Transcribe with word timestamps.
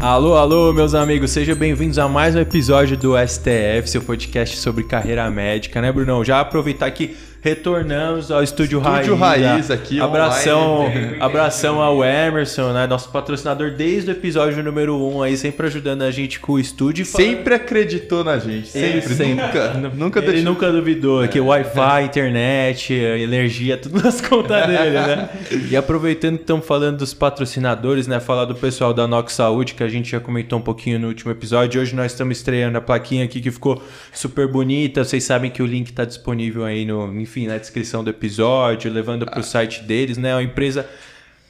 Alô, 0.00 0.36
alô, 0.36 0.72
meus 0.72 0.94
amigos, 0.94 1.32
sejam 1.32 1.56
bem-vindos 1.56 1.98
a 1.98 2.08
mais 2.08 2.36
um 2.36 2.38
episódio 2.38 2.96
do 2.96 3.14
STF, 3.18 3.90
seu 3.90 4.00
podcast 4.00 4.56
sobre 4.58 4.84
carreira 4.84 5.28
médica, 5.28 5.82
né, 5.82 5.90
Brunão? 5.90 6.24
Já 6.24 6.38
aproveitar 6.38 6.88
que 6.92 7.16
retornamos 7.40 8.30
ao 8.30 8.42
Estúdio, 8.42 8.78
Estúdio 8.80 9.14
Raiz. 9.14 9.42
Raiz 9.46 9.68
né? 9.68 9.74
aqui, 9.74 10.00
Abração, 10.00 10.80
online. 10.80 11.16
abração 11.20 11.80
ao 11.80 12.04
Emerson, 12.04 12.72
né? 12.72 12.86
Nosso 12.86 13.10
patrocinador 13.10 13.70
desde 13.70 14.10
o 14.10 14.12
episódio 14.12 14.62
número 14.62 14.96
1 14.96 15.22
aí, 15.22 15.36
sempre 15.36 15.66
ajudando 15.66 16.02
a 16.02 16.10
gente 16.10 16.40
com 16.40 16.54
o 16.54 16.58
estúdio. 16.58 17.04
Sempre 17.04 17.54
acreditou 17.54 18.24
na 18.24 18.38
gente, 18.38 18.70
Ele 18.76 19.00
sempre, 19.00 19.14
sempre. 19.14 19.44
nunca, 19.44 19.72
nunca 19.94 20.18
Ele 20.20 20.32
deixou. 20.32 20.52
nunca 20.52 20.72
duvidou 20.72 21.26
que 21.28 21.40
Wi-Fi, 21.40 22.04
internet, 22.04 22.92
energia, 22.92 23.76
tudo 23.76 24.02
nas 24.02 24.20
contas 24.26 24.66
dele, 24.66 24.90
né? 24.90 25.28
E 25.70 25.76
aproveitando 25.76 26.36
que 26.36 26.42
estamos 26.42 26.66
falando 26.66 26.98
dos 26.98 27.14
patrocinadores, 27.14 28.06
né? 28.06 28.18
Falar 28.20 28.46
do 28.46 28.54
pessoal 28.54 28.92
da 28.92 29.06
Nox 29.06 29.34
Saúde, 29.34 29.74
que 29.74 29.82
a 29.82 29.88
gente 29.88 30.10
já 30.10 30.20
comentou 30.20 30.58
um 30.58 30.62
pouquinho 30.62 30.98
no 30.98 31.08
último 31.08 31.30
episódio. 31.30 31.80
Hoje 31.80 31.94
nós 31.94 32.12
estamos 32.12 32.38
estreando 32.38 32.78
a 32.78 32.80
plaquinha 32.80 33.24
aqui 33.24 33.40
que 33.40 33.50
ficou 33.50 33.82
super 34.12 34.48
bonita. 34.48 35.04
Vocês 35.04 35.22
sabem 35.24 35.50
que 35.50 35.62
o 35.62 35.66
link 35.66 35.88
está 35.88 36.04
disponível 36.04 36.64
aí 36.64 36.84
no, 36.84 37.06
enfim, 37.28 37.46
na 37.46 37.58
descrição 37.58 38.02
do 38.02 38.08
episódio, 38.08 38.90
levando 38.90 39.26
para 39.26 39.38
o 39.38 39.42
site 39.42 39.82
deles, 39.82 40.16
né? 40.16 40.30
É 40.30 40.34
uma 40.34 40.42
empresa 40.42 40.88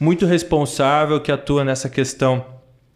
muito 0.01 0.27
responsável 0.27 1.21
que 1.21 1.31
atua 1.31 1.65
nessa 1.65 1.89
questão 1.89 2.45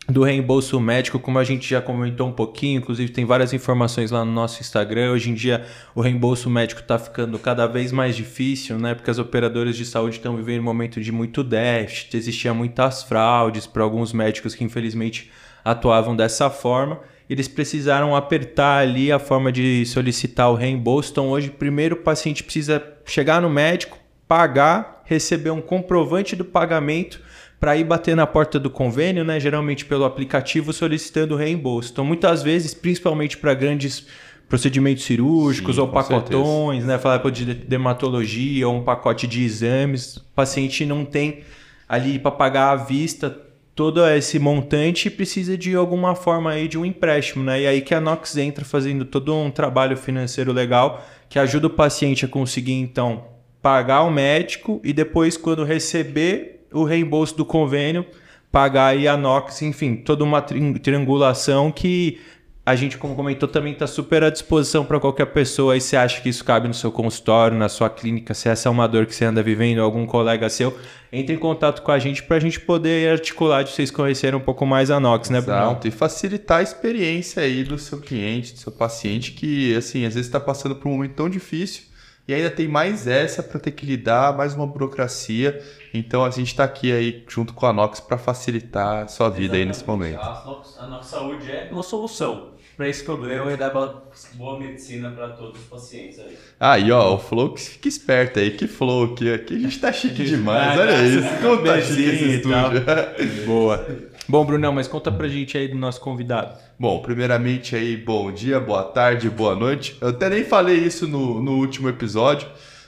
do 0.08 0.24
reembolso 0.24 0.80
médico, 0.80 1.20
como 1.20 1.38
a 1.38 1.44
gente 1.44 1.70
já 1.70 1.80
comentou 1.80 2.26
um 2.26 2.32
pouquinho, 2.32 2.78
inclusive 2.78 3.12
tem 3.12 3.24
várias 3.24 3.52
informações 3.52 4.10
lá 4.10 4.24
no 4.24 4.32
nosso 4.32 4.60
Instagram. 4.60 5.12
Hoje 5.12 5.30
em 5.30 5.34
dia 5.34 5.64
o 5.94 6.00
reembolso 6.00 6.50
médico 6.50 6.80
está 6.80 6.98
ficando 6.98 7.38
cada 7.38 7.68
vez 7.68 7.92
mais 7.92 8.16
difícil, 8.16 8.80
né? 8.80 8.96
Porque 8.96 9.12
as 9.12 9.20
operadoras 9.20 9.76
de 9.76 9.84
saúde 9.84 10.16
estão 10.16 10.36
vivendo 10.36 10.58
um 10.58 10.64
momento 10.64 11.00
de 11.00 11.12
muito 11.12 11.44
déficit, 11.44 12.16
existia 12.16 12.52
muitas 12.52 13.04
fraudes 13.04 13.64
para 13.64 13.84
alguns 13.84 14.12
médicos 14.12 14.56
que 14.56 14.64
infelizmente 14.64 15.30
atuavam 15.64 16.16
dessa 16.16 16.50
forma. 16.50 16.98
Eles 17.32 17.48
precisaram 17.48 18.14
apertar 18.14 18.82
ali 18.82 19.10
a 19.10 19.18
forma 19.18 19.50
de 19.50 19.86
solicitar 19.86 20.50
o 20.50 20.54
reembolso. 20.54 21.10
Então 21.10 21.30
hoje 21.30 21.48
primeiro 21.48 21.96
o 21.96 21.98
paciente 21.98 22.44
precisa 22.44 22.82
chegar 23.06 23.40
no 23.40 23.48
médico, 23.48 23.98
pagar, 24.28 25.02
receber 25.06 25.50
um 25.50 25.62
comprovante 25.62 26.36
do 26.36 26.44
pagamento 26.44 27.22
para 27.58 27.74
ir 27.74 27.84
bater 27.84 28.14
na 28.14 28.26
porta 28.26 28.58
do 28.58 28.68
convênio, 28.68 29.24
né? 29.24 29.40
Geralmente 29.40 29.86
pelo 29.86 30.04
aplicativo 30.04 30.74
solicitando 30.74 31.34
o 31.34 31.38
reembolso. 31.38 31.90
Então, 31.92 32.04
muitas 32.04 32.42
vezes, 32.42 32.74
principalmente 32.74 33.38
para 33.38 33.54
grandes 33.54 34.06
procedimentos 34.46 35.04
cirúrgicos 35.04 35.76
Sim, 35.76 35.80
ou 35.80 35.88
pacotões, 35.88 36.84
né? 36.84 36.98
Falar 36.98 37.18
de 37.30 37.54
dermatologia 37.54 38.68
ou 38.68 38.76
um 38.76 38.82
pacote 38.82 39.26
de 39.26 39.42
exames, 39.42 40.18
o 40.18 40.24
paciente 40.34 40.84
não 40.84 41.06
tem 41.06 41.44
ali 41.88 42.18
para 42.18 42.30
pagar 42.30 42.72
à 42.72 42.76
vista 42.76 43.34
todo 43.74 44.06
esse 44.06 44.38
montante 44.38 45.08
precisa 45.10 45.56
de 45.56 45.74
alguma 45.74 46.14
forma 46.14 46.50
aí 46.50 46.68
de 46.68 46.78
um 46.78 46.84
empréstimo, 46.84 47.42
né? 47.42 47.62
E 47.62 47.66
aí 47.66 47.80
que 47.80 47.94
a 47.94 48.00
Nox 48.00 48.36
entra 48.36 48.64
fazendo 48.64 49.04
todo 49.04 49.34
um 49.34 49.50
trabalho 49.50 49.96
financeiro 49.96 50.52
legal 50.52 51.04
que 51.28 51.38
ajuda 51.38 51.66
o 51.66 51.70
paciente 51.70 52.24
a 52.24 52.28
conseguir 52.28 52.74
então 52.74 53.24
pagar 53.62 54.02
o 54.02 54.10
médico 54.10 54.80
e 54.84 54.92
depois 54.92 55.36
quando 55.36 55.64
receber 55.64 56.66
o 56.72 56.84
reembolso 56.84 57.36
do 57.36 57.44
convênio, 57.44 58.04
pagar 58.50 58.88
aí 58.88 59.08
a 59.08 59.16
Nox, 59.16 59.62
enfim, 59.62 59.96
toda 59.96 60.24
uma 60.24 60.42
tri- 60.42 60.78
triangulação 60.78 61.70
que 61.70 62.20
a 62.64 62.76
gente, 62.76 62.96
como 62.96 63.16
comentou, 63.16 63.48
também 63.48 63.72
está 63.72 63.88
super 63.88 64.22
à 64.22 64.30
disposição 64.30 64.84
para 64.84 65.00
qualquer 65.00 65.26
pessoa. 65.26 65.74
Aí 65.74 65.80
você 65.80 65.96
acha 65.96 66.20
que 66.20 66.28
isso 66.28 66.44
cabe 66.44 66.68
no 66.68 66.74
seu 66.74 66.92
consultório, 66.92 67.58
na 67.58 67.68
sua 67.68 67.90
clínica, 67.90 68.34
se 68.34 68.48
essa 68.48 68.68
é 68.68 68.70
uma 68.70 68.86
dor 68.86 69.04
que 69.04 69.14
você 69.14 69.24
anda 69.24 69.42
vivendo, 69.42 69.80
algum 69.80 70.06
colega 70.06 70.48
seu, 70.48 70.78
entre 71.12 71.34
em 71.34 71.38
contato 71.38 71.82
com 71.82 71.90
a 71.90 71.98
gente 71.98 72.22
para 72.22 72.36
a 72.36 72.40
gente 72.40 72.60
poder 72.60 73.10
articular 73.10 73.64
de 73.64 73.70
vocês 73.70 73.90
conhecerem 73.90 74.38
um 74.38 74.42
pouco 74.42 74.64
mais 74.64 74.92
a 74.92 75.00
Nox, 75.00 75.28
né, 75.28 75.40
Bruno? 75.40 75.58
Exato, 75.58 75.88
e 75.88 75.90
facilitar 75.90 76.60
a 76.60 76.62
experiência 76.62 77.42
aí 77.42 77.64
do 77.64 77.76
seu 77.78 78.00
cliente, 78.00 78.52
do 78.52 78.58
seu 78.60 78.70
paciente, 78.70 79.32
que 79.32 79.74
assim, 79.74 80.06
às 80.06 80.14
vezes 80.14 80.28
está 80.28 80.38
passando 80.38 80.76
por 80.76 80.88
um 80.88 80.92
momento 80.92 81.14
tão 81.14 81.28
difícil 81.28 81.91
e 82.26 82.32
ainda 82.32 82.50
tem 82.50 82.68
mais 82.68 83.06
essa 83.06 83.42
para 83.42 83.58
ter 83.58 83.72
que 83.72 83.84
lidar, 83.84 84.36
mais 84.36 84.54
uma 84.54 84.66
burocracia. 84.66 85.60
Então 85.92 86.24
a 86.24 86.30
gente 86.30 86.48
está 86.48 86.64
aqui 86.64 86.92
aí 86.92 87.24
junto 87.28 87.52
com 87.52 87.66
a 87.66 87.72
Nox 87.72 88.00
para 88.00 88.16
facilitar 88.16 89.04
a 89.04 89.08
sua 89.08 89.28
vida 89.28 89.56
aí 89.56 89.64
nesse 89.64 89.84
momento. 89.86 90.20
A 90.20 90.44
nossa, 90.44 90.80
a 90.82 90.86
nossa 90.86 91.16
saúde 91.16 91.50
é 91.50 91.68
uma 91.72 91.82
solução 91.82 92.52
para 92.76 92.88
esse 92.88 93.04
problema 93.04 93.52
e 93.52 93.56
dar 93.56 93.70
boa, 93.70 94.02
boa 94.34 94.58
medicina 94.58 95.10
para 95.10 95.30
todos 95.30 95.60
os 95.60 95.66
pacientes 95.66 96.18
aí. 96.18 96.38
Aí, 96.58 96.90
ó, 96.92 97.14
o 97.14 97.18
Flow 97.18 97.52
que 97.52 97.60
fica 97.60 97.88
esperto 97.88 98.38
aí, 98.38 98.52
que 98.52 98.66
Flow 98.66 99.12
aqui, 99.12 99.32
aqui 99.32 99.56
a 99.56 99.58
gente 99.58 99.80
tá 99.80 99.92
chique 99.92 100.24
demais, 100.24 100.78
olha 100.78 100.92
tá. 100.92 101.02
isso, 101.02 101.42
como 101.42 101.64
tá 101.64 101.80
chique 101.80 102.02
esse 102.02 102.48
tal. 102.48 102.72
estúdio. 102.72 103.44
Boa. 103.46 103.86
Bom, 104.28 104.44
Brunão, 104.44 104.72
mas 104.72 104.86
conta 104.88 105.10
pra 105.10 105.28
gente 105.28 105.58
aí 105.58 105.68
do 105.68 105.76
nosso 105.76 106.00
convidado. 106.00 106.54
Bom, 106.78 107.00
primeiramente 107.02 107.74
aí, 107.74 107.96
bom 107.96 108.30
dia, 108.30 108.60
boa 108.60 108.84
tarde, 108.84 109.28
boa 109.28 109.54
noite. 109.54 109.96
Eu 110.00 110.08
até 110.08 110.28
nem 110.30 110.44
falei 110.44 110.76
isso 110.76 111.08
no, 111.08 111.42
no 111.42 111.52
último 111.58 111.88
episódio, 111.88 112.46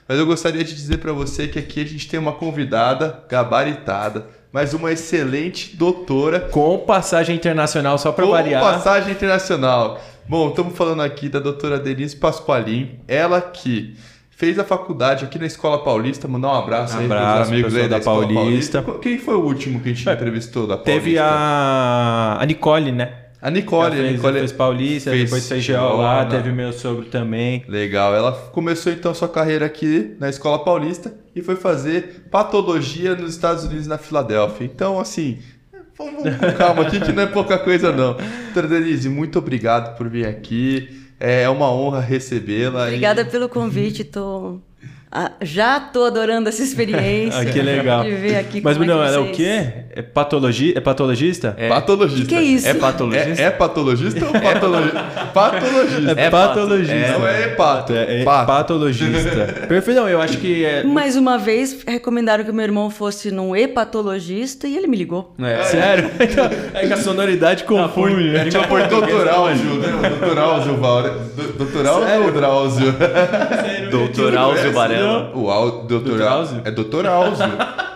mas 0.08 0.18
eu 0.18 0.26
gostaria 0.26 0.62
de 0.62 0.74
dizer 0.74 0.98
para 0.98 1.12
você 1.12 1.48
que 1.48 1.58
aqui 1.58 1.80
a 1.82 1.86
gente 1.86 2.08
tem 2.08 2.20
uma 2.20 2.32
convidada 2.32 3.24
gabaritada, 3.28 4.26
mas 4.52 4.72
uma 4.74 4.92
excelente 4.92 5.76
doutora 5.76 6.40
Com 6.40 6.78
passagem 6.78 7.34
internacional, 7.34 7.98
só 7.98 8.12
pra 8.12 8.24
com 8.24 8.30
variar. 8.30 8.62
passagem 8.62 9.12
internacional. 9.12 10.00
Bom, 10.28 10.48
estamos 10.50 10.76
falando 10.76 11.02
aqui 11.02 11.28
da 11.28 11.40
doutora 11.40 11.78
Denise 11.78 12.16
Pasqualin, 12.16 13.00
ela 13.08 13.40
que 13.40 13.96
fez 14.36 14.58
a 14.58 14.64
faculdade 14.64 15.24
aqui 15.24 15.38
na 15.38 15.46
Escola 15.46 15.82
Paulista, 15.82 16.26
mandar 16.26 16.48
um 16.48 16.54
abraço, 16.54 16.96
aí 16.96 17.04
Abraço, 17.04 17.36
pros 17.36 17.48
amigos 17.48 17.76
aí 17.76 17.88
da, 17.88 17.98
da 17.98 18.04
Paulista. 18.04 18.82
Paulista. 18.82 19.00
Quem 19.00 19.18
foi 19.18 19.34
o 19.34 19.40
último 19.40 19.80
que 19.80 19.90
a 19.90 19.92
gente 19.92 20.08
entrevistou 20.08 20.66
da 20.66 20.76
Paulista? 20.76 20.92
Teve 20.92 21.18
a... 21.18 22.38
a 22.40 22.46
Nicole, 22.46 22.92
né? 22.92 23.24
A 23.40 23.50
Nicole, 23.50 23.94
Ela 23.94 23.94
a 23.94 24.08
fez, 24.08 24.12
Nicole 24.12 24.38
fez 24.38 24.52
Paulista, 24.52 25.10
fez 25.10 25.24
depois 25.24 25.46
fez 25.46 25.66
GO 25.66 25.96
lá, 25.98 26.24
teve 26.24 26.50
meu 26.50 26.72
sogro 26.72 27.04
também. 27.04 27.62
Legal. 27.68 28.14
Ela 28.14 28.32
começou 28.32 28.90
então 28.90 29.12
sua 29.12 29.28
carreira 29.28 29.66
aqui 29.66 30.16
na 30.18 30.30
Escola 30.30 30.64
Paulista 30.64 31.14
e 31.36 31.42
foi 31.42 31.54
fazer 31.54 32.24
patologia 32.30 33.14
nos 33.14 33.32
Estados 33.32 33.64
Unidos, 33.64 33.86
na 33.86 33.98
Filadélfia. 33.98 34.64
Então, 34.64 34.98
assim, 34.98 35.40
vamos, 35.94 36.22
vamos 36.22 36.38
com 36.38 36.52
calma 36.52 36.82
aqui 36.84 36.98
que 36.98 37.12
não 37.12 37.22
é 37.22 37.26
pouca 37.26 37.58
coisa 37.58 37.92
não. 37.92 38.14
Doutora 38.14 38.66
Denise, 38.66 39.10
muito 39.10 39.38
obrigado 39.38 39.94
por 39.94 40.08
vir 40.08 40.26
aqui. 40.26 41.03
É 41.26 41.48
uma 41.48 41.72
honra 41.72 42.00
recebê-la. 42.00 42.82
Obrigada 42.82 43.24
pelo 43.24 43.48
convite, 43.48 44.02
ah, 44.14 44.60
já 45.42 45.80
tô 45.80 46.04
adorando 46.04 46.48
essa 46.48 46.62
experiência. 46.62 47.34
Ah, 47.34 47.44
que 47.44 47.60
legal. 47.60 48.04
De 48.04 48.14
ver 48.14 48.36
aqui 48.36 48.60
Mas, 48.62 48.76
Bruno, 48.76 48.92
é 49.02 49.06
ela 49.06 49.16
é 49.16 49.19
o 49.19 49.32
quê? 49.32 49.72
É, 49.91 50.02
patologi... 50.02 50.72
é 50.76 50.80
patologista? 50.80 51.56
E... 51.58 51.69
Patologista. 51.69 52.22
Que 52.22 52.28
que 52.28 52.34
é 52.34 52.42
isso? 52.42 52.69
É 52.69 52.75
patologista? 52.75 53.42
É, 53.42 53.47
é 53.47 53.50
patologista 53.50 54.25
ou 54.26 54.32
patologista? 54.41 55.04
patologista. 55.32 56.20
É, 56.20 56.25
É 56.25 56.30
patologista. 56.30 57.19
Não 57.19 57.26
é 57.26 57.42
hepato. 57.44 57.92
É, 57.92 58.20
é 58.20 58.25
Pato. 58.25 58.47
patologista. 58.47 59.47
Perfeito, 59.69 60.00
não, 60.00 60.08
eu 60.08 60.20
acho 60.20 60.38
que 60.38 60.64
é... 60.64 60.84
Mais 60.84 61.16
uma 61.16 61.38
vez, 61.38 61.82
recomendaram 61.86 62.44
que 62.44 62.50
o 62.50 62.54
meu 62.54 62.64
irmão 62.64 62.91
fosse 62.91 63.31
num 63.31 63.54
hepatologista 63.54 64.66
e 64.69 64.76
ele 64.76 64.86
me 64.86 64.96
ligou. 64.96 65.34
É, 65.41 65.62
sério? 65.64 66.10
É 66.75 66.86
que 66.86 66.92
a 66.92 66.96
sonoridade 66.96 67.64
confunde. 67.64 68.31
né? 68.31 68.46
É 68.46 68.50
tipo 68.50 68.66
por. 68.69 69.28
Áuzio, 69.28 69.75
né? 69.75 69.88
Dr. 70.20 70.38
Áuzio 70.38 70.76
Vaure. 70.76 71.10
Dr. 71.58 71.86
Áuzio 71.86 72.25
ou 72.25 72.32
Drauzio? 72.32 72.94
Doutor 73.99 74.37
Áuzio 74.37 74.72
Varela. 74.72 75.32
O 75.34 75.82
Dr. 75.82 75.99
Dr. 75.99 76.22
Áuzio? 76.22 76.62
É 76.65 76.71
Dr. 76.71 77.06
Áuzio. 77.06 77.47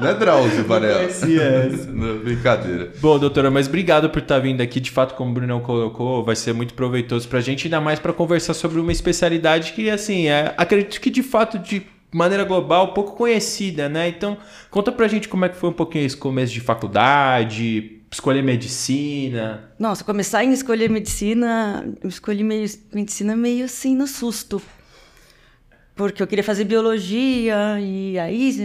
Não 0.01 0.09
é 0.09 0.15
Drauzio 0.15 0.65
Varela. 0.65 1.01
conhecia 1.01 1.43
essa. 1.43 1.91
Não, 1.91 2.19
brincadeira. 2.19 2.93
Bom, 3.01 3.19
doutora, 3.19 3.51
mas 3.51 3.67
obrigado 3.67 4.09
por 4.11 4.21
estar 4.23 4.39
vindo 4.39 4.61
aqui. 4.61 4.81
De 4.81 4.91
fato, 4.91 5.15
como 5.15 5.31
o 5.31 5.35
Brunão 5.35 5.61
colocou, 5.61 6.25
vai 6.25 6.37
ser 6.37 6.53
muito 6.53 6.75
proveitoso 6.75 7.29
pra 7.29 7.41
gente, 7.41 7.67
ainda 7.67 7.81
mais 7.81 7.99
para 7.99 8.13
conversar 8.13 8.55
sobre 8.55 8.81
uma 8.81 8.93
especialidade 8.93 9.73
que, 9.73 9.91
assim, 9.91 10.29
é, 10.29 10.55
acredito 10.57 11.01
que 11.01 11.11
de 11.11 11.23
fato, 11.23 11.59
de 11.59 11.85
maneira 12.13 12.45
global, 12.45 12.94
pouco 12.94 13.17
conhecida, 13.17 13.89
né? 13.89 14.09
Então, 14.09 14.39
conta 14.71 14.93
pra 14.93 15.09
gente 15.09 15.29
como 15.29 15.44
é 15.44 15.49
que 15.49 15.56
foi 15.56 15.71
um 15.71 15.75
pouquinho 15.75 16.06
esse 16.06 16.17
começo 16.17 16.53
de 16.53 16.61
faculdade, 16.61 18.01
escolher 18.11 18.43
medicina. 18.43 19.71
Nossa, 19.79 20.05
começar 20.05 20.44
em 20.44 20.53
escolher 20.53 20.89
medicina, 20.89 21.85
eu 22.03 22.09
escolhi 22.09 22.44
meio, 22.44 22.67
medicina 22.93 23.37
meio 23.37 23.65
assim 23.65 23.94
no 23.94 24.06
susto. 24.06 24.62
Porque 25.99 26.23
eu 26.23 26.27
queria 26.29 26.45
fazer 26.45 26.62
biologia 26.65 27.79
e 27.81 28.17
aí 28.19 28.56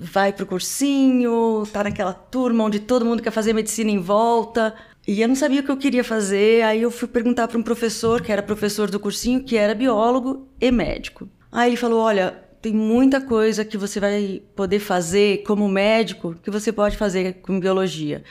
vai 0.00 0.32
pro 0.32 0.46
cursinho, 0.46 1.64
tá 1.72 1.82
naquela 1.84 2.12
turma 2.14 2.62
onde 2.64 2.78
todo 2.78 3.04
mundo 3.04 3.20
quer 3.22 3.32
fazer 3.32 3.52
medicina 3.52 3.90
em 3.90 3.98
volta. 3.98 4.72
E 5.06 5.20
eu 5.20 5.26
não 5.26 5.34
sabia 5.34 5.60
o 5.60 5.64
que 5.64 5.70
eu 5.72 5.76
queria 5.76 6.04
fazer, 6.04 6.62
aí 6.62 6.80
eu 6.82 6.90
fui 6.90 7.08
perguntar 7.08 7.48
para 7.48 7.58
um 7.58 7.62
professor, 7.64 8.22
que 8.22 8.30
era 8.30 8.40
professor 8.42 8.88
do 8.88 9.00
cursinho, 9.00 9.42
que 9.42 9.56
era 9.56 9.74
biólogo 9.74 10.46
e 10.60 10.70
médico. 10.70 11.28
Aí 11.50 11.70
ele 11.70 11.76
falou: 11.76 12.00
"Olha, 12.00 12.30
tem 12.62 12.72
muita 12.72 13.20
coisa 13.20 13.64
que 13.64 13.76
você 13.76 13.98
vai 13.98 14.40
poder 14.54 14.78
fazer 14.78 15.42
como 15.42 15.68
médico 15.68 16.36
que 16.44 16.50
você 16.50 16.70
pode 16.72 16.96
fazer 16.96 17.40
com 17.42 17.58
biologia. 17.58 18.22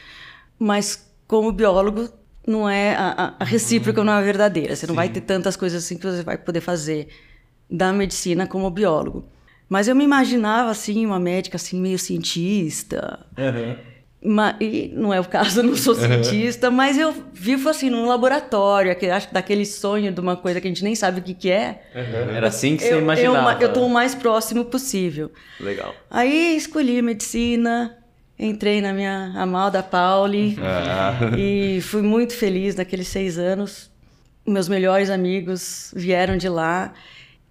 Mas 0.58 1.06
como 1.28 1.52
biólogo 1.52 2.08
não 2.48 2.68
é 2.70 2.96
a, 2.96 3.10
a- 3.12 3.36
a 3.40 3.44
recíproca 3.44 4.02
não 4.06 4.14
é 4.14 4.24
verdadeira. 4.24 4.74
Você 4.74 4.88
não 4.88 4.96
vai 4.96 5.10
ter 5.10 5.20
tantas 5.22 5.58
coisas 5.58 5.84
assim 5.84 5.98
que 5.98 6.06
você 6.08 6.24
vai 6.24 6.38
poder 6.38 6.62
fazer 6.62 7.10
da 7.72 7.94
medicina 7.94 8.46
como 8.46 8.70
biólogo. 8.70 9.24
Mas 9.70 9.88
eu 9.88 9.96
me 9.96 10.04
imaginava 10.04 10.70
assim 10.70 11.06
uma 11.06 11.20
médica 11.20 11.56
assim 11.56 11.80
meio 11.80 11.98
cientista. 11.98 13.26
Ma- 14.24 14.56
e 14.62 14.92
não 14.94 15.12
é 15.12 15.20
o 15.20 15.24
caso, 15.26 15.62
eu 15.62 15.64
não 15.64 15.76
sou 15.76 15.96
cientista, 15.96 16.70
mas 16.70 16.96
eu 17.00 17.12
vivo 17.34 17.68
assim 17.70 17.90
num 17.90 18.06
laboratório, 18.06 18.96
que 18.96 19.08
acho 19.08 19.30
que 19.30 19.34
daquele 19.34 19.66
sonho 19.66 20.12
de 20.12 20.20
uma 20.20 20.36
coisa 20.38 20.62
que 20.62 20.68
a 20.68 20.70
gente 20.70 20.84
nem 20.84 20.94
sabe 20.94 21.22
o 21.22 21.24
que, 21.24 21.34
que 21.34 21.50
é. 21.50 21.82
Era 22.36 22.50
assim 22.50 22.78
que 22.78 22.84
você 22.84 22.90
eu, 22.94 22.98
eu, 22.98 23.02
imaginava. 23.02 23.42
ma- 23.42 23.58
eu 23.60 23.74
tô 23.74 23.84
o 23.84 23.90
mais 23.90 24.14
próximo 24.14 24.64
possível. 24.66 25.32
Legal. 25.60 25.96
Aí 26.10 26.56
escolhi 26.56 27.02
medicina, 27.02 27.98
entrei 28.38 28.80
na 28.80 28.94
minha 28.94 29.32
Amalda 29.36 29.82
Pauli 29.82 30.56
e 31.36 31.82
fui 31.82 32.04
muito 32.04 32.34
feliz 32.36 32.76
naqueles 32.76 33.08
seis 33.08 33.40
anos. 33.40 33.90
Meus 34.46 34.68
melhores 34.70 35.10
amigos 35.10 35.92
vieram 35.96 36.38
de 36.38 36.48
lá 36.50 36.94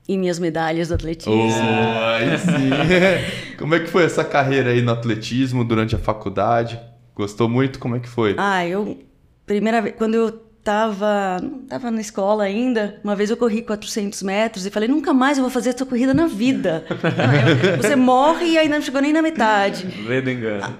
e 0.08 0.16
minhas 0.18 0.38
medalhas 0.38 0.88
do 0.88 0.94
atletismo. 0.94 1.38
Oh, 1.38 1.98
aí 2.16 2.38
sim. 2.38 3.54
Como 3.58 3.74
é 3.74 3.80
que 3.80 3.86
foi 3.88 4.04
essa 4.04 4.24
carreira 4.24 4.70
aí 4.70 4.82
no 4.82 4.92
atletismo 4.92 5.64
durante 5.64 5.94
a 5.94 5.98
faculdade? 5.98 6.80
Gostou 7.14 7.48
muito? 7.48 7.78
Como 7.78 7.96
é 7.96 8.00
que 8.00 8.08
foi? 8.08 8.34
Ah, 8.38 8.66
eu. 8.66 8.98
Primeira 9.46 9.82
vez. 9.82 9.94
Quando 9.96 10.14
eu 10.14 10.30
tava, 10.64 11.40
tava 11.68 11.90
na 11.90 12.00
escola 12.00 12.44
ainda, 12.44 12.98
uma 13.02 13.14
vez 13.16 13.30
eu 13.30 13.36
corri 13.36 13.62
400 13.62 14.22
metros 14.22 14.66
e 14.66 14.70
falei: 14.70 14.88
nunca 14.88 15.12
mais 15.12 15.36
eu 15.38 15.42
vou 15.44 15.50
fazer 15.50 15.70
essa 15.70 15.84
corrida 15.84 16.14
na 16.14 16.26
vida. 16.26 16.84
Não, 16.88 17.70
eu- 17.72 17.76
você 17.76 17.96
morre 17.96 18.46
e 18.46 18.58
ainda 18.58 18.76
não 18.76 18.82
chegou 18.82 19.02
nem 19.02 19.12
na 19.12 19.22
metade. 19.22 19.86
Lê 20.06 20.20
do 20.20 20.30
engano. 20.30 20.78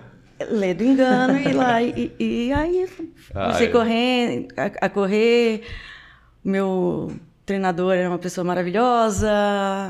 Lê 0.50 0.72
do 0.72 0.82
engano 0.84 1.38
e 1.38 1.52
lá. 1.52 1.82
E, 1.82 2.12
e 2.18 2.52
aí 2.52 2.86
comecei 3.32 3.66
Ai. 3.66 3.72
correr, 3.72 4.48
a, 4.56 4.86
a 4.86 4.88
correr. 4.88 5.62
Meu 6.42 7.12
treinador 7.54 7.92
era 7.94 8.08
uma 8.08 8.18
pessoa 8.18 8.44
maravilhosa, 8.44 9.28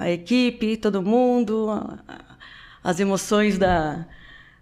a 0.00 0.10
equipe, 0.10 0.78
todo 0.78 1.02
mundo, 1.02 1.68
as 2.82 2.98
emoções 2.98 3.58
da, 3.58 4.06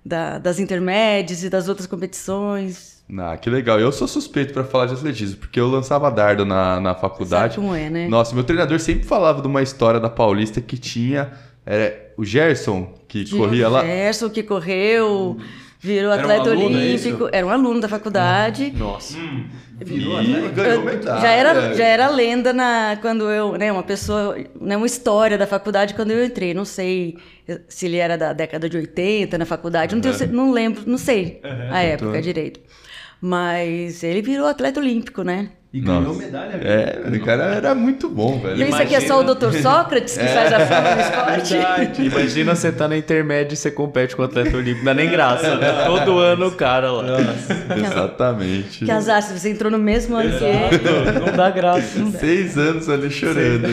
da- 0.05 0.39
das 0.39 0.59
intermédias 0.59 1.45
e 1.45 1.49
das 1.49 1.69
outras 1.69 1.87
competições. 1.87 2.99
Ah, 3.17 3.37
que 3.37 3.49
legal. 3.49 3.79
Eu 3.79 3.93
sou 3.93 4.09
suspeito 4.09 4.53
pra 4.53 4.65
falar 4.65 4.87
de 4.87 4.95
atletismo, 4.95 5.37
porque 5.39 5.61
eu 5.61 5.69
lançava 5.69 6.11
dardo 6.11 6.45
na, 6.45 6.81
na 6.81 6.95
faculdade. 6.97 7.55
Sabe 7.55 7.67
como 7.67 7.75
é, 7.77 7.89
né? 7.89 8.09
Nossa, 8.09 8.35
meu 8.35 8.43
treinador 8.43 8.81
sempre 8.81 9.05
falava 9.07 9.41
de 9.41 9.47
uma 9.47 9.63
história 9.63 10.01
da 10.01 10.11
Paulista 10.11 10.61
que 10.61 10.77
tinha 10.77 11.31
é, 11.65 12.11
o 12.19 12.25
Gerson, 12.25 12.93
que 13.07 13.31
corria 13.31 13.69
lá. 13.69 13.85
Gerson 13.85 14.29
que 14.29 14.43
correu, 14.43 15.39
virou 15.79 16.13
Era 16.13 16.21
um 16.21 16.25
atleta 16.25 16.51
aluno, 16.51 16.77
é 16.77 16.81
olímpico. 16.81 17.29
Era 17.33 17.47
um 17.47 17.51
aluno 17.51 17.81
da 17.81 17.89
faculdade. 17.89 18.73
Nossa. 18.77 19.17
E 19.81 19.85
ganhou 20.51 20.83
medalha. 20.83 21.21
Já 21.21 21.31
era, 21.31 21.75
já 21.75 21.85
era 21.85 22.09
lenda 22.09 22.53
na, 22.53 22.99
quando 23.01 23.31
eu, 23.31 23.57
né, 23.57 23.71
uma 23.71 23.83
pessoa, 23.83 24.37
né, 24.61 24.77
uma 24.77 24.87
história 24.87 25.39
da 25.39 25.47
faculdade 25.47 25.95
quando 25.95 26.11
eu 26.11 26.25
entrei. 26.25 26.53
Não 26.53 26.65
sei 26.65 27.17
se 27.69 27.87
ele 27.87 27.97
era 27.97 28.19
da 28.19 28.33
década 28.33 28.69
de 28.69 28.77
80 28.77 29.39
na 29.39 29.47
faculdade, 29.47 29.95
não, 29.95 30.03
tenho, 30.03 30.33
não 30.33 30.51
lembro, 30.53 30.83
não 30.87 30.99
sei 30.99 31.41
a 31.71 31.81
época 31.81 32.21
direito. 32.21 32.61
Mas 33.21 34.03
ele 34.03 34.23
virou 34.23 34.47
atleta 34.47 34.81
olímpico, 34.81 35.23
né? 35.23 35.51
E 35.71 35.81
ganhou 35.81 36.01
Nossa. 36.01 36.19
medalha. 36.19 36.53
É, 36.65 37.03
o 37.15 37.21
cara 37.23 37.45
era 37.55 37.75
muito 37.75 38.09
bom, 38.09 38.41
velho. 38.41 38.57
Pensa 38.57 38.87
que 38.87 38.95
é 38.95 39.01
só 39.01 39.21
o 39.21 39.23
Dr. 39.35 39.53
Sócrates 39.61 40.17
que 40.17 40.27
faz 40.27 40.51
a 40.51 40.61
fama 40.61 40.95
no 40.95 41.01
esporte? 41.03 41.55
Verdade. 41.55 42.05
Imagina 42.07 42.55
você 42.55 42.73
tá 42.73 42.89
na 42.89 42.97
intermédia 42.97 43.53
e 43.53 43.57
você 43.57 43.71
compete 43.71 44.17
com 44.17 44.23
o 44.23 44.25
atleta 44.25 44.57
olímpico. 44.57 44.79
Não 44.79 44.85
dá 44.87 44.95
nem 44.95 45.11
graça, 45.11 45.57
né? 45.57 45.85
Todo 45.85 46.19
ano 46.19 46.47
o 46.47 46.53
cara 46.53 46.91
lá. 46.91 47.19
Exatamente. 47.77 48.87
Que 48.87 48.91
azar, 48.91 49.23
se 49.23 49.39
você 49.39 49.51
entrou 49.51 49.71
no 49.71 49.79
mesmo 49.79 50.17
ano 50.17 50.39
que 50.39 50.45
ele. 50.45 51.21
Não 51.27 51.37
dá 51.37 51.51
graça. 51.51 52.13
Seis 52.19 52.57
anos 52.57 52.89
ali 52.89 53.11
chorando. 53.11 53.69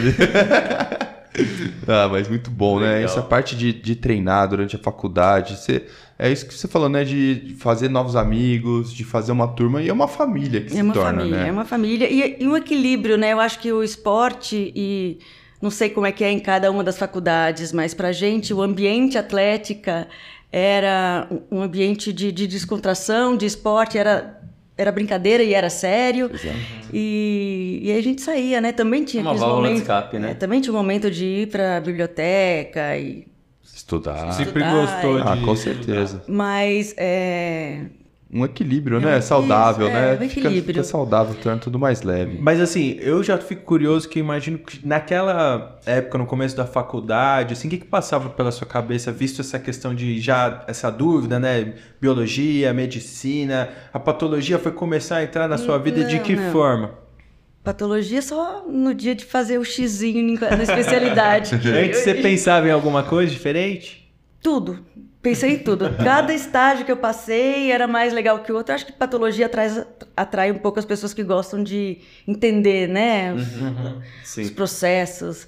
ah, 1.87 2.07
mas 2.09 2.27
muito 2.27 2.49
bom, 2.49 2.79
né? 2.79 2.87
Legal. 2.95 3.03
Essa 3.05 3.21
parte 3.21 3.55
de, 3.55 3.73
de 3.73 3.95
treinar 3.95 4.47
durante 4.47 4.75
a 4.75 4.79
faculdade. 4.79 5.57
Você, 5.57 5.85
é 6.17 6.31
isso 6.31 6.45
que 6.45 6.53
você 6.53 6.67
falou, 6.67 6.89
né? 6.89 7.03
De 7.03 7.55
fazer 7.59 7.89
novos 7.89 8.15
amigos, 8.15 8.93
de 8.93 9.03
fazer 9.03 9.31
uma 9.31 9.47
turma 9.47 9.81
e 9.81 9.89
é 9.89 9.93
uma 9.93 10.07
família 10.07 10.61
que 10.61 10.67
É 10.67 10.75
se 10.75 10.81
uma 10.81 10.93
torna, 10.93 11.19
família, 11.19 11.37
né? 11.43 11.49
é 11.49 11.51
uma 11.51 11.65
família. 11.65 12.09
E, 12.09 12.37
e 12.43 12.47
um 12.47 12.55
equilíbrio, 12.55 13.17
né? 13.17 13.33
Eu 13.33 13.39
acho 13.39 13.59
que 13.59 13.71
o 13.71 13.83
esporte 13.83 14.71
e 14.75 15.19
não 15.61 15.69
sei 15.69 15.89
como 15.89 16.05
é 16.05 16.11
que 16.11 16.23
é 16.23 16.31
em 16.31 16.39
cada 16.39 16.69
uma 16.69 16.83
das 16.83 16.97
faculdades, 16.97 17.71
mas 17.71 17.93
pra 17.93 18.11
gente 18.11 18.53
o 18.53 18.61
ambiente 18.61 19.17
atlética 19.17 20.07
era 20.51 21.27
um 21.51 21.61
ambiente 21.61 22.13
de, 22.13 22.31
de 22.31 22.47
descontração, 22.47 23.35
de 23.35 23.45
esporte, 23.45 23.97
era 23.97 24.34
era 24.77 24.92
brincadeira 24.92 25.42
e 25.44 25.54
era 25.54 25.69
sério. 25.69 26.30
E, 26.94 27.80
e 27.83 27.92
aí 27.92 27.98
a 27.98 28.04
gente 28.04 28.22
saía, 28.22 28.60
né? 28.62 28.72
Também 28.72 29.04
tinha 29.04 29.22
Uma 29.24 29.31
aqueles 29.31 29.42
válvula 29.42 29.68
de 29.68 29.74
momentos. 29.74 29.81
escape, 29.89 30.19
né? 30.19 30.31
é, 30.31 30.33
também 30.33 30.62
tinha 30.62 30.74
o 30.74 30.75
momento 30.75 31.10
de 31.10 31.25
ir 31.25 31.48
pra 31.48 31.80
biblioteca 31.81 32.98
e 32.98 33.27
Estudar. 33.63 34.31
Sempre 34.31 34.63
Estudar, 34.63 34.72
gostou 35.01 35.18
Ah, 35.22 35.36
de 35.36 35.44
com 35.45 35.56
certeza. 35.56 36.24
mas 36.27 36.94
é, 36.98 37.81
Um 38.33 38.44
equilíbrio, 38.44 38.98
É 38.98 39.01
né? 39.01 39.22
Saudável, 39.22 39.86
isso, 39.88 39.95
né? 39.95 40.10
é, 40.10 40.13
um 40.16 40.30
fica, 40.30 40.39
equilíbrio. 40.48 40.74
fica 40.75 40.83
saudável, 40.83 41.36
torna 41.36 41.60
tudo 41.60 41.77
mais 41.80 42.01
leve. 42.01 42.38
Mas 42.42 42.60
assim, 42.60 42.98
eu 43.00 43.24
já 43.24 43.38
fico 43.38 43.62
curioso 43.63 44.10
que 44.10 44.19
eu 44.19 44.24
imagino 44.24 44.57
que 44.57 44.86
naquela 44.86 45.80
época, 45.86 46.18
no 46.18 46.25
começo 46.25 46.56
da 46.57 46.66
faculdade, 46.66 47.54
assim, 47.54 47.68
o 47.68 47.72
que, 47.72 47.77
que 47.77 47.86
passava 47.86 48.30
pela 48.30 48.51
sua 48.51 48.68
cabeça, 48.68 49.12
visto 49.12 49.42
essa 49.42 49.60
questão 49.60 49.94
de 49.94 50.19
já 50.19 50.63
essa 50.68 50.89
dúvida, 50.92 51.39
né? 51.39 51.75
Biologia, 52.01 52.74
medicina, 52.74 53.69
a 53.94 54.00
patologia 54.00 54.57
foi 54.60 54.71
começar 54.71 55.18
a 55.18 55.24
entrar 55.24 55.48
na 55.48 55.57
sua 55.57 55.78
vida 55.78 56.04
de 56.04 56.18
Não, 56.18 56.24
que 56.24 56.36
não. 56.36 56.51
forma? 56.51 57.06
patologia 57.63 58.21
só 58.21 58.63
no 58.69 58.94
dia 58.94 59.16
de 59.16 59.25
fazer 59.25 59.57
o 59.57 59.63
xizinho 59.66 60.39
na 60.39 60.62
especialidade. 60.62 61.56
Antes 61.68 62.01
você 62.01 62.13
pensava 62.13 62.68
em 62.68 62.71
alguma 62.71 63.01
coisa 63.01 63.31
diferente? 63.31 64.07
Tudo. 64.39 64.86
Pensei 65.25 65.56
em 65.56 65.57
tudo. 65.57 65.89
Cada 65.98 66.31
estágio 66.36 66.86
que 66.86 66.92
eu 66.92 66.98
passei 66.98 67.72
era 67.72 67.88
mais 67.88 68.13
legal 68.13 68.44
que 68.44 68.51
o 68.51 68.56
outro. 68.56 68.75
Acho 68.75 68.86
que 68.86 68.92
patologia 68.92 69.48
atrai, 69.48 69.83
atrai 70.16 70.51
um 70.51 70.60
pouco 70.60 70.77
as 70.77 70.86
pessoas 70.86 71.16
que 71.16 71.24
gostam 71.24 71.63
de 71.63 71.98
entender, 72.27 72.88
né? 72.88 73.33
Os, 73.33 73.48
os 73.48 74.04
Sim. 74.24 74.50
processos. 74.50 75.48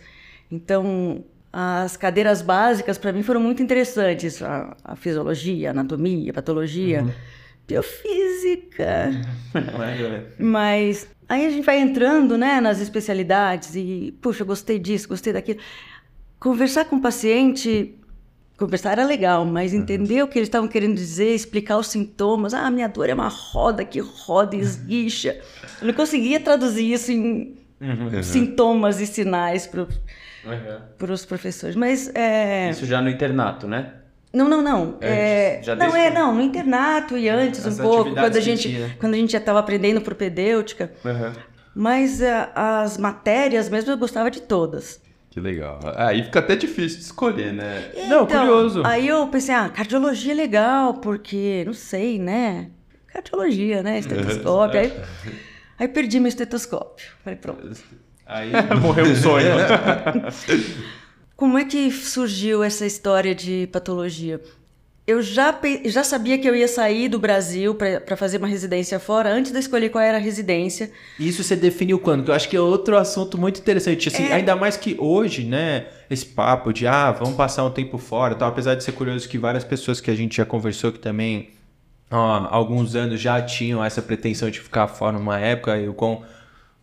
Então, 0.51 1.23
as 1.53 1.95
cadeiras 1.95 2.41
básicas 2.41 2.97
para 2.97 3.13
mim 3.13 3.21
foram 3.21 3.39
muito 3.39 3.61
interessantes. 3.61 4.41
A, 4.41 4.75
a 4.83 4.95
fisiologia, 4.95 5.69
a 5.69 5.71
anatomia, 5.71 6.31
a 6.31 6.33
patologia, 6.33 7.05
biofísica. 7.67 9.11
Mas 10.39 11.07
aí 11.29 11.45
a 11.45 11.51
gente 11.51 11.63
vai 11.63 11.79
entrando, 11.79 12.35
né, 12.35 12.59
nas 12.59 12.79
especialidades 12.79 13.75
e, 13.75 14.11
puxa, 14.23 14.41
eu 14.41 14.47
gostei 14.47 14.79
disso, 14.79 15.07
gostei 15.07 15.33
daquilo. 15.33 15.59
Conversar 16.39 16.85
com 16.85 16.95
o 16.95 17.01
paciente, 17.01 17.93
conversar 18.57 18.93
era 18.93 19.05
legal, 19.05 19.45
mas 19.45 19.73
entender 19.73 20.23
o 20.23 20.27
que 20.27 20.39
eles 20.39 20.47
estavam 20.47 20.67
querendo 20.67 20.95
dizer, 20.95 21.33
explicar 21.33 21.77
os 21.77 21.87
sintomas. 21.87 22.53
Ah, 22.53 22.69
minha 22.71 22.87
dor 22.87 23.09
é 23.09 23.13
uma 23.13 23.27
roda 23.27 23.85
que 23.85 23.99
roda 23.99 24.55
e 24.55 24.59
esguicha. 24.59 25.39
Eu 25.79 25.87
não 25.87 25.93
conseguia 25.93 26.39
traduzir 26.39 26.91
isso 26.91 27.11
em 27.11 27.55
sintomas 28.23 28.99
e 28.99 29.05
sinais 29.05 29.67
para 29.67 31.13
os 31.13 31.25
professores. 31.25 31.75
Mas 31.75 32.11
é... 32.15 32.69
Isso 32.71 32.85
já 32.85 32.99
no 33.01 33.09
internato, 33.09 33.67
né? 33.67 33.93
Não, 34.33 34.49
não, 34.49 34.61
não. 34.61 34.97
É, 34.99 35.61
não, 35.65 35.77
desde 35.77 35.97
é, 35.97 36.09
não, 36.11 36.35
no 36.35 36.41
internato 36.41 37.17
e 37.17 37.29
antes 37.29 37.65
As 37.65 37.79
um 37.79 37.83
pouco, 37.83 38.13
quando 38.13 38.35
a 38.35 38.41
gente, 38.41 38.69
tinha. 38.69 38.95
quando 38.99 39.13
a 39.13 39.17
gente 39.17 39.31
já 39.31 39.37
estava 39.37 39.59
aprendendo 39.59 40.01
propedêutica. 40.01 40.91
Mas 41.73 42.21
é, 42.21 42.49
as 42.53 42.97
matérias 42.97 43.69
mesmo 43.69 43.91
eu 43.91 43.97
gostava 43.97 44.29
de 44.29 44.41
todas. 44.41 44.99
Que 45.37 45.41
legal. 45.41 45.79
Aí 45.95 46.23
fica 46.23 46.39
até 46.39 46.55
difícil 46.55 46.97
de 46.97 47.03
escolher, 47.03 47.53
né? 47.53 47.91
Não, 48.09 48.25
curioso. 48.25 48.81
Aí 48.83 49.07
eu 49.07 49.27
pensei, 49.27 49.53
ah, 49.53 49.69
cardiologia 49.69 50.31
é 50.31 50.35
legal, 50.35 50.95
porque, 50.95 51.61
não 51.63 51.73
sei, 51.73 52.17
né? 52.17 52.71
Cardiologia, 53.05 53.83
né? 53.83 53.99
Estetoscópio. 53.99 54.79
aí, 54.79 54.91
aí 55.77 55.87
perdi 55.87 56.19
meu 56.19 56.29
estetoscópio. 56.29 57.11
Falei, 57.23 57.37
pronto. 57.37 57.69
Aí, 58.25 58.49
Morreu 58.81 59.05
um 59.05 59.15
sonho. 59.15 59.53
Como 61.37 61.55
é 61.59 61.65
que 61.65 61.91
surgiu 61.91 62.63
essa 62.63 62.87
história 62.87 63.35
de 63.35 63.69
patologia? 63.71 64.41
Eu 65.07 65.21
já, 65.21 65.57
já 65.85 66.03
sabia 66.03 66.37
que 66.37 66.45
eu 66.49 66.53
ia 66.53 66.67
sair 66.67 67.07
do 67.07 67.17
Brasil 67.17 67.73
para 67.73 68.17
fazer 68.17 68.39
uma 68.39 68.47
residência 68.47 68.99
fora, 68.99 69.29
antes 69.31 69.53
de 69.53 69.57
escolher 69.59 69.87
qual 69.87 70.03
era 70.03 70.17
a 70.17 70.19
residência. 70.19 70.91
Isso 71.17 71.41
você 71.41 71.55
definiu 71.55 71.97
quando? 71.97 72.25
Que 72.25 72.29
eu 72.29 72.35
acho 72.35 72.49
que 72.49 72.57
é 72.57 72.59
outro 72.59 72.97
assunto 72.97 73.37
muito 73.37 73.57
interessante. 73.61 74.09
Assim, 74.09 74.25
É. 74.25 74.33
Ainda 74.33 74.53
mais 74.57 74.75
que 74.75 74.97
hoje, 74.99 75.45
né? 75.45 75.85
Esse 76.09 76.25
papo 76.25 76.73
de, 76.73 76.85
ah, 76.85 77.13
vamos 77.13 77.35
passar 77.35 77.63
um 77.63 77.69
tempo 77.71 77.97
fora. 77.97 78.35
Tal. 78.35 78.49
Apesar 78.49 78.75
de 78.75 78.83
ser 78.83 78.91
curioso 78.91 79.29
que 79.29 79.37
várias 79.37 79.63
pessoas 79.63 80.01
que 80.01 80.11
a 80.11 80.15
gente 80.15 80.35
já 80.35 80.45
conversou 80.45 80.91
que 80.91 80.99
também 80.99 81.51
há 82.11 82.53
alguns 82.53 82.93
anos 82.93 83.21
já 83.21 83.41
tinham 83.41 83.81
essa 83.81 84.01
pretensão 84.01 84.49
de 84.49 84.59
ficar 84.59 84.89
fora 84.89 85.17
numa 85.17 85.39
época 85.39 85.77
e 85.77 85.87
o 85.87 85.93
quão 85.93 86.23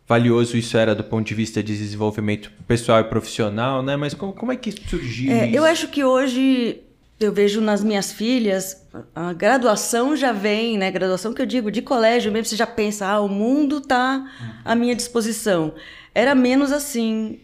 valioso 0.09 0.57
isso 0.57 0.79
era 0.79 0.95
do 0.95 1.05
ponto 1.05 1.27
de 1.27 1.35
vista 1.35 1.63
de 1.63 1.77
desenvolvimento 1.77 2.51
pessoal 2.67 3.01
e 3.01 3.05
profissional, 3.05 3.83
né? 3.83 3.97
Mas 3.97 4.15
como, 4.15 4.33
como 4.33 4.51
é 4.51 4.57
que 4.57 4.73
surgiu 4.73 5.31
É, 5.31 5.47
isso? 5.47 5.57
eu 5.57 5.65
acho 5.65 5.89
que 5.89 6.03
hoje 6.05 6.81
eu 7.19 7.33
vejo 7.33 7.61
nas 7.61 7.83
minhas 7.83 8.13
filhas 8.13 8.85
a 9.15 9.33
graduação 9.33 10.17
já 10.17 10.33
vem, 10.33 10.79
né? 10.79 10.91
Graduação 10.91 11.33
que 11.33 11.43
eu 11.43 11.47
digo 11.47 11.71
de 11.71 11.83
colégio 11.83 12.31
mesmo, 12.31 12.47
você 12.47 12.57
já 12.57 12.67
pensa, 12.67 13.07
ah, 13.07 13.21
o 13.21 13.29
mundo 13.29 13.79
está 13.79 14.25
à 14.65 14.75
minha 14.75 14.95
disposição. 14.95 15.75
Era 16.15 16.35
menos 16.35 16.73
assim, 16.73 17.41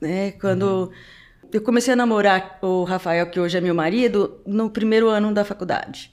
né? 0.00 0.32
Quando 0.32 0.90
eu 1.52 1.60
comecei 1.60 1.92
a 1.92 1.96
namorar 1.96 2.58
o 2.62 2.84
Rafael, 2.84 3.26
que 3.30 3.38
hoje 3.38 3.56
é 3.56 3.60
meu 3.60 3.74
marido, 3.74 4.40
no 4.46 4.68
primeiro 4.70 5.08
ano 5.08 5.32
da 5.32 5.44
faculdade. 5.44 6.10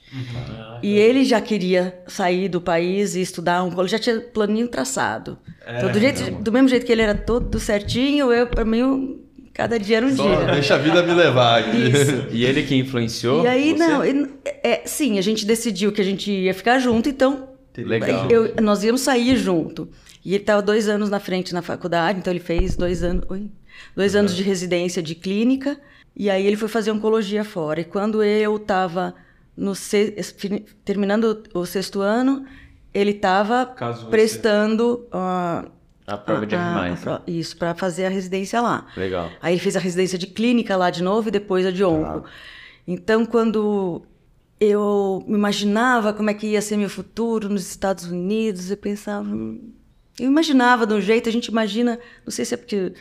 E 0.82 0.94
ele 0.96 1.24
já 1.24 1.40
queria 1.40 2.00
sair 2.06 2.48
do 2.48 2.60
país 2.60 3.14
e 3.14 3.20
estudar 3.20 3.62
um 3.62 3.70
colégio, 3.70 3.98
já 3.98 4.02
tinha 4.02 4.20
planinho 4.20 4.68
traçado. 4.68 5.38
Então, 5.66 5.90
do, 5.90 5.98
jeito, 5.98 6.30
do 6.42 6.52
mesmo 6.52 6.68
jeito 6.68 6.86
que 6.86 6.92
ele 6.92 7.02
era 7.02 7.14
todo 7.14 7.58
certinho, 7.58 8.32
eu, 8.32 8.46
para 8.46 8.64
mim, 8.64 9.21
cada 9.54 9.78
dia 9.78 9.98
era 9.98 10.06
um 10.06 10.14
Só 10.16 10.22
dia. 10.26 10.52
deixa 10.52 10.74
a 10.74 10.78
vida 10.78 11.02
me 11.02 11.12
levar 11.14 11.60
aqui. 11.60 11.76
Isso. 11.90 12.26
E 12.30 12.44
ele 12.44 12.62
que 12.62 12.74
influenciou? 12.74 13.44
E 13.44 13.48
aí, 13.48 13.72
você? 13.72 13.78
não, 13.78 14.04
e- 14.04 14.30
é, 14.62 14.82
sim, 14.86 15.18
a 15.18 15.22
gente 15.22 15.44
decidiu 15.46 15.92
que 15.92 16.00
a 16.00 16.04
gente 16.04 16.30
ia 16.30 16.54
ficar 16.54 16.78
junto, 16.78 17.08
então 17.08 17.48
Legal. 17.76 18.28
eu- 18.30 18.54
nós 18.62 18.82
íamos 18.84 19.00
sair 19.02 19.36
junto. 19.36 19.88
E 20.24 20.34
ele 20.34 20.42
estava 20.42 20.62
dois 20.62 20.88
anos 20.88 21.10
na 21.10 21.18
frente 21.18 21.52
na 21.52 21.62
faculdade, 21.62 22.18
então 22.20 22.32
ele 22.32 22.40
fez 22.40 22.76
dois 22.76 23.02
anos, 23.02 23.24
oi? 23.28 23.50
dois 23.96 24.14
anos 24.14 24.36
de 24.36 24.42
residência 24.42 25.02
de 25.02 25.14
clínica, 25.14 25.76
e 26.14 26.28
aí 26.30 26.46
ele 26.46 26.56
foi 26.56 26.68
fazer 26.68 26.90
oncologia 26.92 27.42
fora. 27.44 27.80
E 27.80 27.84
quando 27.84 28.22
eu 28.22 28.56
estava 28.56 29.14
no 29.56 29.74
se- 29.74 30.14
fini- 30.38 30.64
terminando 30.84 31.42
o 31.54 31.66
sexto 31.66 32.00
ano, 32.00 32.44
ele 32.94 33.10
estava 33.12 33.66
prestando 34.10 35.06
ah, 35.10 35.64
A 36.06 36.16
prova 36.16 36.44
de 36.46 36.54
a- 36.54 36.60
a 36.60 36.66
animais. 36.84 37.04
isso 37.26 37.56
para 37.56 37.74
fazer 37.74 38.06
a 38.06 38.08
residência 38.08 38.60
lá. 38.60 38.86
Legal. 38.96 39.30
Aí 39.40 39.54
ele 39.54 39.60
fez 39.60 39.76
a 39.76 39.80
residência 39.80 40.18
de 40.18 40.26
clínica 40.26 40.76
lá 40.76 40.90
de 40.90 41.02
novo 41.02 41.28
e 41.28 41.30
depois 41.30 41.64
a 41.64 41.70
de 41.70 41.84
onco. 41.84 42.24
Então, 42.86 43.24
quando 43.24 44.02
eu 44.60 45.24
me 45.26 45.34
imaginava 45.36 46.12
como 46.12 46.30
é 46.30 46.34
que 46.34 46.46
ia 46.48 46.60
ser 46.62 46.76
meu 46.76 46.88
futuro 46.90 47.48
nos 47.48 47.68
Estados 47.68 48.04
Unidos, 48.06 48.70
eu 48.70 48.76
pensava. 48.76 49.28
hum, 49.28 49.72
Eu 50.18 50.26
imaginava 50.26 50.86
de 50.86 50.92
um 50.92 51.00
jeito, 51.00 51.28
a 51.28 51.32
gente 51.32 51.46
imagina, 51.46 51.98
não 52.24 52.30
sei 52.30 52.44
se 52.44 52.52
é 52.54 52.56
porque 52.56 52.92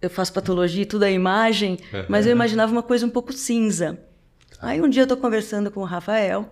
eu 0.00 0.08
faço 0.08 0.32
patologia 0.32 0.82
e 0.82 0.86
tudo 0.86 1.04
é 1.04 1.12
imagem, 1.12 1.78
mas 2.08 2.24
eu 2.24 2.32
imaginava 2.32 2.72
uma 2.72 2.82
coisa 2.82 3.04
um 3.04 3.10
pouco 3.10 3.32
cinza. 3.32 3.98
Aí 4.60 4.80
um 4.80 4.88
dia 4.88 5.02
eu 5.02 5.04
estou 5.04 5.18
conversando 5.18 5.70
com 5.70 5.80
o 5.80 5.84
Rafael 5.84 6.48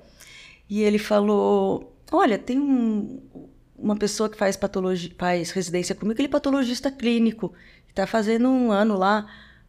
e 0.69 0.83
ele 0.83 0.99
falou: 0.99 1.97
Olha, 2.13 2.37
tem 2.39 2.59
um- 2.59 3.21
uma 3.79 3.97
pessoa 3.97 4.29
que 4.29 4.37
faz 4.37 4.57
patologia, 4.57 5.11
faz 5.19 5.51
residência 5.51 5.95
comigo, 5.95 6.21
ele 6.21 6.29
é 6.29 6.31
patologista 6.31 6.91
clínico, 6.91 7.53
está 7.89 8.07
fazendo 8.07 8.49
um 8.49 8.71
ano 8.73 8.97
lá. 8.97 9.27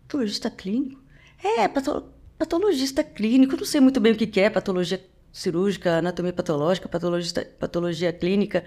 Patologista 0.07 0.49
clínico? 0.49 1.01
É, 1.43 1.67
pato- 1.67 2.05
patologista 2.37 3.03
clínico, 3.03 3.53
eu 3.55 3.59
não 3.59 3.65
sei 3.65 3.81
muito 3.81 3.99
bem 3.99 4.13
o 4.13 4.15
que 4.15 4.25
que 4.27 4.39
é 4.39 4.49
patologia 4.49 5.03
cirúrgica, 5.33 5.97
anatomia 5.97 6.33
patológica, 6.33 6.87
patologista, 6.87 7.45
patologia 7.59 8.11
clínica, 8.13 8.63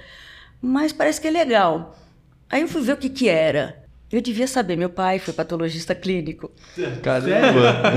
mas 0.61 0.92
parece 0.92 1.20
que 1.20 1.26
é 1.28 1.30
legal. 1.30 1.97
Aí 2.49 2.61
eu 2.62 2.68
fui 2.68 2.82
ver 2.82 2.92
o 2.92 2.97
que 2.97 3.09
que 3.09 3.28
era. 3.28 3.82
Eu 4.12 4.20
devia 4.20 4.47
saber, 4.49 4.76
meu 4.76 4.90
pai 4.90 5.18
foi 5.20 5.32
patologista 5.32 5.94
clínico. 5.94 6.50
Caramba. 7.02 7.88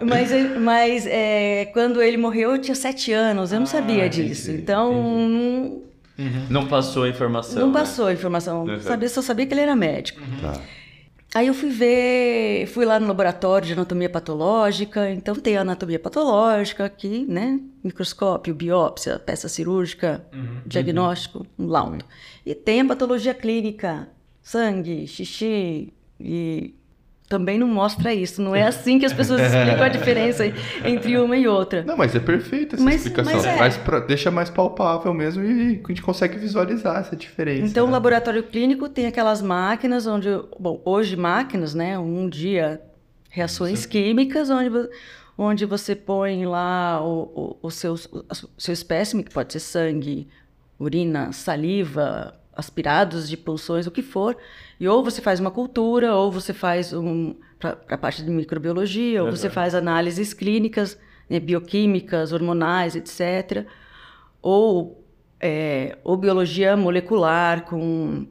É, 0.00 0.04
mas 0.04 0.30
mas 0.60 1.04
é, 1.06 1.66
quando 1.72 2.00
ele 2.00 2.16
morreu, 2.16 2.52
eu 2.52 2.58
tinha 2.60 2.74
sete 2.76 3.12
anos, 3.12 3.52
eu 3.52 3.58
não 3.58 3.66
sabia 3.66 4.08
disso. 4.08 4.52
Então, 4.52 5.82
não, 6.18 6.62
Não 6.62 6.66
passou 6.68 7.04
a 7.04 7.08
informação. 7.08 7.60
não 7.60 7.68
né? 7.68 7.72
passou 7.72 8.06
a 8.06 8.12
informação. 8.12 8.64
Uhum. 8.64 8.80
Sabia, 8.80 9.08
só 9.08 9.22
sabia 9.22 9.46
que 9.46 9.54
ele 9.54 9.60
era 9.60 9.76
médico. 9.76 10.20
Tá. 10.40 10.60
Aí 11.34 11.48
eu 11.48 11.54
fui 11.54 11.68
ver, 11.68 12.66
fui 12.68 12.86
lá 12.86 12.98
no 12.98 13.06
laboratório 13.06 13.66
de 13.66 13.72
anatomia 13.74 14.08
patológica, 14.08 15.10
então 15.10 15.34
tem 15.34 15.56
a 15.56 15.60
anatomia 15.60 15.98
patológica 15.98 16.84
aqui, 16.86 17.26
né? 17.28 17.60
Microscópio, 17.84 18.54
biópsia, 18.54 19.18
peça 19.18 19.46
cirúrgica, 19.48 20.24
diagnóstico, 20.64 21.46
um 21.58 21.66
laudo. 21.66 22.04
E 22.44 22.54
tem 22.54 22.80
a 22.80 22.84
patologia 22.86 23.34
clínica, 23.34 24.08
sangue, 24.40 25.06
xixi, 25.06 25.92
e 26.18 26.74
também 27.28 27.58
não 27.58 27.66
mostra 27.66 28.14
isso. 28.14 28.40
Não 28.40 28.54
é 28.54 28.62
assim 28.62 28.98
que 28.98 29.06
as 29.06 29.12
pessoas 29.12 29.40
explicam 29.40 29.82
a 29.84 29.88
diferença 29.88 30.44
entre 30.84 31.18
uma 31.18 31.36
e 31.36 31.46
outra. 31.48 31.82
Não, 31.82 31.96
mas 31.96 32.14
é 32.14 32.20
perfeita 32.20 32.76
essa 32.76 32.84
Mas- 32.84 33.04
explicação. 33.06 33.56
mas 33.56 33.76
é. 33.76 33.80
Pra- 33.80 34.00
deixa 34.00 34.30
mais 34.30 34.48
palpável 34.48 35.12
mesmo 35.12 35.42
e 35.44 35.80
a 35.84 35.88
gente 35.88 36.02
consegue 36.02 36.38
visualizar 36.38 36.98
essa 36.98 37.16
diferença. 37.16 37.66
Então, 37.66 37.84
o 37.84 37.88
né? 37.88 37.92
laboratório 37.94 38.42
clínico 38.42 38.88
tem 38.88 39.06
aquelas 39.06 39.42
máquinas 39.42 40.06
onde, 40.06 40.28
bom, 40.58 40.80
hoje 40.84 41.16
máquinas, 41.16 41.74
né? 41.74 41.98
Um 41.98 42.28
dia 42.28 42.80
reações 43.30 43.84
químicas 43.84 44.48
onde, 44.48 44.70
onde 45.36 45.66
você 45.66 45.94
põe 45.94 46.46
lá 46.46 47.02
o, 47.04 47.56
o, 47.62 47.66
o 47.66 47.70
seu, 47.70 47.94
o 47.94 48.34
seu 48.56 48.72
espécime, 48.72 49.22
que 49.24 49.32
pode 49.32 49.52
ser 49.52 49.60
sangue, 49.60 50.26
urina, 50.78 51.32
saliva, 51.32 52.34
aspirados 52.54 53.28
de 53.28 53.36
pulsões, 53.36 53.86
o 53.86 53.90
que 53.90 54.00
for, 54.02 54.36
e 54.78 54.88
ou 54.88 55.02
você 55.02 55.22
faz 55.22 55.40
uma 55.40 55.50
cultura, 55.50 56.14
ou 56.14 56.30
você 56.30 56.52
faz 56.52 56.92
um 56.92 57.34
para 57.58 57.78
a 57.88 57.98
parte 57.98 58.22
de 58.22 58.30
microbiologia, 58.30 59.24
ou 59.24 59.30
você 59.30 59.48
faz 59.48 59.74
análises 59.74 60.34
clínicas, 60.34 60.98
né, 61.28 61.40
bioquímicas, 61.40 62.32
hormonais, 62.32 62.94
etc 62.94 63.66
ou, 64.48 65.04
é, 65.40 65.98
ou 66.04 66.16
biologia 66.16 66.76
molecular 66.76 67.64
com, 67.64 68.28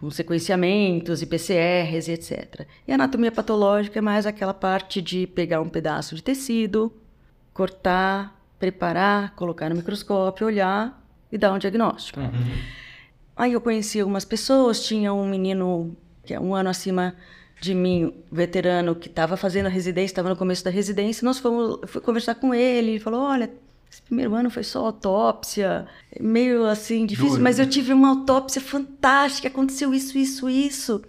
com 0.00 0.10
sequenciamentos 0.10 1.22
e 1.22 1.26
PCRs 1.26 2.08
etc. 2.08 2.66
E 2.86 2.92
anatomia 2.92 3.30
patológica 3.30 4.00
é 4.00 4.02
mais 4.02 4.26
aquela 4.26 4.52
parte 4.52 5.00
de 5.00 5.24
pegar 5.28 5.60
um 5.60 5.68
pedaço 5.68 6.16
de 6.16 6.22
tecido, 6.22 6.92
cortar, 7.54 8.36
preparar, 8.58 9.36
colocar 9.36 9.68
no 9.68 9.76
microscópio, 9.76 10.48
olhar 10.48 11.00
e 11.30 11.38
dar 11.38 11.52
um 11.52 11.58
diagnóstico. 11.58 12.18
Aí 13.36 13.52
eu 13.52 13.60
conheci 13.60 14.00
algumas 14.00 14.24
pessoas, 14.24 14.84
tinha 14.84 15.12
um 15.12 15.26
menino 15.26 15.96
que 16.24 16.34
é 16.34 16.40
um 16.40 16.54
ano 16.54 16.70
acima 16.70 17.14
de 17.60 17.74
mim, 17.74 18.12
veterano, 18.30 18.94
que 18.94 19.08
estava 19.08 19.36
fazendo 19.36 19.66
a 19.66 19.68
residência, 19.68 20.12
estava 20.12 20.28
no 20.28 20.36
começo 20.36 20.64
da 20.64 20.70
residência, 20.70 21.24
nós 21.24 21.38
fomos, 21.38 21.78
fui 21.86 22.00
conversar 22.00 22.34
com 22.34 22.52
ele, 22.52 22.92
ele 22.92 22.98
falou, 22.98 23.20
olha, 23.20 23.50
esse 23.90 24.02
primeiro 24.02 24.34
ano 24.34 24.50
foi 24.50 24.64
só 24.64 24.86
autópsia, 24.86 25.86
meio 26.18 26.64
assim, 26.66 27.06
difícil, 27.06 27.40
mas 27.40 27.58
eu 27.58 27.68
tive 27.68 27.92
uma 27.92 28.08
autópsia 28.08 28.60
fantástica, 28.60 29.48
aconteceu 29.48 29.94
isso, 29.94 30.18
isso, 30.18 30.50
isso. 30.50 31.02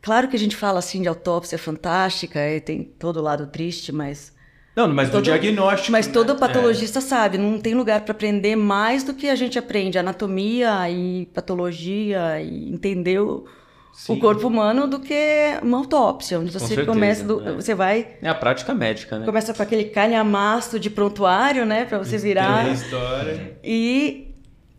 Claro 0.00 0.26
que 0.26 0.34
a 0.34 0.38
gente 0.38 0.56
fala 0.56 0.80
assim 0.80 1.00
de 1.00 1.06
autópsia 1.06 1.58
fantástica, 1.58 2.40
e 2.50 2.60
tem 2.60 2.82
todo 2.82 3.18
o 3.18 3.22
lado 3.22 3.46
triste, 3.46 3.92
mas 3.92 4.31
Não, 4.74 4.88
mas 4.88 5.08
do 5.08 5.12
Todo- 5.12 5.24
diagnóstico. 5.24 5.92
mas 5.92 6.06
né? 6.06 6.12
todo 6.12 6.32
É. 6.32 6.36
patologista 6.36 7.00
sabe, 7.00 7.36
não 7.38 7.58
tem 7.58 7.74
lugar 7.74 8.00
para 8.02 8.12
aprender 8.12 8.56
mais 8.56 9.02
do 9.04 9.12
que 9.12 9.28
a 9.28 9.34
gente 9.34 9.58
aprende 9.58 9.98
anatomia 9.98 10.88
e 10.88 11.26
patologia 11.34 12.40
e 12.40 12.72
entender 12.72 13.20
o, 13.20 13.44
o 14.08 14.16
corpo 14.18 14.46
humano 14.46 14.86
do 14.86 14.98
que 14.98 15.14
uma 15.62 15.76
autópsia, 15.76 16.40
onde 16.40 16.50
você 16.50 16.68
certeza, 16.68 16.86
começa, 16.86 17.22
do- 17.24 17.46
é. 17.46 17.52
você 17.52 17.74
vai 17.74 18.16
É 18.22 18.28
a 18.30 18.34
prática 18.34 18.72
médica, 18.72 19.18
né? 19.18 19.26
começa 19.26 19.52
com 19.52 19.62
aquele 19.62 19.84
calhamaço 19.84 20.80
de 20.80 20.88
prontuário, 20.88 21.66
né, 21.66 21.84
para 21.84 21.98
você 21.98 22.16
virar 22.16 22.62
Tem 22.62 22.70
a 22.70 22.74
história. 22.74 23.58
e 23.62 24.28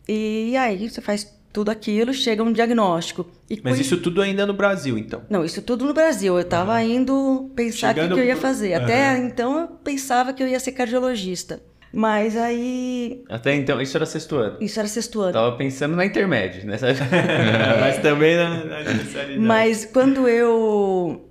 e 0.08 0.56
aí 0.56 0.90
você 0.90 1.00
faz 1.00 1.32
tudo 1.54 1.70
aquilo, 1.70 2.12
chega 2.12 2.42
um 2.42 2.52
diagnóstico. 2.52 3.24
E 3.48 3.60
Mas 3.62 3.78
isso 3.78 3.96
tudo 3.98 4.20
ainda 4.20 4.44
no 4.44 4.52
Brasil, 4.52 4.98
então. 4.98 5.22
não, 5.30 5.44
isso 5.44 5.62
tudo 5.62 5.84
no 5.84 5.94
Brasil. 5.94 6.34
Eu 6.34 6.40
estava 6.40 6.82
indo 6.82 7.48
pensar 7.54 7.92
o 7.92 7.94
que, 7.94 8.08
que 8.08 8.20
eu 8.20 8.24
ia 8.24 8.36
fazer. 8.36 8.74
Até 8.74 9.16
então 9.18 9.60
eu 9.60 9.68
pensava 9.68 10.32
que 10.32 10.42
eu 10.42 10.48
ia 10.48 10.58
ser 10.58 10.72
cardiologista. 10.72 11.62
Mas 11.92 12.36
aí. 12.36 13.22
Até 13.28 13.54
então, 13.54 13.80
isso 13.80 13.96
era 13.96 14.04
sexto 14.04 14.34
ano. 14.34 14.56
Isso 14.60 14.80
era 14.80 14.88
sexto 14.88 15.20
ano. 15.20 15.32
Tava 15.32 15.56
pensando 15.56 15.94
na 15.94 16.04
intermédia, 16.04 16.64
né? 16.64 16.76
Mas 17.80 17.98
também 17.98 18.36
na, 18.36 18.64
na 18.64 18.82
especialidade. 18.82 19.38
Mas 19.38 19.84
quando 19.84 20.26
eu. 20.26 21.30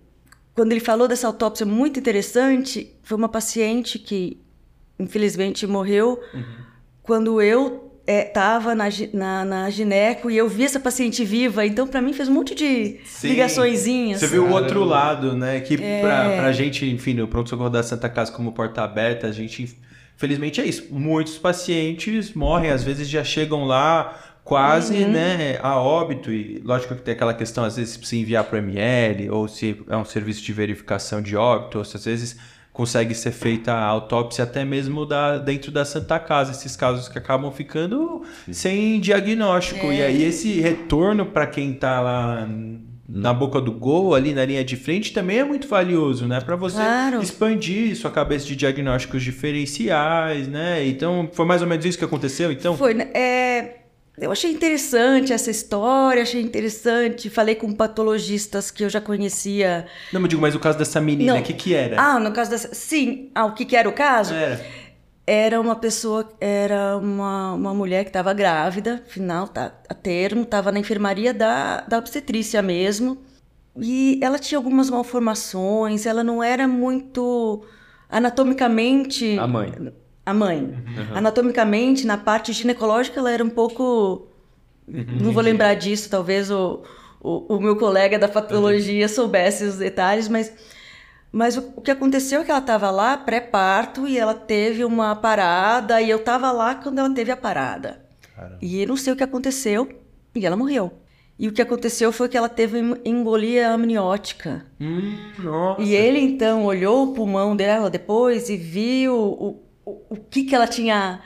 Quando 0.55 0.71
ele 0.71 0.79
falou 0.79 1.05
dessa 1.05 1.27
autópsia 1.27 1.65
muito 1.65 1.99
interessante, 1.99 2.95
foi 3.03 3.17
uma 3.17 3.27
paciente 3.27 3.99
que 3.99 4.39
infelizmente 4.97 5.67
morreu 5.67 6.17
quando 7.01 7.41
eu 7.41 7.82
estava 8.05 8.75
na, 8.75 8.89
gi- 8.89 9.09
na, 9.13 9.45
na 9.45 9.69
gineco 9.69 10.29
e 10.29 10.37
eu 10.37 10.47
vi 10.49 10.63
essa 10.65 10.79
paciente 10.79 11.23
viva. 11.23 11.65
Então, 11.65 11.87
para 11.87 12.01
mim, 12.01 12.11
fez 12.13 12.27
um 12.27 12.33
monte 12.33 12.53
de 12.53 12.97
Sim. 13.05 13.29
ligaçõezinhas. 13.29 14.19
Você 14.19 14.27
viu 14.27 14.45
o 14.45 14.51
outro 14.51 14.83
lado, 14.83 15.35
né? 15.35 15.59
Que 15.61 15.75
É. 15.81 16.01
pra, 16.01 16.29
pra 16.37 16.51
gente, 16.51 16.85
enfim, 16.89 17.13
no 17.13 17.27
pronto-socorro 17.27 17.69
da 17.69 17.81
Santa 17.83 18.09
Casa 18.09 18.31
como 18.31 18.51
porta 18.51 18.81
aberta, 18.83 19.27
a 19.27 19.31
gente, 19.31 19.77
felizmente 20.17 20.59
é 20.59 20.65
isso. 20.65 20.87
Muitos 20.91 21.37
pacientes 21.37 22.33
morrem, 22.33 22.71
às 22.71 22.83
vezes 22.83 23.07
já 23.07 23.23
chegam 23.23 23.65
lá 23.65 24.19
quase, 24.43 24.97
Uhum. 25.03 25.11
né, 25.11 25.57
a 25.63 25.79
óbito. 25.79 26.29
E 26.31 26.61
lógico 26.65 26.95
que 26.95 27.01
tem 27.01 27.13
aquela 27.13 27.33
questão, 27.33 27.63
às 27.63 27.77
vezes, 27.77 27.93
se 27.93 27.99
precisa 27.99 28.21
enviar 28.21 28.43
para 28.43 28.59
ML, 28.59 29.29
ou 29.29 29.47
se 29.47 29.79
é 29.89 29.95
um 29.95 30.03
serviço 30.03 30.41
de 30.43 30.51
verificação 30.51 31.21
de 31.21 31.37
óbito, 31.37 31.77
ou 31.77 31.85
se 31.85 31.95
às 31.95 32.03
vezes 32.03 32.37
consegue 32.73 33.13
ser 33.13 33.31
feita 33.31 33.71
a 33.71 33.85
autópsia 33.85 34.43
até 34.43 34.65
mesmo 34.65 35.05
da, 35.05 35.37
dentro 35.37 35.71
da 35.71 35.85
Santa 35.85 36.17
Casa, 36.19 36.51
esses 36.51 36.75
casos 36.75 37.07
que 37.07 37.17
acabam 37.19 37.51
ficando 37.51 38.23
sem 38.51 38.99
diagnóstico. 38.99 39.85
É. 39.91 39.95
E 39.95 40.01
aí 40.01 40.23
esse 40.23 40.59
retorno 40.59 41.27
para 41.27 41.45
quem 41.45 41.71
tá 41.73 42.01
lá 42.01 42.49
na 43.07 43.31
boca 43.33 43.61
do 43.61 43.71
gol, 43.71 44.15
ali 44.15 44.33
na 44.33 44.43
linha 44.43 44.63
de 44.63 44.75
frente, 44.75 45.13
também 45.13 45.37
é 45.37 45.43
muito 45.43 45.67
valioso, 45.67 46.25
né? 46.25 46.41
Para 46.41 46.55
você 46.55 46.77
Claro. 46.77 47.21
expandir 47.21 47.95
sua 47.95 48.09
cabeça 48.09 48.45
de 48.47 48.55
diagnósticos 48.55 49.21
diferenciais, 49.21 50.47
né? 50.47 50.85
Então, 50.87 51.29
foi 51.31 51.45
mais 51.45 51.61
ou 51.61 51.67
menos 51.67 51.85
isso 51.85 51.97
que 51.97 52.05
aconteceu, 52.05 52.51
então? 52.51 52.75
Foi, 52.75 52.93
né? 52.93 53.09
É, 53.13 53.82
eu 54.17 54.31
achei 54.31 54.51
interessante 54.51 55.33
essa 55.33 55.49
história, 55.49 56.21
achei 56.21 56.41
interessante. 56.41 57.29
Falei 57.29 57.55
com 57.55 57.73
patologistas 57.73 58.69
que 58.69 58.83
eu 58.83 58.89
já 58.89 59.01
conhecia. 59.01 59.87
Não, 60.11 60.21
mas 60.21 60.29
digo, 60.29 60.41
mas 60.41 60.53
o 60.53 60.59
caso 60.59 60.77
dessa 60.77 61.01
menina, 61.01 61.35
o 61.35 61.43
que 61.43 61.53
que 61.53 61.73
era? 61.73 61.99
Ah, 61.99 62.19
no 62.19 62.31
caso 62.31 62.51
dessa. 62.51 62.73
Sim, 62.73 63.31
ah, 63.33 63.45
o 63.45 63.53
que, 63.53 63.65
que 63.65 63.75
era 63.75 63.89
o 63.89 63.93
caso? 63.93 64.33
Era. 64.33 64.63
Era 65.25 65.61
uma 65.61 65.75
pessoa, 65.75 66.29
era 66.39 66.97
uma, 66.97 67.53
uma 67.53 67.73
mulher 67.73 68.03
que 68.03 68.09
estava 68.09 68.33
grávida, 68.33 69.01
final, 69.07 69.47
tá, 69.47 69.71
a 69.87 69.93
termo, 69.93 70.41
estava 70.43 70.69
na 70.69 70.79
enfermaria 70.79 71.33
da, 71.33 71.79
da 71.81 71.97
obstetrícia 71.97 72.61
mesmo. 72.61 73.17
E 73.79 74.19
ela 74.21 74.37
tinha 74.37 74.59
algumas 74.59 74.89
malformações, 74.89 76.05
ela 76.05 76.23
não 76.23 76.43
era 76.43 76.67
muito 76.67 77.63
anatomicamente. 78.09 79.39
A 79.39 79.47
mãe. 79.47 79.73
A 80.25 80.33
mãe. 80.33 80.73
Anatomicamente, 81.13 82.05
na 82.07 82.17
parte 82.17 82.53
ginecológica, 82.53 83.19
ela 83.19 83.31
era 83.31 83.43
um 83.43 83.49
pouco. 83.49 84.27
Não 84.87 85.31
vou 85.31 85.41
lembrar 85.43 85.73
disso, 85.75 86.09
talvez 86.09 86.51
o, 86.51 86.83
o, 87.21 87.55
o 87.55 87.61
meu 87.61 87.75
colega 87.77 88.19
da 88.19 88.27
patologia 88.27 89.07
soubesse 89.07 89.63
os 89.63 89.77
detalhes, 89.77 90.27
mas, 90.27 90.53
mas 91.31 91.55
o, 91.57 91.73
o 91.77 91.81
que 91.81 91.89
aconteceu 91.91 92.41
é 92.41 92.43
que 92.43 92.51
ela 92.51 92.59
estava 92.59 92.91
lá 92.91 93.15
pré-parto 93.17 94.05
e 94.07 94.17
ela 94.17 94.33
teve 94.33 94.83
uma 94.83 95.15
parada, 95.15 96.01
e 96.01 96.09
eu 96.09 96.17
estava 96.17 96.51
lá 96.51 96.75
quando 96.75 96.99
ela 96.99 97.09
teve 97.13 97.31
a 97.31 97.37
parada. 97.37 98.01
E 98.61 98.81
eu 98.81 98.87
não 98.87 98.97
sei 98.97 99.13
o 99.13 99.15
que 99.15 99.23
aconteceu, 99.23 99.87
e 100.35 100.45
ela 100.45 100.57
morreu. 100.57 100.91
E 101.39 101.47
o 101.47 101.51
que 101.53 101.61
aconteceu 101.61 102.11
foi 102.11 102.27
que 102.29 102.37
ela 102.37 102.49
teve 102.49 102.79
em- 102.79 102.97
embolia 103.05 103.71
amniótica. 103.71 104.65
Hum, 104.79 105.15
nossa. 105.39 105.81
E 105.81 105.93
ele 105.95 106.19
então 106.19 106.63
olhou 106.65 107.05
o 107.09 107.13
pulmão 107.13 107.55
dela 107.55 107.89
depois 107.89 108.49
e 108.49 108.57
viu 108.57 109.15
o, 109.15 109.62
o, 109.85 110.01
o 110.11 110.15
que 110.17 110.43
que 110.43 110.55
ela 110.55 110.67
tinha. 110.67 111.21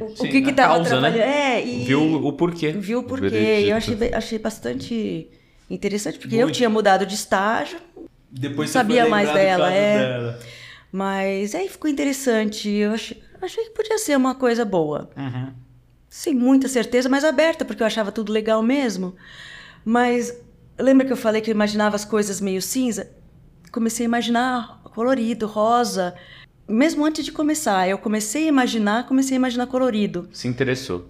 O, 0.00 0.04
o 0.04 0.16
Sim, 0.16 0.28
que 0.28 0.40
que 0.42 0.48
a 0.48 0.50
estava 0.50 0.74
causa, 0.74 1.00
né? 1.00 1.18
É, 1.18 1.66
e 1.66 1.84
Viu 1.84 2.24
o 2.24 2.32
porquê. 2.32 2.70
viu 2.72 3.00
o 3.00 3.02
porquê. 3.02 3.60
E 3.66 3.70
eu 3.70 3.76
achei, 3.76 3.96
achei 4.14 4.38
bastante 4.38 5.28
interessante, 5.68 6.18
porque 6.18 6.36
eu 6.36 6.42
Muito. 6.42 6.54
tinha 6.56 6.70
mudado 6.70 7.04
de 7.04 7.14
estágio, 7.14 7.78
Depois 8.30 8.68
Não 8.68 8.72
sabia 8.80 9.08
mais 9.08 9.32
dela, 9.32 9.72
é. 9.72 9.98
dela. 9.98 10.38
mas 10.92 11.54
aí 11.54 11.68
ficou 11.68 11.90
interessante. 11.90 12.68
Eu 12.68 12.92
achei, 12.92 13.20
achei 13.42 13.64
que 13.64 13.70
podia 13.70 13.98
ser 13.98 14.16
uma 14.16 14.34
coisa 14.36 14.64
boa. 14.64 15.10
Sem 16.08 16.34
muita 16.34 16.68
certeza, 16.68 17.08
mas 17.08 17.24
aberta, 17.24 17.64
porque 17.64 17.82
eu 17.82 17.86
achava 17.86 18.12
tudo 18.12 18.32
legal 18.32 18.62
mesmo. 18.62 19.14
Mas 19.84 20.32
lembra 20.78 21.04
que 21.06 21.12
eu 21.12 21.16
falei 21.16 21.40
que 21.40 21.50
eu 21.50 21.54
imaginava 21.54 21.96
as 21.96 22.04
coisas 22.04 22.40
meio 22.40 22.62
cinza? 22.62 23.10
Comecei 23.72 24.06
a 24.06 24.08
imaginar 24.08 24.80
colorido, 24.94 25.46
rosa. 25.46 26.14
Mesmo 26.70 27.04
antes 27.04 27.24
de 27.24 27.32
começar, 27.32 27.88
eu 27.88 27.98
comecei 27.98 28.44
a 28.44 28.48
imaginar, 28.48 29.06
comecei 29.06 29.36
a 29.36 29.38
imaginar 29.38 29.66
colorido. 29.66 30.28
Se 30.32 30.46
interessou. 30.46 31.04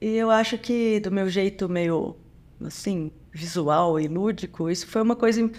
E 0.00 0.16
eu 0.16 0.30
acho 0.30 0.58
que 0.58 1.00
do 1.00 1.10
meu 1.10 1.28
jeito 1.28 1.68
meio 1.68 2.16
assim, 2.64 3.10
visual 3.32 3.98
e 3.98 4.06
lúdico, 4.06 4.68
isso 4.68 4.86
foi 4.86 5.00
uma 5.00 5.16
coisa. 5.16 5.50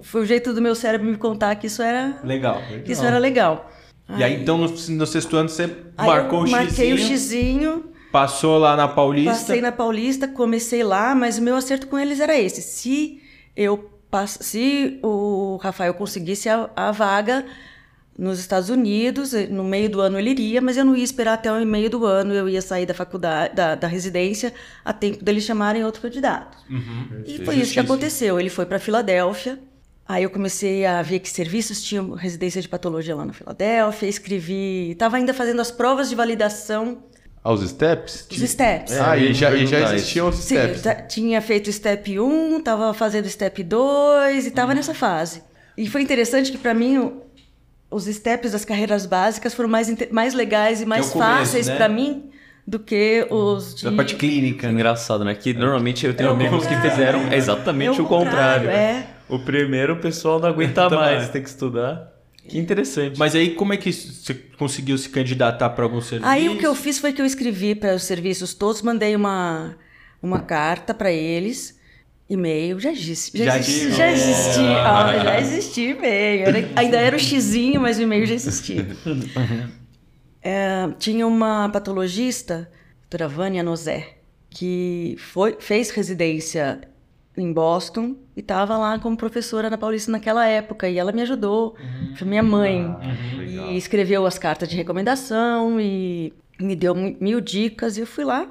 Foi 0.00 0.22
o 0.22 0.26
jeito 0.26 0.52
do 0.52 0.60
meu 0.60 0.74
cérebro 0.74 1.06
me 1.06 1.16
contar 1.16 1.54
que 1.56 1.66
isso 1.66 1.82
era, 1.82 2.20
Legal. 2.22 2.60
que 2.84 2.92
isso 2.92 3.04
era 3.04 3.18
legal. 3.18 3.70
E 4.16 4.22
aí, 4.22 4.42
então, 4.42 4.58
no, 4.58 4.68
no 4.68 5.06
sexto 5.06 5.36
ano, 5.36 5.48
você 5.48 5.64
Aí 5.96 6.06
marcou 6.06 6.40
eu 6.40 6.46
o 6.46 6.50
marquei 6.50 6.90
xizinho, 6.90 6.94
o 6.94 6.98
xizinho, 6.98 7.84
passou 8.10 8.58
lá 8.58 8.76
na 8.76 8.86
Paulista. 8.86 9.30
passei 9.30 9.60
na 9.60 9.72
Paulista, 9.72 10.28
comecei 10.28 10.84
lá, 10.84 11.14
mas 11.14 11.38
o 11.38 11.42
meu 11.42 11.56
acerto 11.56 11.86
com 11.86 11.98
eles 11.98 12.20
era 12.20 12.38
esse. 12.38 12.60
Se 12.60 13.22
eu 13.56 13.90
se 14.26 15.00
o 15.02 15.56
Rafael 15.62 15.94
conseguisse 15.94 16.46
a, 16.46 16.68
a 16.76 16.92
vaga 16.92 17.46
nos 18.18 18.38
Estados 18.38 18.68
Unidos, 18.68 19.32
no 19.50 19.64
meio 19.64 19.88
do 19.88 20.00
ano 20.00 20.18
ele 20.18 20.30
iria, 20.30 20.60
mas 20.60 20.76
eu 20.76 20.84
não 20.84 20.94
ia 20.94 21.02
esperar 21.04 21.34
até 21.34 21.50
o 21.50 21.64
meio 21.66 21.88
do 21.88 22.04
ano, 22.04 22.34
eu 22.34 22.48
ia 22.48 22.60
sair 22.60 22.84
da 22.86 22.92
faculdade, 22.94 23.54
da, 23.54 23.74
da 23.74 23.86
residência, 23.88 24.52
a 24.84 24.92
tempo 24.92 25.24
deles 25.24 25.44
chamarem 25.44 25.84
outro 25.84 26.02
candidato. 26.02 26.56
E 27.26 27.44
foi 27.44 27.56
isso 27.56 27.72
que 27.72 27.80
aconteceu. 27.80 28.38
Ele 28.38 28.50
foi 28.50 28.66
para 28.66 28.78
Filadélfia. 28.78 29.58
Aí 30.06 30.24
eu 30.24 30.30
comecei 30.30 30.84
a 30.84 31.00
ver 31.00 31.20
que 31.20 31.30
serviços 31.30 31.82
tinham 31.82 32.10
residência 32.12 32.60
de 32.60 32.68
patologia 32.68 33.14
lá 33.16 33.24
na 33.24 33.32
Filadélfia, 33.32 34.08
escrevi, 34.08 34.90
estava 34.90 35.16
ainda 35.16 35.32
fazendo 35.32 35.60
as 35.60 35.70
provas 35.70 36.08
de 36.08 36.14
validação 36.14 36.98
Aos 37.42 37.66
steps? 37.66 38.26
dos 38.28 38.50
steps. 38.50 38.92
ah, 39.00 39.16
e 39.16 39.32
já, 39.32 39.54
e 39.54 39.66
já 39.66 39.94
existiam 39.94 40.28
os 40.28 40.34
Sim, 40.36 40.56
steps. 40.56 40.82
já 40.82 40.94
tinha 40.96 41.40
feito 41.40 41.72
step 41.72 42.18
1, 42.18 42.58
estava 42.58 42.92
fazendo 42.92 43.28
step 43.28 43.62
2 43.62 44.44
e 44.44 44.48
estava 44.48 44.74
nessa 44.74 44.92
fase. 44.92 45.42
E 45.78 45.88
foi 45.88 46.02
interessante 46.02 46.50
que 46.52 46.58
para 46.58 46.74
mim 46.74 47.12
os 47.92 48.04
steps 48.06 48.52
das 48.52 48.64
carreiras 48.64 49.06
básicas 49.06 49.54
foram 49.54 49.68
mais, 49.68 49.94
mais 50.10 50.34
legais 50.34 50.80
e 50.80 50.86
mais 50.86 51.08
o 51.08 51.12
começo, 51.12 51.30
fáceis 51.38 51.66
né? 51.66 51.76
para 51.76 51.88
mim 51.88 52.30
do 52.66 52.78
que 52.78 53.26
os 53.30 53.74
de... 53.74 53.84
Da 53.84 53.92
parte 53.92 54.16
clínica. 54.16 54.66
né? 54.68 54.72
Engraçado, 54.74 55.24
né? 55.24 55.34
Que 55.34 55.52
normalmente 55.52 56.06
eu 56.06 56.14
tenho 56.14 56.30
É 56.30 56.32
amigos 56.32 56.66
que 56.66 56.74
contrário. 56.74 56.90
fizeram 56.90 57.32
exatamente 57.32 57.98
É 57.98 58.02
o 58.02 58.06
contrário. 58.06 58.70
É. 58.70 59.06
O 59.28 59.38
primeiro 59.38 59.94
o 59.94 59.96
pessoal 59.96 60.38
não 60.40 60.48
aguenta 60.48 60.84
Então, 60.86 60.98
mais, 60.98 61.24
é. 61.24 61.26
tem 61.28 61.42
que 61.42 61.48
estudar. 61.48 62.10
Que 62.48 62.58
interessante. 62.58 63.18
Mas 63.18 63.34
aí, 63.36 63.50
como 63.54 63.72
é 63.72 63.76
que 63.76 63.92
você 63.92 64.34
conseguiu 64.58 64.98
se 64.98 65.08
candidatar 65.08 65.70
para 65.70 65.84
algum 65.84 66.00
serviço? 66.00 66.28
Aí 66.28 66.48
o 66.48 66.58
que 66.58 66.66
eu 66.66 66.74
fiz 66.74 66.98
foi 66.98 67.12
que 67.12 67.22
eu 67.22 67.26
escrevi 67.26 67.74
para 67.74 67.94
os 67.94 68.02
serviços 68.02 68.52
todos, 68.52 68.82
mandei 68.82 69.14
uma, 69.14 69.76
uma 70.20 70.40
carta 70.40 70.92
para 70.92 71.10
eles, 71.12 71.78
e-mail, 72.34 72.78
já 72.80 72.90
existe, 72.92 73.36
já, 73.38 73.44
Já 73.44 73.58
existi, 73.58 73.90
já 73.92 74.10
existi, 74.12 74.60
ah, 74.60 75.18
já 75.24 75.40
existia 75.40 75.90
e-mail, 75.90 76.46
Era- 76.48 76.68
ainda 76.76 76.96
era 76.98 77.16
o 77.16 77.18
xizinho, 77.18 77.80
mas 77.80 77.98
o 77.98 78.02
e-mail 78.02 78.26
já 78.26 78.34
existia. 78.34 78.86
É, 80.44 80.88
tinha 80.98 81.24
uma 81.24 81.68
patologista, 81.68 82.68
doutora 83.02 83.28
Vânia 83.28 83.62
Nozé, 83.62 84.16
que 84.50 85.14
foi, 85.18 85.56
fez 85.60 85.90
residência 85.90 86.80
em 87.36 87.52
Boston 87.52 88.16
e 88.36 88.40
estava 88.40 88.76
lá 88.76 88.98
como 88.98 89.16
professora 89.16 89.70
na 89.70 89.78
Paulista 89.78 90.10
naquela 90.10 90.44
época. 90.46 90.88
E 90.88 90.98
ela 90.98 91.12
me 91.12 91.22
ajudou, 91.22 91.76
foi 92.16 92.26
minha 92.26 92.42
mãe. 92.42 92.92
E 93.70 93.76
escreveu 93.76 94.26
as 94.26 94.36
cartas 94.36 94.68
de 94.68 94.74
recomendação 94.76 95.80
e 95.80 96.32
me 96.60 96.74
deu 96.74 96.92
mil 96.94 97.40
dicas. 97.40 97.96
E 97.96 98.00
eu 98.00 98.06
fui 98.06 98.24
lá. 98.24 98.48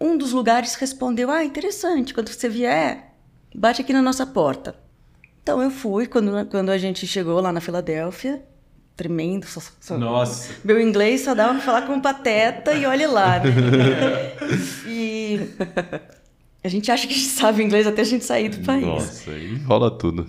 Um 0.00 0.16
dos 0.16 0.32
lugares 0.32 0.74
respondeu: 0.76 1.30
Ah, 1.30 1.44
interessante, 1.44 2.14
quando 2.14 2.28
você 2.30 2.48
vier, 2.48 3.05
bate 3.56 3.80
aqui 3.82 3.92
na 3.92 4.02
nossa 4.02 4.26
porta. 4.26 4.74
Então 5.42 5.62
eu 5.62 5.70
fui, 5.70 6.06
quando, 6.06 6.46
quando 6.46 6.70
a 6.70 6.78
gente 6.78 7.06
chegou 7.06 7.40
lá 7.40 7.52
na 7.52 7.60
Filadélfia, 7.60 8.42
tremendo. 8.96 9.46
Só, 9.46 9.60
só- 9.80 9.96
Nossa. 9.98 10.52
Meu 10.64 10.80
inglês 10.80 11.20
só 11.22 11.34
dava 11.34 11.54
pra 11.54 11.62
falar 11.62 11.82
com 11.82 12.00
pateta 12.00 12.74
e 12.74 12.84
olhe 12.86 13.06
lá, 13.06 13.38
né? 13.40 13.44
e 14.86 15.40
a 16.64 16.68
gente 16.68 16.90
acha 16.90 17.06
que 17.06 17.14
a 17.14 17.16
gente 17.16 17.28
sabe 17.28 17.62
inglês 17.62 17.86
até 17.86 18.02
a 18.02 18.04
gente 18.04 18.24
sair 18.24 18.48
do 18.48 18.64
país. 18.64 18.84
Nossa, 18.84 19.30
aí 19.30 19.54
rola 19.58 19.90
tudo. 19.90 20.26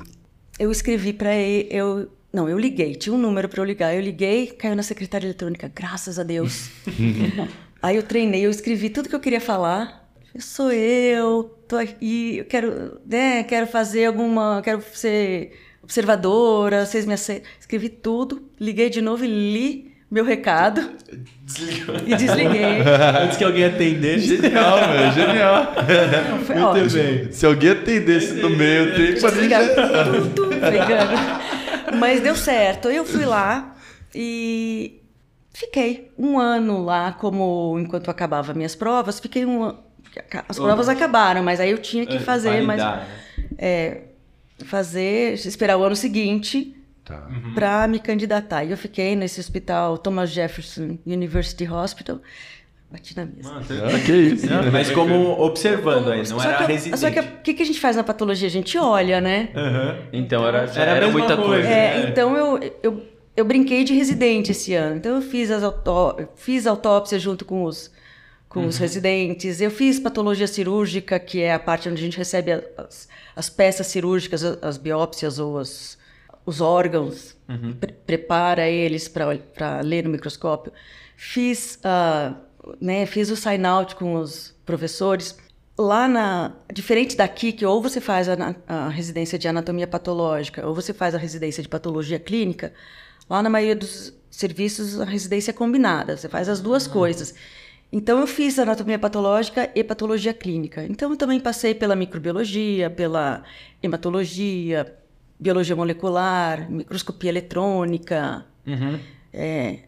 Eu 0.60 0.72
escrevi 0.72 1.14
pra 1.14 1.34
ele, 1.36 1.68
eu 1.72 2.12
não, 2.34 2.48
eu 2.48 2.60
liguei, 2.60 2.94
tinha 2.96 3.14
um 3.14 3.18
número 3.18 3.50
pra 3.50 3.62
eu 3.62 3.66
ligar. 3.66 3.96
Eu 3.96 4.02
liguei, 4.02 4.48
caiu 4.48 4.76
na 4.76 4.84
secretária 4.84 5.26
eletrônica, 5.26 5.72
graças 5.74 6.20
a 6.20 6.24
Deus. 6.24 6.70
Aí 7.82 7.96
eu 7.96 8.02
treinei, 8.04 8.44
eu 8.44 8.50
escrevi 8.50 8.90
tudo 8.90 9.08
que 9.08 9.14
eu 9.16 9.20
queria 9.20 9.40
falar. 9.40 10.07
Eu 10.38 10.42
sou 10.44 10.72
eu, 10.72 11.58
tô 11.68 11.78
aqui, 11.78 12.38
eu 12.38 12.46
quero, 12.46 13.02
né, 13.04 13.42
quero 13.42 13.66
fazer 13.66 14.06
alguma, 14.06 14.62
quero 14.64 14.84
ser 14.94 15.58
observadora, 15.82 16.86
vocês 16.86 17.08
me 17.08 17.14
aceitam. 17.16 17.50
Escrevi 17.60 17.90
tudo, 17.90 18.48
liguei 18.60 18.88
de 18.88 19.02
novo 19.02 19.26
e 19.26 19.28
li 19.28 19.96
meu 20.12 20.24
recado 20.24 20.92
e 22.06 22.16
desliguei. 22.16 22.82
Antes 23.24 23.38
que 23.38 23.44
alguém 23.44 23.66
atendesse. 23.66 24.38
Genial, 24.38 24.78
meu, 24.78 25.12
genial. 25.12 25.74
Não, 26.30 26.46
foi 26.46 26.58
ótimo. 26.60 26.90
bem. 26.92 27.32
Se 27.32 27.44
alguém 27.44 27.72
atendesse 27.72 28.34
no 28.36 28.52
meio 28.52 28.96
tempo 28.96 29.20
já... 29.50 29.60
tudo. 30.36 30.50
Mas 32.00 32.22
deu 32.22 32.36
certo. 32.36 32.90
Eu 32.90 33.04
fui 33.04 33.26
lá 33.26 33.76
e 34.14 35.02
fiquei 35.52 36.12
um 36.16 36.38
ano 36.38 36.86
lá, 36.86 37.12
como 37.14 37.76
enquanto 37.80 38.12
acabava 38.12 38.54
minhas 38.54 38.76
provas, 38.76 39.20
fiquei 39.20 39.44
um 39.44 39.64
ano. 39.64 39.87
As 40.48 40.58
provas 40.58 40.88
acabaram, 40.90 41.44
mas 41.44 41.60
aí 41.60 41.72
eu 41.72 41.78
tinha 41.78 42.06
que 42.06 42.20
fazer 42.20 42.62
mais. 42.62 42.82
Validar, 42.82 43.08
né? 43.08 43.46
É, 43.58 44.02
fazer, 44.66 45.34
esperar 45.34 45.78
o 45.78 45.84
ano 45.84 45.96
seguinte 45.96 46.74
Tá. 47.06 47.28
para 47.56 47.88
me 47.88 48.00
candidatar. 48.00 48.64
E 48.66 48.72
eu 48.72 48.78
fiquei 48.78 49.16
nesse 49.16 49.40
hospital, 49.40 49.98
Thomas 49.98 50.30
Jefferson 50.30 50.98
University 51.06 51.68
Hospital. 51.70 52.20
Bati 52.92 53.16
na 53.18 53.26
mesa. 53.26 53.50
Mano, 53.54 53.66
Ah, 53.94 54.00
que 54.06 54.12
isso. 54.14 54.48
Não, 54.50 54.72
mas 54.72 54.90
como 54.92 55.40
observando 55.42 56.10
aí, 56.10 56.20
não 56.20 56.40
só 56.40 56.44
era 56.50 56.58
que, 56.58 56.64
eu- 56.64 56.68
residente. 56.68 57.00
Só 57.00 57.12
que 57.12 57.20
o 57.20 57.24
que, 57.44 57.54
que 57.54 57.64
a 57.64 57.66
gente 57.66 57.80
faz 57.80 57.96
na 57.98 58.04
patologia? 58.04 58.48
A 58.48 58.52
gente 58.52 58.78
olha, 58.78 59.20
né? 59.22 59.50
Aham. 59.56 59.98
Então 60.14 60.46
era, 60.48 60.66
já 60.68 60.82
Era 60.84 60.92
era, 60.92 61.10
muita 61.12 61.36
coisa. 61.36 61.46
coisa. 61.52 61.68
É, 61.68 61.98
É. 62.06 62.10
então 62.10 62.36
eu, 62.38 62.60
eu, 62.82 63.04
eu 63.36 63.46
brinquei 63.46 63.84
de 63.84 63.94
residente 63.94 64.52
esse 64.52 64.74
ano. 64.74 64.96
Então 64.98 65.16
eu 65.16 65.22
fiz, 65.22 65.52
as 65.52 65.64
autó 65.64 66.18
fiz 66.38 66.66
autópsia 66.66 67.20
junto 67.20 67.44
com 67.44 67.64
os, 67.66 67.92
com 68.58 68.68
os 68.68 68.78
residentes. 68.78 69.62
Eu 69.62 69.72
fiz 69.72 70.00
patologia 70.00 70.48
cirúrgica, 70.48 71.20
que 71.20 71.42
é 71.42 71.54
a 71.54 71.60
parte 71.60 71.88
onde 71.88 72.02
a 72.02 72.04
gente 72.04 72.18
recebe 72.18 72.52
as, 72.78 73.08
as 73.36 73.50
peças 73.50 73.88
cirúrgicas, 73.88 74.44
as, 74.44 74.64
as 74.64 74.78
biópsias 74.78 75.40
ou 75.40 75.60
as, 75.60 75.98
os 76.46 76.60
órgãos, 76.62 77.36
pre- 77.80 77.94
prepara 77.94 78.68
eles 78.68 79.08
para 79.08 79.82
ler 79.82 80.04
no 80.04 80.10
microscópio. 80.10 80.74
Fiz 81.16 81.80
ah, 81.84 82.36
né, 82.82 83.06
fiz 83.06 83.30
o 83.30 83.36
sign-out 83.36 83.96
com 83.96 84.16
os 84.16 84.56
professores. 84.66 85.38
Lá 85.80 86.08
na. 86.08 86.54
Diferente 86.74 87.16
daqui, 87.16 87.52
que 87.52 87.66
ou 87.66 87.82
você 87.82 88.02
faz 88.02 88.28
a, 88.28 88.56
a 88.68 88.90
residência 88.90 89.38
de 89.38 89.48
anatomia 89.48 89.88
patológica, 89.88 90.66
ou 90.68 90.74
você 90.74 90.92
faz 90.92 91.14
a 91.14 91.20
residência 91.20 91.62
de 91.62 91.70
patologia 91.70 92.18
clínica, 92.18 92.74
lá 93.30 93.44
na 93.44 93.50
maioria 93.50 93.76
dos 93.76 94.14
serviços 94.32 95.00
a 95.00 95.06
residência 95.06 95.52
é 95.52 95.54
combinada, 95.54 96.18
você 96.18 96.28
faz 96.28 96.50
as 96.50 96.60
duas 96.60 96.88
coisas. 96.88 97.36
Então 97.92 98.20
eu 98.20 98.28
fiz 98.28 98.60
anatomia 98.60 99.00
patológica 99.00 99.70
e 99.74 99.84
patologia 99.84 100.34
clínica. 100.34 100.84
Então 100.86 101.10
eu 101.12 101.18
também 101.18 101.40
passei 101.40 101.74
pela 101.74 101.96
microbiologia, 101.96 102.90
pela 102.90 103.44
hematologia, 103.82 104.94
biologia 105.40 105.76
molecular, 105.76 106.70
microscopia 106.70 107.30
eletrônica, 107.30 108.46
Uhum. 108.66 109.00
é, 109.32 109.80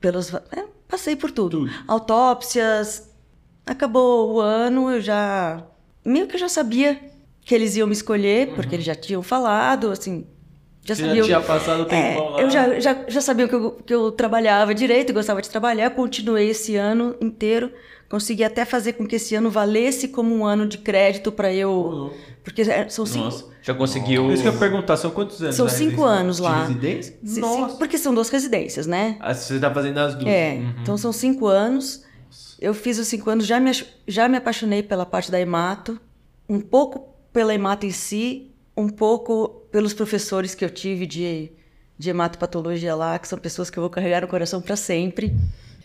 pelos, 0.00 0.32
é, 0.32 0.64
passei 0.88 1.14
por 1.14 1.30
tudo. 1.30 1.68
Autópsias. 1.86 3.10
Acabou 3.66 4.34
o 4.34 4.40
ano, 4.40 4.90
eu 4.90 5.00
já. 5.00 5.64
Meio 6.04 6.26
que 6.26 6.34
eu 6.36 6.40
já 6.40 6.48
sabia 6.48 6.98
que 7.42 7.54
eles 7.54 7.76
iam 7.76 7.86
me 7.86 7.92
escolher, 7.92 8.54
porque 8.54 8.74
eles 8.74 8.84
já 8.86 8.94
tinham 8.94 9.22
falado, 9.22 9.90
assim. 9.90 10.26
Já 10.84 10.94
Você 10.96 11.14
já 11.14 11.22
tinha 11.22 11.40
passado 11.40 11.82
o 11.82 11.84
tempão 11.84 12.26
É, 12.26 12.30
lá. 12.30 12.40
eu 12.42 12.50
já, 12.50 12.80
já, 12.80 13.04
já 13.06 13.20
sabia 13.20 13.46
que 13.46 13.54
eu, 13.54 13.70
que 13.86 13.94
eu 13.94 14.10
trabalhava 14.10 14.74
direito, 14.74 15.12
gostava 15.12 15.40
de 15.40 15.48
trabalhar, 15.48 15.90
continuei 15.90 16.48
esse 16.50 16.74
ano 16.76 17.14
inteiro. 17.20 17.70
Consegui 18.08 18.44
até 18.44 18.64
fazer 18.66 18.92
com 18.94 19.06
que 19.06 19.16
esse 19.16 19.34
ano 19.34 19.48
valesse 19.48 20.08
como 20.08 20.34
um 20.34 20.44
ano 20.44 20.66
de 20.66 20.76
crédito 20.78 21.30
para 21.32 21.50
eu. 21.54 22.12
Porque 22.44 22.60
é, 22.62 22.86
são 22.88 23.06
cinco, 23.06 23.24
Nossa, 23.24 23.46
já 23.62 23.72
conseguiu. 23.72 24.30
Isso 24.32 24.42
que 24.42 24.48
eu 24.48 24.52
ia 24.52 24.58
perguntar, 24.58 24.96
são 24.98 25.10
quantos 25.12 25.40
anos? 25.40 25.54
São 25.56 25.66
cinco 25.68 26.02
residência? 26.04 26.20
anos 26.20 26.36
De 26.36 26.42
lá. 26.42 26.60
residência? 26.66 27.18
ci- 27.24 27.40
Nossa. 27.40 27.56
cinco- 27.68 27.78
porque 27.78 27.96
são 27.96 28.12
duas 28.12 28.28
residências, 28.28 28.86
né? 28.86 29.16
Ah, 29.20 29.32
você 29.32 29.58
tá 29.58 29.72
fazendo 29.72 29.96
as 29.98 30.14
duas. 30.14 30.26
É, 30.30 30.54
Uhum. 30.56 30.74
então 30.82 30.98
são 30.98 31.12
cinco 31.12 31.46
anos. 31.46 32.04
Eu 32.60 32.74
fiz 32.74 32.98
os 32.98 33.06
cinco 33.08 33.30
anos, 33.30 33.46
já 33.46 33.58
me, 33.58 33.70
já 34.06 34.28
me 34.28 34.36
apaixonei 34.36 34.82
pela 34.82 35.06
parte 35.06 35.30
da 35.30 35.40
hemato, 35.40 35.98
um 36.48 36.60
pouco 36.60 37.14
pela 37.32 37.54
hemato 37.54 37.86
em 37.86 37.90
si, 37.92 38.50
um 38.76 38.88
pouco 38.90 39.61
pelos 39.72 39.94
professores 39.94 40.54
que 40.54 40.64
eu 40.64 40.70
tive 40.70 41.06
de, 41.06 41.50
de 41.98 42.10
hematopatologia 42.10 42.94
lá, 42.94 43.18
que 43.18 43.26
são 43.26 43.38
pessoas 43.38 43.70
que 43.70 43.78
eu 43.78 43.80
vou 43.80 43.90
carregar 43.90 44.20
no 44.20 44.28
coração 44.28 44.60
para 44.60 44.76
sempre. 44.76 45.34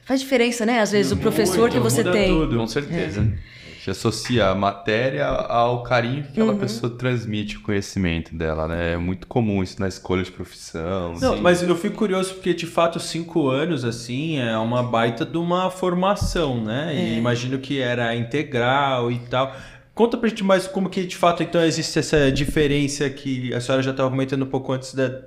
Faz 0.06 0.20
diferença, 0.20 0.66
né? 0.66 0.80
Às 0.80 0.92
vezes 0.92 1.12
o 1.12 1.18
professor 1.18 1.70
que 1.70 1.80
você 1.80 2.04
muda 2.04 2.12
tem. 2.12 2.30
tudo. 2.30 2.58
Com 2.58 2.68
certeza. 2.68 3.22
A 3.22 3.90
gente 3.90 3.90
associa 3.92 4.48
a 4.48 4.56
matéria 4.56 5.26
ao 5.26 5.84
carinho 5.84 6.24
que 6.24 6.30
aquela 6.30 6.56
pessoa 6.56 6.90
transmite 6.90 7.58
o 7.58 7.62
conhecimento 7.62 8.36
dela, 8.36 8.68
né? 8.68 8.94
É 8.94 8.98
muito 8.98 9.28
comum 9.28 9.64
isso 9.64 9.80
na 9.80 9.88
escolha 9.88 10.24
de 10.24 10.32
profissão. 10.32 11.14
Não, 11.20 11.42
mas 11.42 11.62
eu 11.62 11.76
fico 11.76 11.96
curioso 11.96 12.34
porque, 12.34 12.54
de 12.54 12.66
fato, 12.66 13.00
cinco 13.00 13.48
anos, 13.48 13.86
assim, 13.86 14.40
é 14.40 14.58
uma 14.58 14.84
baita 14.84 15.26
de 15.26 15.38
uma 15.38 15.70
formação, 15.70 16.64
né? 16.64 16.94
É. 16.94 17.00
E 17.00 17.18
imagino 17.18 17.60
que 17.60 17.80
era 17.80 18.14
integral 18.16 19.10
e 19.12 19.20
tal. 19.20 19.56
Conta 19.98 20.16
pra 20.16 20.30
gente 20.30 20.44
mais 20.44 20.68
como 20.68 20.90
que, 20.90 21.04
de 21.06 21.18
fato, 21.18 21.42
então, 21.42 21.60
existe 21.64 21.98
essa 21.98 22.32
diferença 22.32 23.10
que 23.10 23.52
a 23.54 23.60
senhora 23.60 23.82
já 23.82 23.90
estava 23.92 24.10
comentando 24.12 24.44
um 24.44 24.50
pouco 24.50 24.72
antes 24.72 24.94
da, 24.94 25.22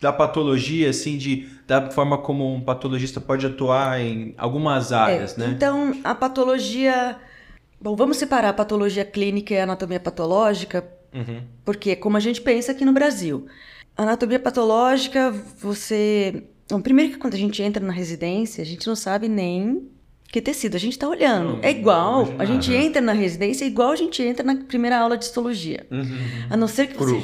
da 0.00 0.12
patologia, 0.12 0.88
assim, 0.88 1.18
de, 1.18 1.48
da 1.66 1.90
forma 1.90 2.16
como 2.18 2.54
um 2.54 2.60
patologista 2.60 3.20
pode 3.20 3.44
atuar 3.44 4.00
em 4.00 4.32
algumas 4.38 4.92
áreas, 4.92 5.36
É, 5.36 5.40
né? 5.40 5.52
Então, 5.56 5.98
a 6.04 6.14
patologia. 6.14 7.16
Bom, 7.80 7.96
vamos 7.96 8.16
separar 8.16 8.50
a 8.50 8.52
patologia 8.54 9.04
clínica 9.04 9.52
e 9.52 9.58
a 9.58 9.64
anatomia 9.64 9.98
patológica, 10.00 10.84
Uhum. 11.12 11.42
porque 11.64 11.94
como 11.96 12.16
a 12.16 12.20
gente 12.20 12.40
pensa 12.40 12.70
aqui 12.72 12.84
no 12.84 12.92
Brasil. 12.92 13.46
A 13.96 14.02
anatomia 14.04 14.38
patológica, 14.38 15.30
você. 15.58 16.44
Bom, 16.70 16.80
primeiro 16.80 17.12
que 17.12 17.18
quando 17.18 17.34
a 17.34 17.38
gente 17.38 17.62
entra 17.62 17.84
na 17.84 17.92
residência, 17.92 18.62
a 18.62 18.64
gente 18.64 18.86
não 18.86 18.96
sabe 18.96 19.28
nem 19.28 19.88
que 20.34 20.42
tecido 20.42 20.74
a 20.74 20.80
gente 20.80 20.94
está 20.94 21.08
olhando. 21.08 21.58
Não, 21.58 21.58
é 21.62 21.70
igual, 21.70 22.26
a 22.40 22.44
gente 22.44 22.72
entra 22.72 23.00
na 23.00 23.12
residência 23.12 23.64
igual 23.64 23.92
a 23.92 23.96
gente 23.96 24.20
entra 24.20 24.44
na 24.44 24.56
primeira 24.56 24.98
aula 24.98 25.16
de 25.16 25.26
histologia. 25.26 25.86
A 26.50 26.56
não 26.56 26.66
ser 26.66 26.88
que 26.88 26.96
você. 26.98 27.22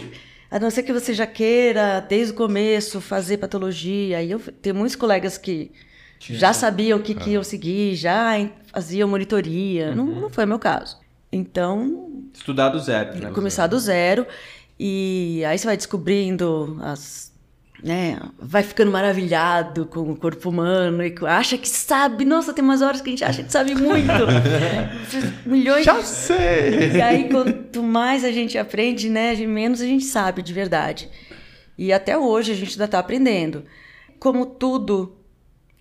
A 0.49 0.61
não 0.61 0.71
ser 0.71 0.85
que 0.85 0.93
você 0.93 1.13
já 1.13 1.27
queira, 1.27 1.99
desde 2.09 2.33
o 2.33 2.37
começo, 2.37 3.01
fazer 3.01 3.39
patologia. 3.39 4.23
E 4.23 4.31
eu 4.31 4.39
tenho 4.39 4.77
muitos 4.77 4.95
colegas 4.95 5.37
que 5.37 5.73
já 6.21 6.53
sabiam 6.53 7.01
o 7.01 7.03
que, 7.03 7.17
que 7.17 7.31
iam 7.31 7.43
seguir, 7.43 7.97
já 7.97 8.49
faziam 8.73 9.09
monitoria. 9.09 9.93
Não, 9.93 10.07
não 10.07 10.31
foi 10.31 10.45
o 10.45 10.49
meu 10.49 10.61
caso. 10.61 10.97
Então, 11.33 12.13
Estudar 12.33 12.69
do 12.69 12.79
zero, 12.79 13.19
né? 13.19 13.33
começar 13.33 13.67
do 13.67 13.79
zero. 13.81 14.25
E 14.79 15.43
aí 15.49 15.59
você 15.59 15.67
vai 15.67 15.77
descobrindo 15.77 16.79
as. 16.81 17.30
Né, 17.83 18.21
vai 18.39 18.63
ficando 18.63 18.91
maravilhado 18.91 19.87
com 19.87 20.11
o 20.11 20.17
corpo 20.17 20.51
humano 20.51 21.03
e 21.03 21.15
acha 21.27 21.57
que 21.57 21.69
sabe. 21.69 22.27
Nossa, 22.27 22.53
tem 22.53 22.63
umas 22.63 22.83
horas 22.83 23.01
que 23.01 23.09
a 23.09 23.13
gente 23.13 23.25
acha 23.25 23.43
que 23.43 23.51
sabe 23.51 23.75
muito. 23.75 24.13
Milhões 25.47 25.87
Já 25.87 26.03
sei! 26.03 26.93
e 26.97 27.01
aí, 27.01 27.29
quanto 27.31 27.83
mais 27.83 28.23
a 28.23 28.31
gente 28.31 28.59
aprende, 28.59 29.09
né, 29.09 29.35
menos 29.47 29.81
a 29.81 29.87
gente 29.87 30.05
sabe 30.05 30.43
de 30.43 30.53
verdade. 30.53 31.09
E 31.79 31.91
até 31.91 32.19
hoje 32.19 32.53
a 32.53 32.55
gente 32.55 32.73
ainda 32.73 32.85
está 32.85 32.99
aprendendo. 32.99 33.65
Como 34.19 34.45
tudo, 34.45 35.17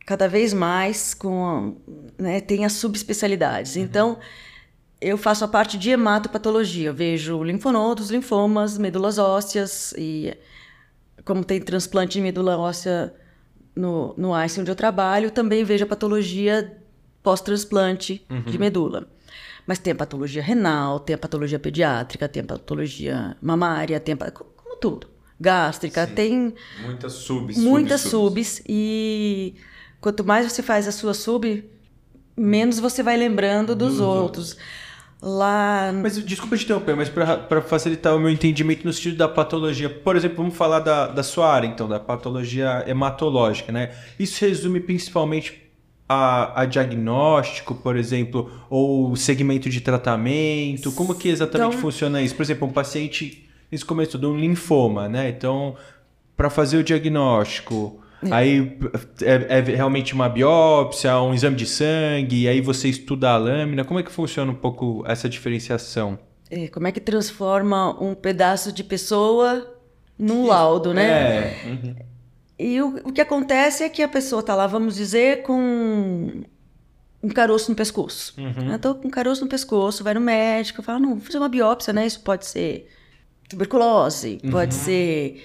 cada 0.06 0.30
vez 0.30 0.54
mais 0.54 1.14
com, 1.14 1.76
né, 2.18 2.40
tem 2.40 2.64
as 2.64 2.74
subespecialidades. 2.74 3.76
Então, 3.76 4.18
eu 5.02 5.18
faço 5.18 5.44
a 5.44 5.48
parte 5.48 5.78
de 5.78 5.92
hematopatologia. 5.92 6.90
Eu 6.90 6.94
vejo 6.94 7.44
linfonodos, 7.44 8.10
linfomas, 8.10 8.78
medulas 8.78 9.18
ósseas 9.18 9.94
e 9.98 10.34
como 11.26 11.44
tem 11.44 11.62
transplante 11.62 12.14
de 12.14 12.22
medula 12.22 12.58
óssea 12.58 13.14
no, 13.76 14.14
no 14.18 14.34
Einstein 14.34 14.62
onde 14.62 14.72
eu 14.72 14.76
trabalho, 14.76 15.32
também 15.32 15.64
vejo 15.64 15.84
a 15.84 15.88
patologia 15.88 16.78
pós-transplante 17.24 18.26
de 18.46 18.58
medula. 18.58 19.08
Mas 19.66 19.78
tem 19.78 19.94
a 19.94 19.96
patologia 19.96 20.42
renal, 20.42 21.00
tem 21.00 21.14
a 21.14 21.18
patologia 21.18 21.60
pediátrica, 21.60 22.28
tem 22.28 22.42
a 22.42 22.46
patologia 22.46 23.38
mamária, 23.42 24.00
tem 24.00 24.16
a, 24.20 24.32
como 24.32 24.76
tudo. 24.78 25.08
Gástrica, 25.40 26.06
tem 26.06 26.54
Muitas 26.82 27.14
subs. 27.14 27.58
muitas 27.58 28.02
subs, 28.02 28.48
subs 28.48 28.64
e 28.68 29.56
quanto 30.02 30.26
mais 30.26 30.52
você 30.52 30.62
faz 30.62 30.86
a 30.86 30.92
sua 30.92 31.14
sub, 31.14 31.64
menos 32.36 32.80
você 32.80 33.02
vai 33.02 33.16
lembrando 33.16 33.74
dos, 33.74 34.00
outros. 34.02 34.58
Lá 35.22 35.92
Mas 35.94 36.24
desculpa 36.24 36.56
te 36.56 36.64
interromper, 36.64 36.96
mas 36.96 37.10
para 37.10 37.62
facilitar 37.62 38.16
o 38.16 38.20
meu 38.20 38.30
entendimento 38.30 38.86
no 38.86 38.94
sentido 38.94 39.18
da 39.18 39.28
patologia, 39.28 39.90
por 39.90 40.16
exemplo, 40.16 40.38
vamos 40.38 40.56
falar 40.56 40.80
da, 40.80 41.08
da 41.08 41.24
sua 41.24 41.54
área, 41.54 41.68
então, 41.68 41.90
da 41.90 42.00
patologia 42.00 42.86
hematológica, 42.88 43.70
né? 43.72 43.92
Isso 44.18 44.40
resume 44.46 44.80
principalmente 44.80 45.62
a, 46.08 46.62
a 46.62 46.66
diagnóstico, 46.66 47.76
por 47.76 47.98
exemplo, 47.98 48.50
ou 48.70 49.14
segmento 49.18 49.70
de 49.70 49.82
tratamento? 49.82 50.92
Como 50.94 51.14
que 51.14 51.28
exatamente 51.28 51.68
Então- 51.72 51.82
funciona 51.82 52.22
isso? 52.22 52.36
Por 52.36 52.42
exemplo, 52.44 52.68
um 52.68 52.72
paciente, 52.72 53.46
nesse 53.70 53.84
começo, 53.84 54.18
de 54.18 54.26
um 54.26 54.38
linfoma, 54.38 55.10
né? 55.10 55.28
Então, 55.30 55.76
para 56.38 56.50
fazer 56.50 56.78
o 56.78 56.84
diagnóstico, 56.84 58.00
aí 58.32 58.78
é, 59.22 59.60
é 59.60 59.62
realmente 59.62 60.14
uma 60.14 60.28
biópsia, 60.30 61.20
um 61.22 61.34
exame 61.34 61.56
de 61.56 61.66
sangue, 61.66 62.44
e 62.44 62.48
aí 62.48 62.62
você 62.62 62.90
estuda 62.90 63.30
a 63.32 63.38
lâmina. 63.38 63.84
Como 63.86 64.00
é 64.00 64.04
que 64.04 64.12
funciona 64.12 64.52
um 64.52 64.56
pouco 64.56 65.04
essa 65.08 65.30
diferenciação? 65.30 66.20
é, 66.52 66.68
como 66.68 66.88
é 66.88 66.92
que 66.92 67.00
transforma 67.00 68.02
um 68.04 68.16
pedaço 68.16 68.72
de 68.72 68.84
pessoa 68.84 69.76
num 70.18 70.48
laudo, 70.48 70.94
né? 70.94 71.08
É. 71.10 71.56
E 72.58 72.82
o, 72.82 72.98
o 73.06 73.14
que 73.14 73.22
acontece 73.22 73.84
é 73.84 73.90
que 73.90 74.02
a 74.02 74.08
pessoa 74.08 74.42
tá 74.44 74.56
lá, 74.56 74.66
vamos 74.68 74.96
dizer, 74.96 75.44
com 75.44 76.42
um 77.22 77.30
caroço 77.30 77.70
no 77.70 77.76
pescoço. 77.76 78.34
Uhum. 78.38 78.72
Eu 78.72 78.80
tô 78.80 78.96
com 78.96 79.08
um 79.08 79.12
caroço 79.12 79.44
no 79.44 79.50
pescoço, 79.50 80.04
vai 80.04 80.14
no 80.14 80.20
médico, 80.22 80.82
fala, 80.82 81.00
não, 81.00 81.10
vou 81.16 81.20
fazer 81.20 81.38
uma 81.38 81.48
biópsia, 81.50 81.94
né? 81.94 82.06
Isso 82.06 82.22
pode 82.22 82.46
ser 82.48 82.90
tuberculose, 83.48 84.40
Uhum. 84.44 84.52
pode 84.52 84.74
ser 84.74 85.42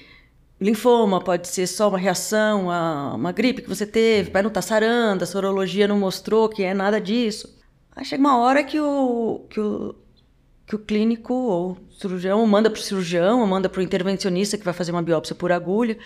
linfoma, 0.64 1.20
pode 1.20 1.46
ser 1.48 1.66
só 1.66 1.90
uma 1.90 1.98
reação 1.98 2.70
a 2.70 3.14
uma 3.14 3.32
gripe 3.32 3.60
que 3.60 3.68
você 3.68 3.86
teve, 3.86 4.30
vai 4.30 4.42
não 4.42 4.48
tá 4.48 4.62
sarando, 4.62 5.22
a 5.22 5.26
sorologia 5.26 5.86
não 5.86 5.98
mostrou 5.98 6.48
que 6.48 6.62
é 6.62 6.72
nada 6.72 6.98
disso. 6.98 7.54
Aí 7.94 8.02
chega 8.02 8.20
uma 8.20 8.38
hora 8.38 8.64
que 8.64 8.80
o, 8.80 9.46
que 9.50 9.60
o, 9.60 9.94
que 10.66 10.74
o 10.74 10.78
clínico 10.78 11.34
ou 11.34 11.76
cirurgião 11.90 12.40
ou 12.40 12.46
manda 12.46 12.70
para 12.70 12.78
o 12.80 12.82
cirurgião, 12.82 13.40
ou 13.40 13.46
manda 13.46 13.68
para 13.68 13.78
o 13.78 13.82
intervencionista 13.82 14.56
que 14.56 14.64
vai 14.64 14.72
fazer 14.72 14.90
uma 14.90 15.02
biópsia 15.02 15.34
por 15.34 15.52
agulha. 15.52 15.98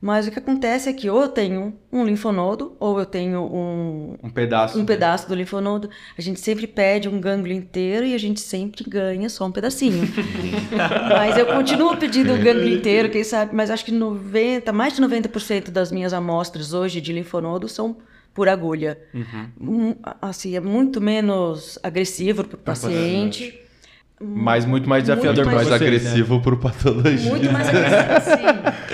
Mas 0.00 0.26
o 0.26 0.30
que 0.30 0.38
acontece 0.38 0.88
é 0.90 0.92
que 0.92 1.08
ou 1.08 1.22
eu 1.22 1.28
tenho 1.28 1.74
um 1.90 2.04
linfonodo, 2.04 2.76
ou 2.78 2.98
eu 2.98 3.06
tenho 3.06 3.40
um, 3.42 4.16
Um 4.22 4.30
pedaço. 4.30 4.78
um 4.78 4.84
pedaço 4.84 5.26
do 5.28 5.34
linfonodo. 5.34 5.88
A 6.16 6.20
gente 6.20 6.38
sempre 6.38 6.66
pede 6.66 7.08
um 7.08 7.18
gânglio 7.20 7.56
inteiro 7.56 8.04
e 8.04 8.14
a 8.14 8.18
gente 8.18 8.38
sempre 8.40 8.84
ganha 8.88 9.28
só 9.30 9.46
um 9.46 9.50
pedacinho. 9.50 10.06
mas 11.08 11.36
eu 11.38 11.46
continuo 11.46 11.96
pedindo 11.96 12.34
o 12.34 12.38
gânglio 12.38 12.68
inteiro, 12.68 13.08
quem 13.10 13.24
sabe, 13.24 13.54
mas 13.54 13.70
acho 13.70 13.84
que 13.84 13.92
90, 13.92 14.72
mais 14.72 14.94
de 14.94 15.02
90% 15.02 15.70
das 15.70 15.90
minhas 15.90 16.12
amostras 16.12 16.72
hoje 16.72 17.00
de 17.00 17.12
linfonodo 17.12 17.68
são 17.68 17.96
por 18.34 18.48
agulha. 18.48 18.98
Hum, 19.58 19.94
Assim, 20.20 20.54
é 20.56 20.60
muito 20.60 21.00
menos 21.00 21.78
agressivo 21.82 22.44
para 22.44 22.54
o 22.56 22.58
paciente. 22.58 23.58
Mas 24.18 24.64
muito 24.64 24.88
mais 24.88 25.02
desafiador 25.02 25.44
Muito 25.44 25.46
para 25.46 25.56
mais 25.56 25.68
vocês, 25.68 25.80
né? 25.80 25.86
agressivo 25.88 26.40
pro 26.40 26.56
patologia. 26.56 27.30
Muito 27.30 27.52
mais 27.52 27.68
agressivo, 27.68 28.38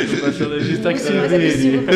sim. 0.00 0.16
O 0.16 0.20
patologista 0.32 0.92
que 0.92 0.98
se 0.98 1.12
mais 1.12 1.30
vire. 1.30 1.87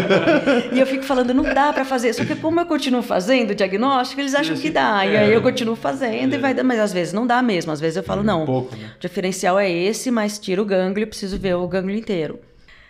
E 0.72 0.78
eu 0.78 0.86
fico 0.86 1.02
falando, 1.02 1.34
não 1.34 1.42
dá 1.42 1.72
pra 1.72 1.84
fazer. 1.84 2.12
Só 2.12 2.24
que 2.24 2.36
como 2.36 2.60
eu 2.60 2.66
continuo 2.66 3.02
fazendo 3.02 3.50
o 3.50 3.54
diagnóstico, 3.56 4.20
eles 4.20 4.32
acham 4.32 4.54
que 4.56 4.70
dá. 4.70 5.04
E 5.04 5.16
aí 5.16 5.32
eu 5.32 5.42
continuo 5.42 5.74
fazendo 5.74 6.34
e 6.34 6.38
vai 6.38 6.54
dar. 6.54 6.62
Mas 6.62 6.78
às 6.78 6.92
vezes 6.92 7.12
não 7.12 7.26
dá 7.26 7.42
mesmo. 7.42 7.72
Às 7.72 7.80
vezes 7.80 7.96
eu 7.96 8.04
falo, 8.04 8.22
não. 8.22 8.46
pouco, 8.46 8.76
né? 8.76 8.90
O 8.96 9.00
diferencial 9.00 9.58
é 9.58 9.68
esse, 9.68 10.08
mas 10.12 10.38
tira 10.38 10.62
o 10.62 10.64
gânglio, 10.64 11.04
preciso 11.08 11.36
ver 11.36 11.54
o 11.56 11.66
gânglio 11.66 11.98
inteiro. 11.98 12.38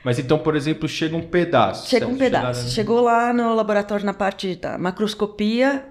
Mas 0.05 0.19
então, 0.19 0.39
por 0.39 0.55
exemplo, 0.55 0.87
chega 0.87 1.17
um 1.17 1.23
pedaço. 1.23 1.89
Chega 1.89 2.05
um 2.07 2.11
certo? 2.11 2.19
pedaço. 2.19 2.61
Chega- 2.61 2.73
Chegou 2.75 3.01
lá 3.01 3.33
no 3.33 3.55
laboratório, 3.55 4.05
na 4.05 4.13
parte 4.15 4.55
da 4.55 4.77
macroscopia, 4.77 5.83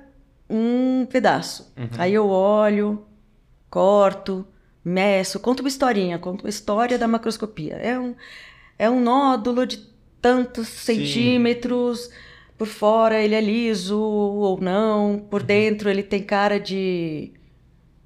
um 0.47 1.07
pedaço. 1.11 1.73
Uhum. 1.75 1.87
Aí 1.97 2.13
eu 2.13 2.27
olho, 2.29 3.03
corto, 3.75 4.47
meço, 4.85 5.37
conto 5.37 5.59
uma 5.59 5.67
historinha, 5.67 6.17
conto 6.17 6.45
uma 6.45 6.49
história 6.49 6.97
da 6.97 7.09
macroscopia. 7.09 7.73
É 7.75 7.99
um, 7.99 8.15
é 8.79 8.89
um 8.89 9.01
nódulo 9.01 9.65
de 9.67 9.79
tantos 10.21 10.69
centímetros. 10.69 12.09
Por 12.57 12.67
fora 12.67 13.21
ele 13.21 13.35
é 13.35 13.41
liso 13.41 13.99
ou 13.99 14.61
não. 14.61 15.19
Por 15.29 15.41
Uhum. 15.41 15.47
dentro 15.47 15.89
ele 15.89 16.03
tem 16.03 16.23
cara 16.23 16.57
de. 16.57 17.33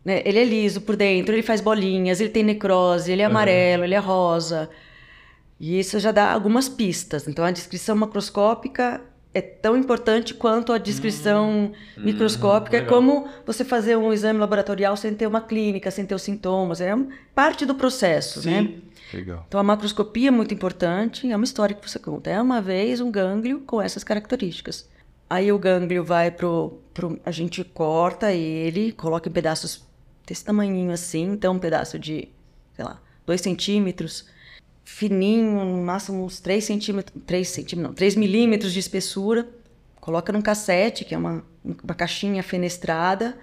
né, 0.03 0.23
Ele 0.25 0.39
é 0.39 0.43
liso 0.43 0.81
por 0.81 0.95
dentro, 0.95 1.35
ele 1.35 1.43
faz 1.43 1.61
bolinhas, 1.61 2.19
ele 2.19 2.31
tem 2.31 2.43
necrose, 2.43 3.11
ele 3.11 3.21
é 3.21 3.25
amarelo, 3.25 3.83
ele 3.83 3.93
é 3.93 3.99
rosa. 3.99 4.71
E 5.59 5.77
isso 5.79 5.99
já 5.99 6.11
dá 6.11 6.31
algumas 6.31 6.67
pistas. 6.67 7.27
Então, 7.27 7.45
a 7.45 7.51
descrição 7.51 7.95
macroscópica 7.95 9.01
é 9.33 9.41
tão 9.41 9.77
importante 9.77 10.33
quanto 10.33 10.73
a 10.73 10.77
descrição 10.77 11.71
microscópica. 11.97 12.77
É 12.77 12.81
como 12.81 13.27
você 13.45 13.63
fazer 13.63 13.95
um 13.95 14.11
exame 14.11 14.39
laboratorial 14.39 14.97
sem 14.97 15.13
ter 15.13 15.27
uma 15.27 15.41
clínica, 15.41 15.91
sem 15.91 16.05
ter 16.05 16.15
os 16.15 16.23
sintomas. 16.23 16.81
É 16.81 16.93
parte 17.35 17.65
do 17.65 17.75
processo, 17.75 18.45
né? 18.45 18.73
Legal. 19.13 19.45
Então, 19.47 19.59
a 19.59 19.63
macroscopia 19.63 20.29
é 20.29 20.31
muito 20.31 20.53
importante. 20.53 21.31
É 21.31 21.35
uma 21.35 21.45
história 21.45 21.75
que 21.75 21.87
você 21.87 21.99
conta. 21.99 22.29
É 22.29 22.41
uma 22.41 22.61
vez 22.61 23.01
um 23.01 23.11
gânglio 23.11 23.61
com 23.61 23.81
essas 23.81 24.03
características. 24.03 24.89
Aí 25.29 25.51
o 25.51 25.59
gânglio 25.59 26.03
vai 26.03 26.31
pro, 26.31 26.79
pro... 26.91 27.19
A 27.23 27.31
gente 27.31 27.63
corta 27.63 28.31
ele, 28.31 28.91
coloca 28.91 29.29
em 29.29 29.31
pedaços 29.31 29.87
desse 30.25 30.43
tamanhinho 30.43 30.91
assim. 30.91 31.33
Então, 31.33 31.53
um 31.53 31.59
pedaço 31.59 31.99
de, 31.99 32.29
sei 32.75 32.83
lá, 32.83 32.99
2 33.27 33.39
centímetros 33.39 34.25
fininho, 34.83 35.63
no 35.65 35.83
máximo 35.83 36.23
uns 36.25 36.39
3 36.39 36.63
centímetros, 36.63 37.21
3 37.25 37.47
centímetros, 37.47 37.89
não, 37.89 37.93
3 37.93 38.15
milímetros 38.15 38.73
de 38.73 38.79
espessura, 38.79 39.47
coloca 39.99 40.31
num 40.33 40.41
cassete, 40.41 41.05
que 41.05 41.13
é 41.13 41.17
uma, 41.17 41.43
uma 41.63 41.93
caixinha 41.95 42.41
fenestrada, 42.41 43.37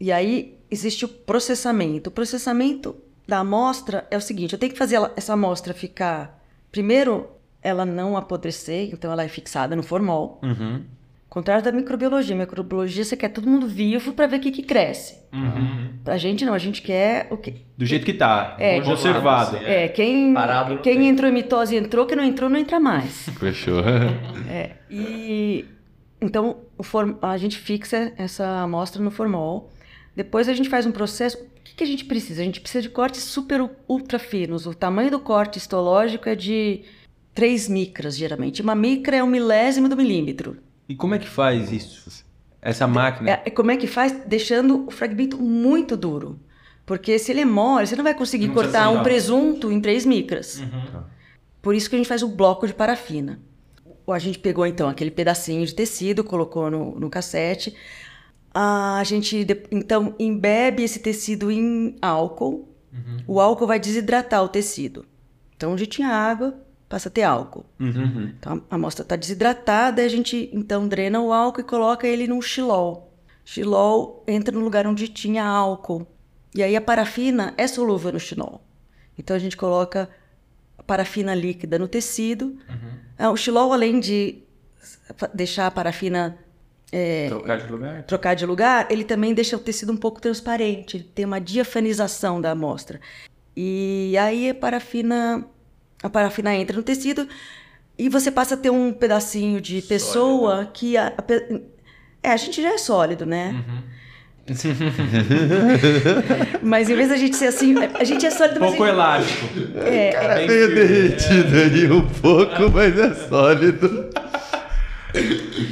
e 0.00 0.10
aí 0.12 0.56
existe 0.70 1.04
o 1.04 1.08
processamento. 1.08 2.08
O 2.08 2.12
processamento 2.12 2.96
da 3.26 3.38
amostra 3.40 4.06
é 4.10 4.16
o 4.16 4.20
seguinte, 4.20 4.52
eu 4.54 4.58
tenho 4.58 4.72
que 4.72 4.78
fazer 4.78 4.96
ela- 4.96 5.12
essa 5.16 5.32
amostra 5.34 5.74
ficar, 5.74 6.42
primeiro, 6.72 7.28
ela 7.62 7.84
não 7.84 8.16
apodrecer, 8.16 8.90
então 8.92 9.10
ela 9.12 9.24
é 9.24 9.28
fixada 9.28 9.74
no 9.76 9.82
formol, 9.82 10.38
Uhum. 10.42 10.84
Contrário 11.28 11.62
da 11.62 11.70
microbiologia. 11.72 12.34
Microbiologia, 12.34 13.04
você 13.04 13.16
quer 13.16 13.28
todo 13.28 13.48
mundo 13.48 13.66
vivo 13.66 14.12
para 14.12 14.26
ver 14.26 14.36
o 14.36 14.40
que, 14.40 14.50
que 14.50 14.62
cresce. 14.62 15.18
Uhum. 15.32 15.90
Pra 16.04 16.16
gente 16.16 16.44
não, 16.44 16.54
a 16.54 16.58
gente 16.58 16.80
quer 16.82 17.26
o 17.30 17.36
quê? 17.36 17.56
Do 17.76 17.84
jeito 17.84 18.06
que 18.06 18.14
tá. 18.14 18.56
É. 18.58 18.80
Conservado. 18.80 19.56
É, 19.58 19.88
quem, 19.88 20.32
Parado 20.32 20.78
quem 20.78 21.06
entrou 21.08 21.28
em 21.30 21.34
mitose 21.34 21.76
entrou, 21.76 22.06
quem 22.06 22.16
não 22.16 22.24
entrou 22.24 22.48
não 22.48 22.58
entra 22.58 22.80
mais. 22.80 23.28
Fechou. 23.38 23.82
É, 24.50 24.76
e 24.90 25.66
então 26.22 26.56
o 26.78 26.82
form- 26.82 27.16
a 27.20 27.36
gente 27.36 27.58
fixa 27.58 28.12
essa 28.16 28.62
amostra 28.62 29.02
no 29.02 29.10
formol. 29.10 29.70
Depois 30.16 30.48
a 30.48 30.54
gente 30.54 30.68
faz 30.70 30.86
um 30.86 30.90
processo. 30.90 31.36
O 31.36 31.46
que, 31.62 31.74
que 31.76 31.84
a 31.84 31.86
gente 31.86 32.06
precisa? 32.06 32.40
A 32.40 32.44
gente 32.44 32.60
precisa 32.60 32.80
de 32.82 32.88
cortes 32.88 33.22
super 33.22 33.70
ultra 33.86 34.18
finos. 34.18 34.66
O 34.66 34.72
tamanho 34.74 35.10
do 35.10 35.20
corte 35.20 35.58
histológico 35.58 36.28
é 36.28 36.34
de 36.34 36.80
3 37.34 37.68
micras, 37.68 38.16
geralmente. 38.16 38.62
Uma 38.62 38.74
micra 38.74 39.16
é 39.18 39.22
um 39.22 39.26
milésimo 39.28 39.88
do 39.88 39.96
milímetro. 39.96 40.56
E 40.88 40.94
como 40.94 41.14
é 41.14 41.18
que 41.18 41.28
faz 41.28 41.70
isso? 41.70 42.24
Essa 42.60 42.86
máquina? 42.86 43.30
É, 43.30 43.42
é 43.46 43.50
como 43.50 43.70
é 43.70 43.76
que 43.76 43.86
faz? 43.86 44.12
Deixando 44.26 44.86
o 44.86 44.90
fragmento 44.90 45.36
muito 45.38 45.96
duro. 45.96 46.40
Porque 46.86 47.18
se 47.18 47.30
ele 47.30 47.42
é 47.42 47.44
mole, 47.44 47.86
você 47.86 47.94
não 47.94 48.04
vai 48.04 48.14
conseguir 48.14 48.48
Não 48.48 48.54
cortar 48.54 48.88
um 48.88 49.02
presunto 49.02 49.70
em 49.70 49.80
3 49.80 50.06
micras. 50.06 50.60
Uhum. 50.60 51.02
Por 51.60 51.74
isso 51.74 51.90
que 51.90 51.96
a 51.96 51.98
gente 51.98 52.08
faz 52.08 52.22
o 52.22 52.28
bloco 52.28 52.66
de 52.66 52.72
parafina. 52.72 53.38
A 54.08 54.18
gente 54.18 54.38
pegou 54.38 54.66
então 54.66 54.88
aquele 54.88 55.10
pedacinho 55.10 55.66
de 55.66 55.74
tecido, 55.74 56.24
colocou 56.24 56.70
no, 56.70 56.98
no 56.98 57.10
cassete. 57.10 57.76
A 58.54 59.02
gente 59.04 59.46
então 59.70 60.14
embebe 60.18 60.82
esse 60.82 60.98
tecido 61.00 61.50
em 61.50 61.94
álcool. 62.00 62.66
O 63.26 63.38
álcool 63.38 63.66
vai 63.66 63.78
desidratar 63.78 64.42
o 64.42 64.48
tecido. 64.48 65.04
Então, 65.54 65.72
onde 65.72 65.86
tinha 65.86 66.08
água, 66.08 66.58
passa 66.88 67.08
a 67.08 67.12
ter 67.12 67.22
álcool. 67.22 67.64
Uhum. 67.78 68.32
Então, 68.38 68.62
a 68.70 68.74
amostra 68.74 69.02
está 69.02 69.16
desidratada, 69.16 70.02
a 70.02 70.08
gente 70.08 70.48
então 70.52 70.88
drena 70.88 71.20
o 71.20 71.32
álcool 71.32 71.60
e 71.60 71.64
coloca 71.64 72.06
ele 72.06 72.26
num 72.26 72.40
xilol. 72.40 73.12
Xilol 73.44 74.24
entra 74.26 74.54
no 74.54 74.60
lugar 74.64 74.86
onde 74.86 75.08
tinha 75.08 75.44
álcool. 75.44 76.06
E 76.54 76.62
aí 76.62 76.74
a 76.76 76.80
parafina 76.80 77.54
é 77.56 77.66
solúvel 77.66 78.12
no 78.12 78.20
xilol. 78.20 78.62
Então 79.18 79.34
a 79.36 79.38
gente 79.38 79.56
coloca 79.56 80.08
a 80.78 80.82
parafina 80.82 81.34
líquida 81.34 81.78
no 81.78 81.88
tecido. 81.88 82.56
Ah, 83.18 83.30
O 83.30 83.36
xilol, 83.36 83.72
além 83.72 84.00
de 84.00 84.38
deixar 85.34 85.66
a 85.66 85.70
parafina 85.70 86.38
Trocar 87.28 87.58
de 87.58 87.70
lugar? 87.70 88.02
trocar 88.04 88.34
de 88.34 88.46
lugar, 88.46 88.86
ele 88.90 89.04
também 89.04 89.34
deixa 89.34 89.56
o 89.56 89.58
tecido 89.58 89.92
um 89.92 89.96
pouco 89.96 90.20
transparente, 90.22 90.96
ele 90.96 91.04
tem 91.04 91.24
uma 91.26 91.38
diafanização 91.40 92.40
da 92.40 92.52
amostra. 92.52 92.98
E 93.54 94.14
aí 94.18 94.48
a 94.48 94.54
parafina, 94.54 95.44
a 96.02 96.08
parafina 96.08 96.54
entra 96.54 96.76
no 96.76 96.82
tecido 96.82 97.28
e 97.98 98.08
você 98.08 98.30
passa 98.30 98.54
a 98.54 98.58
ter 98.58 98.70
um 98.70 98.92
pedacinho 98.92 99.60
de 99.60 99.82
pessoa 99.82 100.70
que 100.72 100.96
a, 100.96 101.08
a 101.08 101.24
é, 102.22 102.30
a 102.30 102.36
gente 102.36 102.62
já 102.62 102.72
é 102.74 102.78
sólido, 102.78 103.26
né? 103.26 103.56
mas 106.62 106.88
em 106.88 106.94
vez 106.94 107.08
da 107.10 107.16
gente 107.16 107.36
ser 107.36 107.48
assim, 107.48 107.74
a 107.94 108.04
gente 108.04 108.24
é 108.24 108.30
sólido, 108.30 108.60
mas 108.60 108.70
Pouco 108.70 108.84
gente- 108.86 108.94
elástico. 108.94 109.46
é, 109.84 110.12
Cara, 110.12 110.34
Bem 110.36 110.46
meio 110.48 110.66
firme, 110.68 110.88
derretido 110.88 111.56
aí 111.56 111.92
um 111.92 112.08
pouco, 112.08 112.70
mas 112.72 112.98
é 112.98 113.14
sólido. 113.28 114.08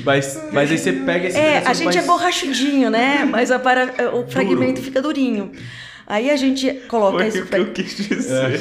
Mas, 0.04 0.42
mas 0.52 0.70
aí 0.70 0.78
você 0.78 0.92
pega 0.92 1.28
esse 1.28 1.38
É, 1.38 1.58
a 1.66 1.72
gente 1.74 1.84
mais- 1.86 1.96
é 1.96 2.02
borrachudinho, 2.02 2.90
né? 2.90 3.24
Mas 3.30 3.50
a 3.50 3.58
para- 3.58 4.14
o 4.14 4.26
fragmento 4.26 4.80
fica 4.82 5.00
durinho. 5.02 5.52
Aí 6.06 6.30
a 6.30 6.36
gente 6.36 6.72
coloca 6.88 7.18
Foi 7.18 7.26
esse 7.26 7.40
o 7.42 7.46
que 7.46 7.56
eu 7.56 7.72
quis 7.72 7.96
dizer. 7.96 8.60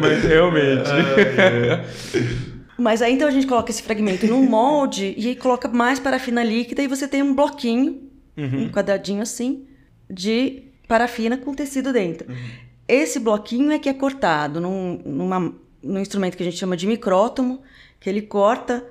Mas 0.00 0.22
realmente. 0.24 0.90
Mas 2.76 3.02
aí 3.02 3.14
então 3.14 3.26
a 3.26 3.30
gente 3.30 3.46
coloca 3.46 3.70
esse 3.70 3.82
fragmento 3.82 4.26
num 4.26 4.42
molde 4.48 5.14
e 5.16 5.28
aí 5.28 5.36
coloca 5.36 5.66
mais 5.68 5.98
parafina 5.98 6.44
líquida 6.44 6.82
e 6.82 6.86
você 6.86 7.08
tem 7.08 7.22
um 7.22 7.34
bloquinho, 7.34 8.02
um 8.36 8.68
quadradinho 8.70 9.20
assim, 9.22 9.66
de 10.08 10.62
parafina 10.86 11.36
com 11.36 11.52
tecido 11.52 11.92
dentro. 11.92 12.28
Esse 12.86 13.18
bloquinho 13.18 13.72
é 13.72 13.78
que 13.78 13.88
é 13.88 13.94
cortado 13.94 14.60
num, 14.60 15.02
numa- 15.04 15.52
num 15.82 15.98
instrumento 16.00 16.36
que 16.36 16.42
a 16.42 16.46
gente 16.46 16.56
chama 16.56 16.76
de 16.76 16.86
micrótomo, 16.86 17.62
que 18.00 18.08
ele 18.08 18.22
corta. 18.22 18.84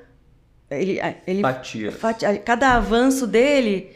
Ele, 0.70 1.00
ele 1.26 1.42
Fatia. 1.42 1.92
fatia- 1.94 2.38
cada 2.40 2.76
avanço 2.76 3.26
dele, 3.26 3.88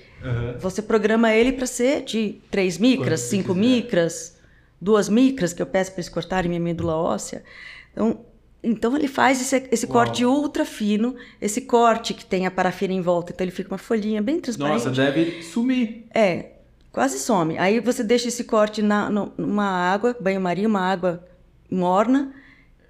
você 0.60 0.82
programa 0.82 1.34
ele 1.34 1.52
para 1.52 1.66
ser 1.66 2.04
de 2.04 2.42
3 2.52 2.78
micras, 2.78 3.22
5 3.22 3.54
micras, 3.56 4.38
2 4.80 5.10
micras, 5.10 5.54
que 5.54 5.62
eu 5.62 5.66
peço 5.66 5.92
para 5.92 6.02
eles 6.02 6.10
cortarem 6.10 6.50
minha 6.50 6.62
medula 6.62 6.96
óssea. 6.96 7.44
Então, 7.92 8.20
então 8.64 8.96
ele 8.96 9.08
faz 9.08 9.42
esse, 9.42 9.68
esse 9.72 9.88
corte 9.88 10.24
ultra 10.24 10.66
fino, 10.66 11.16
esse 11.42 11.62
corte 11.62 12.14
que 12.14 12.24
tem 12.24 12.46
a 12.46 12.52
parafina 12.52 12.94
em 12.94 13.02
volta, 13.02 13.32
então 13.32 13.44
ele 13.44 13.52
fica 13.52 13.72
uma 13.72 13.78
folhinha 13.78 14.22
bem 14.22 14.40
transparente. 14.40 14.86
Nossa, 14.86 14.92
deve 14.92 15.42
sumir. 15.42 16.06
É, 16.14 16.52
quase 16.92 17.18
some. 17.20 17.58
Aí 17.58 17.80
você 17.80 18.04
deixa 18.04 18.28
esse 18.28 18.44
corte 18.44 18.82
na, 18.82 19.10
numa 19.10 19.66
água, 19.66 20.16
banho-maria, 20.20 20.68
uma 20.68 20.82
água 20.82 21.26
morna, 21.70 22.34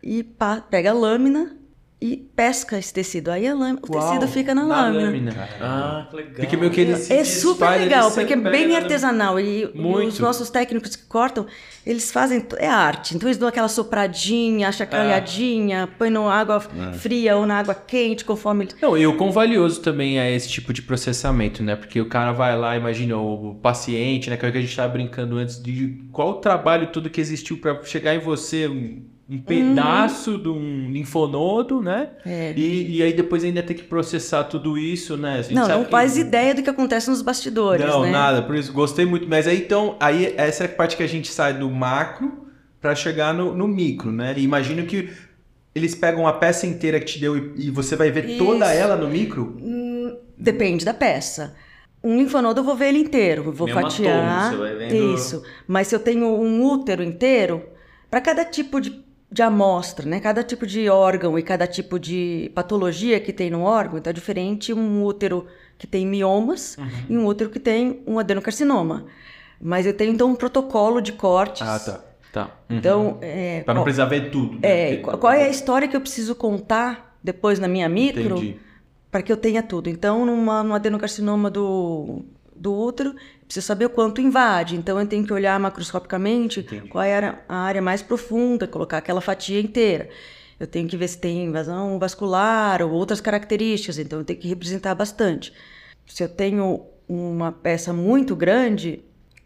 e 0.03 0.23
pá, 0.23 0.59
pega 0.59 0.89
a 0.89 0.93
lâmina 0.93 1.60
e 2.01 2.17
pesca 2.17 2.79
esse 2.79 2.91
tecido. 2.91 3.29
Aí 3.29 3.47
a 3.47 3.53
lâmina, 3.53 3.79
o 3.87 3.95
Uau, 3.95 4.03
tecido 4.09 4.27
fica 4.27 4.55
na, 4.55 4.63
lâmina. 4.63 5.47
Ah, 5.61 6.07
que 6.09 6.15
legal. 6.15 6.33
Porque 6.35 6.57
meio 6.57 6.71
que 6.71 6.81
ele 6.81 6.95
se 6.95 7.13
É 7.13 7.23
super 7.23 7.69
legal, 7.79 8.09
porque 8.11 8.33
é 8.33 8.37
bem 8.37 8.67
na- 8.69 8.77
artesanal. 8.77 9.39
E 9.39 9.69
Muito. 9.75 10.07
os 10.09 10.19
nossos 10.19 10.49
técnicos 10.49 10.95
que 10.95 11.05
cortam, 11.05 11.45
eles 11.85 12.11
fazem. 12.11 12.43
É 12.57 12.67
arte. 12.67 13.15
Então 13.15 13.29
eles 13.29 13.37
dão 13.37 13.47
aquela 13.47 13.67
sopradinha, 13.67 14.71
chacalhadinha, 14.71 15.87
põe 15.97 16.09
na 16.09 16.21
água 16.31 16.59
fria 16.99 17.37
ou 17.37 17.45
na 17.45 17.59
água 17.59 17.75
quente, 17.75 18.25
conforme. 18.25 18.65
ele- 18.65 18.73
Não, 18.81 18.97
e 18.97 19.05
o 19.05 19.15
quão 19.15 19.31
valioso 19.31 19.79
também 19.81 20.19
é 20.19 20.33
esse 20.35 20.49
tipo 20.49 20.73
de 20.73 20.81
processamento, 20.81 21.61
né? 21.61 21.75
Porque 21.75 22.01
o 22.01 22.07
cara 22.07 22.31
vai 22.31 22.57
lá, 22.57 22.75
imagina 22.75 23.15
o 23.17 23.55
paciente, 23.61 24.29
né? 24.29 24.37
Que 24.37 24.45
é 24.45 24.49
o 24.49 24.51
que 24.51 24.57
a 24.57 24.61
gente 24.61 24.75
tava 24.75 24.91
brincando 24.91 25.37
antes, 25.37 25.61
de 25.61 26.03
qual 26.11 26.29
o 26.31 26.33
trabalho 26.35 26.87
todo 26.87 27.09
que 27.09 27.21
existiu 27.21 27.57
para 27.57 27.83
chegar 27.83 28.15
em 28.15 28.19
você, 28.19 28.67
um, 29.31 29.35
um 29.35 29.41
pedaço 29.41 30.37
de 30.37 30.49
um 30.49 30.91
linfonodo, 30.91 31.81
né? 31.81 32.09
É. 32.25 32.53
E, 32.55 32.97
e 32.97 33.03
aí 33.03 33.13
depois 33.13 33.43
ainda 33.43 33.63
ter 33.63 33.73
que 33.75 33.83
processar 33.83 34.43
tudo 34.45 34.77
isso, 34.77 35.15
né? 35.17 35.39
A 35.39 35.41
gente 35.41 35.53
Não, 35.53 35.63
sabe 35.65 35.77
não 35.77 35.85
que- 35.85 35.91
faz 35.91 36.17
ideia 36.17 36.53
do 36.53 36.61
que 36.61 36.69
acontece 36.69 37.09
nos 37.09 37.21
bastidores, 37.21 37.85
Não, 37.85 38.01
né? 38.03 38.11
nada, 38.11 38.41
por 38.41 38.55
isso 38.55 38.73
gostei 38.73 39.05
muito. 39.05 39.27
Mas 39.27 39.47
aí 39.47 39.57
então, 39.59 39.95
aí 39.99 40.33
essa 40.37 40.63
é 40.63 40.67
a 40.67 40.69
parte 40.69 40.97
que 40.97 41.03
a 41.03 41.07
gente 41.07 41.31
sai 41.31 41.53
do 41.57 41.69
macro 41.69 42.47
para 42.81 42.93
chegar 42.95 43.33
no, 43.33 43.55
no 43.55 43.67
micro, 43.67 44.11
né? 44.11 44.33
E 44.35 44.43
imagino 44.43 44.85
que 44.85 45.09
eles 45.73 45.95
pegam 45.95 46.27
a 46.27 46.33
peça 46.33 46.67
inteira 46.67 46.99
que 46.99 47.05
te 47.05 47.19
deu 47.19 47.37
e, 47.37 47.67
e 47.67 47.69
você 47.71 47.95
vai 47.95 48.11
ver 48.11 48.37
toda 48.37 48.65
Isso. 48.65 48.81
ela 48.83 48.95
no 48.97 49.07
micro? 49.07 49.55
Hum, 49.61 50.17
Depende 50.37 50.83
da 50.83 50.93
peça. 50.93 51.55
Um 52.03 52.17
linfonodo 52.17 52.59
eu 52.59 52.63
vou 52.63 52.75
ver 52.75 52.87
ele 52.89 52.97
inteiro, 52.97 53.43
eu 53.45 53.53
vou 53.53 53.67
fatiar. 53.67 54.51
você 54.51 54.57
vai 54.57 54.75
vendo- 54.75 55.13
Isso. 55.13 55.43
Mas 55.67 55.87
se 55.87 55.95
eu 55.95 55.99
tenho 55.99 56.25
um 56.25 56.65
útero 56.65 57.03
inteiro, 57.03 57.63
para 58.09 58.19
cada 58.19 58.43
tipo 58.43 58.81
de, 58.81 59.01
de 59.31 59.41
amostra, 59.41 60.05
né? 60.05 60.19
Cada 60.19 60.43
tipo 60.43 60.67
de 60.67 60.89
órgão 60.89 61.39
e 61.39 61.43
cada 61.43 61.65
tipo 61.65 61.97
de 61.97 62.51
patologia 62.53 63.19
que 63.19 63.31
tem 63.31 63.49
no 63.49 63.61
órgão, 63.61 63.97
então 63.97 64.11
é 64.11 64.13
diferente 64.13 64.73
um 64.73 65.03
útero 65.05 65.47
que 65.77 65.87
tem 65.87 66.05
miomas 66.05 66.77
Uhum. 66.77 66.87
e 67.09 67.17
um 67.17 67.25
útero 67.25 67.49
que 67.49 67.59
tem 67.59 68.01
um 68.05 68.19
adenocarcinoma. 68.19 69.05
Mas 69.59 69.85
eu 69.85 69.93
tenho 69.93 70.11
então 70.11 70.29
um 70.29 70.35
protocolo 70.35 70.99
de 71.01 71.13
cortes. 71.13 71.61
Ah, 71.67 71.79
tá. 71.79 72.03
Tá. 72.33 72.51
Então, 72.69 73.17
é, 73.21 73.61
Pra 73.63 73.73
não 73.73 73.83
precisar 73.83 74.05
ver 74.05 74.31
tudo. 74.31 74.53
né? 74.53 74.93
é, 74.93 74.97
qual 74.97 75.33
é 75.33 75.43
a 75.43 75.49
história 75.49 75.87
que 75.87 75.95
eu 75.95 76.01
preciso 76.01 76.33
contar 76.33 77.17
depois 77.23 77.59
na 77.59 77.67
minha 77.67 77.87
micro 77.89 78.55
para 79.11 79.21
que 79.21 79.31
eu 79.31 79.35
tenha 79.37 79.61
tudo? 79.61 79.89
Então, 79.89 80.25
numa, 80.25 80.63
num 80.63 80.73
adenocarcinoma 80.73 81.49
do, 81.51 82.23
do 82.55 82.73
útero, 82.73 83.13
preciso 83.51 83.67
saber 83.67 83.85
o 83.85 83.89
quanto 83.89 84.21
invade. 84.21 84.77
Então, 84.77 84.97
eu 84.97 85.05
tenho 85.05 85.25
que 85.25 85.33
olhar 85.33 85.59
macroscopicamente 85.59 86.63
qual 86.89 87.03
é 87.03 87.35
a 87.49 87.55
área, 87.55 87.81
mais 87.81 88.01
profunda, 88.01 88.65
colocar 88.65 88.97
aquela 88.99 89.19
fatia 89.19 89.59
inteira. 89.59 90.07
Eu 90.57 90.65
tenho 90.67 90.87
que 90.87 90.95
ver 90.95 91.07
se 91.09 91.17
tem 91.17 91.45
invasão 91.45 91.99
vascular 91.99 92.81
ou 92.81 92.91
outras 92.91 93.19
características, 93.19 93.99
então 93.99 94.19
eu 94.19 94.25
tenho 94.25 94.39
que 94.39 94.47
representar 94.47 94.95
bastante. 94.95 95.51
Se 96.07 96.23
eu 96.23 96.29
tenho 96.29 96.85
uma 97.09 97.51
peça 97.51 97.91
muito 97.91 98.35
grande, 98.35 99.03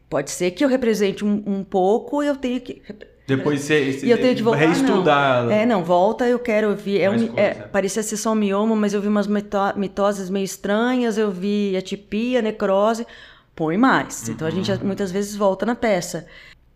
pode 0.10 0.30
ser 0.30 0.52
que 0.52 0.64
eu 0.64 0.70
represente 0.70 1.26
um, 1.26 1.42
um 1.46 1.64
pouco 1.64 2.22
e 2.22 2.28
eu 2.28 2.36
tenho 2.36 2.62
que 2.62 2.82
Depois 3.26 3.62
você, 3.62 3.92
você 3.92 4.06
e 4.06 4.12
eu 4.12 4.20
tenho 4.20 4.36
que 4.36 4.44
voltar. 4.44 4.60
reestudar. 4.60 5.46
Não. 5.46 5.52
É, 5.52 5.66
não, 5.66 5.84
volta, 5.84 6.28
eu 6.28 6.38
quero 6.38 6.68
eu 6.68 6.76
vi. 6.76 7.00
É 7.00 7.10
um, 7.10 7.38
é, 7.38 7.54
parecia 7.54 8.04
ser 8.04 8.18
só 8.18 8.34
um 8.34 8.36
mioma, 8.36 8.76
mas 8.76 8.94
eu 8.94 9.02
vi 9.02 9.08
umas 9.08 9.26
mito- 9.26 9.58
mitoses 9.78 10.30
meio 10.30 10.44
estranhas, 10.44 11.18
eu 11.18 11.32
vi 11.32 11.76
atipia, 11.78 12.42
necrose, 12.42 13.08
põe 13.56 13.78
mais. 13.78 14.28
Então 14.30 14.48
a 14.48 14.52
gente 14.52 14.72
Uhum. 14.72 14.80
muitas 14.84 15.12
vezes 15.12 15.36
volta 15.36 15.66
na 15.66 15.76
peça. 15.76 16.28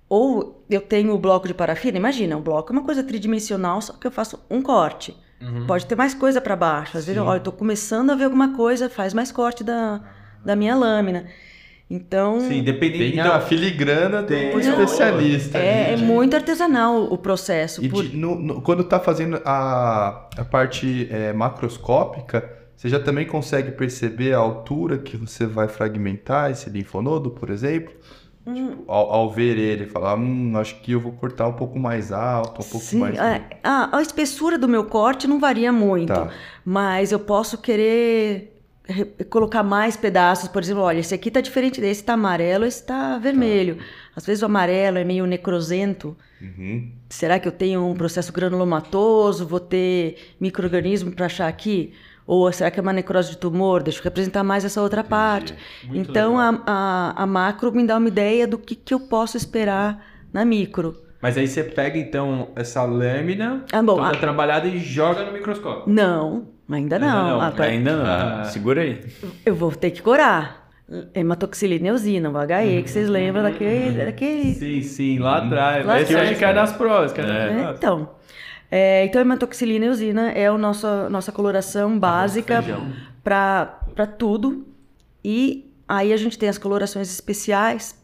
Ou 0.07 0.63
eu 0.69 0.81
tenho 0.81 1.13
o 1.13 1.19
bloco 1.19 1.47
de 1.47 1.53
parafina, 1.53 1.97
imagina, 1.97 2.35
o 2.35 2.41
bloco 2.41 2.71
é 2.71 2.75
uma 2.77 2.83
coisa 2.83 3.03
tridimensional, 3.03 3.79
só 3.81 3.93
que 3.93 4.07
eu 4.07 4.11
faço 4.11 4.39
um 4.49 4.61
corte. 4.61 5.15
Uhum. 5.41 5.67
Pode 5.67 5.85
ter 5.85 5.95
mais 5.95 6.13
coisa 6.13 6.41
para 6.41 6.55
baixo. 6.55 6.97
Às 6.97 7.05
vezes, 7.05 7.21
olha, 7.21 7.37
eu 7.37 7.43
tô 7.43 7.51
começando 7.51 8.09
a 8.09 8.15
ver 8.15 8.23
alguma 8.25 8.55
coisa, 8.55 8.89
faz 8.89 9.13
mais 9.13 9.31
corte 9.31 9.63
da, 9.63 10.01
da 10.43 10.55
minha 10.55 10.75
lâmina. 10.75 11.27
Então, 11.91 12.39
Sim, 12.41 12.61
dependendo. 12.63 13.19
Então, 13.19 13.33
a 13.33 13.39
filigrana 13.41 14.21
do 14.21 14.27
Tem. 14.27 14.55
especialista. 14.59 15.57
é, 15.57 15.93
é 15.93 15.97
gente. 15.97 16.05
muito 16.07 16.35
artesanal 16.35 17.03
o 17.05 17.17
processo. 17.17 17.83
E 17.83 17.89
por- 17.89 18.03
de- 18.03 18.15
no- 18.17 18.35
no- 18.35 18.61
quando 18.61 18.83
tá 18.83 18.99
fazendo 18.99 19.41
a, 19.45 20.27
a 20.37 20.45
parte 20.45 21.07
é, 21.11 21.33
macroscópica, 21.33 22.58
você 22.79 22.87
já 22.87 22.99
também 22.99 23.25
consegue 23.27 23.71
perceber 23.71 24.33
a 24.33 24.37
altura 24.37 24.97
que 24.97 25.17
você 25.17 25.45
vai 25.45 25.67
fragmentar 25.67 26.49
esse 26.49 26.69
linfonodo, 26.69 27.31
por 27.31 27.49
exemplo? 27.49 27.93
Tipo, 28.53 28.83
ao, 28.87 29.11
ao 29.11 29.29
ver 29.31 29.57
ele, 29.57 29.85
falar, 29.85 30.15
hum, 30.15 30.57
acho 30.57 30.79
que 30.81 30.93
eu 30.93 30.99
vou 30.99 31.11
cortar 31.11 31.47
um 31.47 31.53
pouco 31.53 31.77
mais 31.77 32.11
alto, 32.11 32.61
um 32.61 32.65
pouco 32.65 32.79
Sim, 32.85 32.99
mais... 32.99 33.19
a, 33.19 33.41
a- 33.63 33.97
a 33.97 34.01
espessura 34.01 34.57
do 34.57 34.67
meu 34.67 34.85
corte 34.85 35.27
não 35.27 35.39
varia 35.39 35.71
muito, 35.73 36.13
Tá. 36.13 36.31
mas 36.63 37.11
eu 37.11 37.19
posso 37.19 37.57
querer 37.57 38.61
re- 38.85 39.05
colocar 39.29 39.61
mais 39.61 39.97
pedaços, 39.97 40.47
por 40.47 40.63
exemplo, 40.63 40.81
olha, 40.83 40.99
esse 40.99 41.13
aqui 41.13 41.29
tá 41.29 41.41
diferente 41.41 41.79
desse, 41.81 42.03
tá 42.03 42.13
amarelo, 42.13 42.65
esse 42.65 42.83
tá 42.83 43.17
vermelho. 43.19 43.77
Às 44.15 44.25
vezes 44.25 44.41
o 44.41 44.45
amarelo 44.45 44.97
é 44.97 45.03
meio 45.03 45.25
necrosento. 45.25 46.15
Uhum. 46.41 46.91
Será 47.09 47.39
que 47.39 47.47
eu 47.47 47.51
tenho 47.51 47.85
um 47.85 47.93
processo 47.93 48.31
granulomatoso? 48.33 49.45
Vou 49.45 49.59
ter 49.59 50.35
micro-organismo 50.39 51.11
para 51.11 51.25
achar 51.27 51.47
aqui? 51.47 51.93
Ou 52.31 52.51
será 52.51 52.69
que 52.69 52.79
é 52.79 52.83
uma 52.83 52.93
necrose 52.93 53.31
de 53.31 53.37
tumor? 53.39 53.81
Deixa 53.81 53.97
eu 53.99 54.03
representar 54.03 54.43
mais 54.43 54.63
essa 54.63 54.79
outra 54.83 55.03
parte. 55.03 55.55
Muito 55.83 56.11
então, 56.11 56.37
a, 56.37 56.61
a, 56.63 57.23
a 57.23 57.25
macro 57.25 57.71
me 57.71 57.83
dá 57.87 57.97
uma 57.97 58.07
ideia 58.07 58.45
do 58.45 58.55
que, 58.59 58.75
que 58.75 58.93
eu 58.93 58.99
posso 58.99 59.35
esperar 59.35 59.99
na 60.31 60.45
micro. 60.45 60.95
Mas 61.19 61.39
aí 61.39 61.47
você 61.47 61.63
pega 61.63 61.97
então 61.97 62.49
essa 62.55 62.83
lâmina 62.83 63.65
Ah, 63.71 63.81
bom, 63.81 63.95
toda 63.95 64.09
ah. 64.09 64.19
trabalhada 64.19 64.67
e 64.67 64.77
joga 64.77 65.25
no 65.25 65.31
microscópio. 65.33 65.91
Não, 65.91 66.49
ainda 66.69 66.97
Ainda 66.97 66.99
não. 66.99 67.29
não, 67.29 67.41
Agora, 67.41 67.63
Ainda 67.69 67.95
não. 67.97 68.05
Ah. 68.05 68.43
Segura 68.43 68.81
aí. 68.81 69.01
Eu 69.43 69.55
vou 69.55 69.71
ter 69.71 69.89
que 69.89 70.03
curar. 70.03 70.69
Hematoxilina 71.15 71.87
eosina, 71.87 72.29
o 72.29 72.37
HE, 72.39 72.83
que 72.83 72.91
vocês 72.91 73.09
lembram 73.09 73.41
daquele... 73.41 74.05
daquele... 74.05 74.53
Sim, 74.53 74.81
sim, 74.83 75.17
lá 75.19 75.37
atrás. 75.37 75.83
Lá 75.85 75.93
Mas 75.93 76.07
que 76.07 76.13
atrás. 76.13 76.29
hoje 76.31 76.39
cai 76.39 76.53
nas 76.53 76.73
provas, 76.73 77.11
cai 77.11 77.25
nas 77.25 77.35
É, 77.35 77.47
provas. 77.55 77.77
então, 77.77 78.09
é, 78.71 79.05
então, 79.05 79.21
hematoxilina 79.21 79.85
e 79.85 79.87
eosina 79.87 80.31
é 80.31 80.47
a 80.47 80.57
nossa, 80.57 81.09
nossa 81.09 81.31
coloração 81.31 81.97
básica 81.97 82.63
para 83.23 84.07
tudo. 84.17 84.67
E 85.23 85.73
aí 85.87 86.13
a 86.13 86.17
gente 86.17 86.37
tem 86.37 86.47
as 86.47 86.57
colorações 86.57 87.09
especiais 87.11 87.95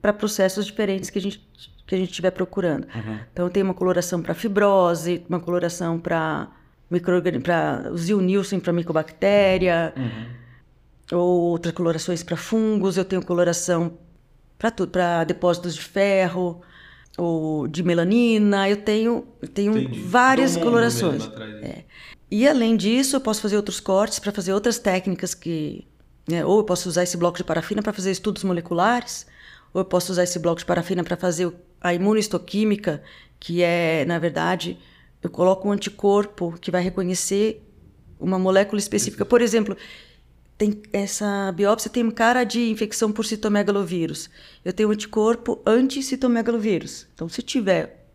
para 0.00 0.12
processos 0.12 0.66
diferentes 0.66 1.10
que 1.10 1.18
a 1.18 1.22
gente 1.22 1.44
que 1.86 1.94
a 1.94 1.98
gente 1.98 2.10
estiver 2.10 2.30
procurando. 2.30 2.86
Então 3.30 3.50
tem 3.50 3.62
uma 3.62 3.74
coloração 3.74 4.22
para 4.22 4.32
fibrose, 4.32 5.22
uma 5.28 5.40
coloração 5.40 5.98
para 5.98 6.48
para 7.42 7.90
Zil-Nielsen 7.94 8.60
para 8.60 8.72
micobactéria, 8.72 9.92
ou 11.12 11.42
outras 11.42 11.74
colorações 11.74 12.22
para 12.22 12.36
fungos. 12.36 12.96
Eu 12.96 13.04
tenho 13.04 13.22
coloração 13.22 13.98
para 14.56 14.70
tudo, 14.70 14.92
para 14.92 15.24
depósitos 15.24 15.74
de 15.74 15.82
ferro 15.82 16.62
ou 17.16 17.66
de 17.68 17.82
melanina. 17.82 18.68
Eu 18.68 18.76
tenho, 18.76 19.26
eu 19.40 19.48
tenho 19.48 19.78
Entendi. 19.78 20.00
várias 20.00 20.56
colorações. 20.56 21.28
É. 21.62 21.84
E 22.30 22.48
além 22.48 22.76
disso, 22.76 23.16
eu 23.16 23.20
posso 23.20 23.40
fazer 23.40 23.56
outros 23.56 23.80
cortes 23.80 24.18
para 24.18 24.32
fazer 24.32 24.52
outras 24.52 24.78
técnicas 24.78 25.34
que. 25.34 25.86
né, 26.28 26.44
ou 26.44 26.58
eu 26.58 26.64
posso 26.64 26.88
usar 26.88 27.02
esse 27.02 27.16
bloco 27.16 27.38
de 27.38 27.44
parafina 27.44 27.82
para 27.82 27.92
fazer 27.92 28.10
estudos 28.10 28.42
moleculares, 28.44 29.26
ou 29.72 29.80
eu 29.80 29.84
posso 29.84 30.12
usar 30.12 30.24
esse 30.24 30.38
bloco 30.38 30.58
de 30.58 30.64
parafina 30.64 31.04
para 31.04 31.16
fazer 31.16 31.52
a 31.80 31.94
imunohistoquímica, 31.94 33.02
que 33.38 33.62
é, 33.62 34.04
na 34.06 34.18
verdade, 34.18 34.78
eu 35.22 35.30
coloco 35.30 35.68
um 35.68 35.72
anticorpo 35.72 36.54
que 36.60 36.70
vai 36.70 36.82
reconhecer 36.82 37.62
uma 38.18 38.38
molécula 38.38 38.78
específica. 38.78 39.24
Por 39.24 39.40
exemplo, 39.42 39.76
tem 40.56 40.80
essa 40.92 41.52
biópsia 41.52 41.90
tem 41.90 42.08
cara 42.10 42.44
de 42.44 42.70
infecção 42.70 43.12
por 43.12 43.24
citomegalovírus. 43.24 44.30
Eu 44.64 44.72
tenho 44.72 44.88
um 44.88 44.92
anticorpo 44.92 45.60
anti-citomegalovírus. 45.66 47.06
Então, 47.14 47.28
se 47.28 47.42
tiver 47.42 48.06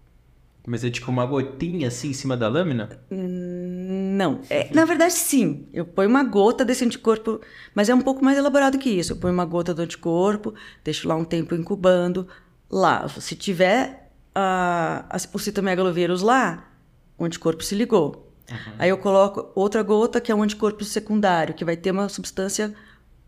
Mas 0.66 0.84
é 0.84 0.90
tipo 0.90 1.12
uma 1.12 1.26
gotinha 1.26 1.88
assim 1.88 2.10
em 2.10 2.14
cima 2.14 2.38
da 2.38 2.48
lâmina? 2.48 2.90
Não. 3.10 4.42
É, 4.50 4.74
na 4.74 4.86
verdade, 4.86 5.14
sim. 5.14 5.68
Eu 5.74 5.86
ponho 5.86 6.10
uma 6.10 6.24
gota 6.24 6.64
desse 6.64 6.86
anticorpo, 6.86 7.42
mas 7.74 7.90
é 7.90 7.96
um 7.96 8.02
pouco 8.02 8.24
mais 8.24 8.38
elaborado 8.38 8.78
que 8.78 8.90
isso. 8.90 9.14
Eu 9.14 9.18
ponho 9.18 9.34
uma 9.34 9.46
gota 9.46 9.74
do 9.74 9.82
anticorpo, 9.82 10.54
deixo 10.84 11.08
lá 11.08 11.16
um 11.16 11.26
tempo 11.26 11.56
incubando, 11.56 12.28
lavo. 12.70 13.20
Se 13.22 13.36
tiver 13.36 14.12
a, 14.34 15.06
o 15.34 15.40
citomegalovírus 15.40 16.22
lá, 16.22 16.72
o 17.18 17.26
anticorpo 17.26 17.64
se 17.64 17.76
ligou. 17.76 18.29
Aí 18.78 18.90
eu 18.90 18.98
coloco 18.98 19.52
outra 19.56 19.82
gota, 19.84 20.20
que 20.22 20.32
é 20.32 20.36
um 20.36 20.44
anticorpo 20.44 20.84
secundário, 20.84 21.54
que 21.54 21.66
vai 21.66 21.76
ter 21.78 21.92
uma 21.92 22.10
substância 22.10 22.74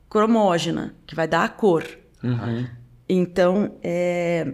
cromógena, 0.10 0.96
que 1.06 1.16
vai 1.16 1.28
dar 1.28 1.44
a 1.44 1.50
cor. 1.50 1.86
Então, 3.08 3.76
é... 3.84 4.54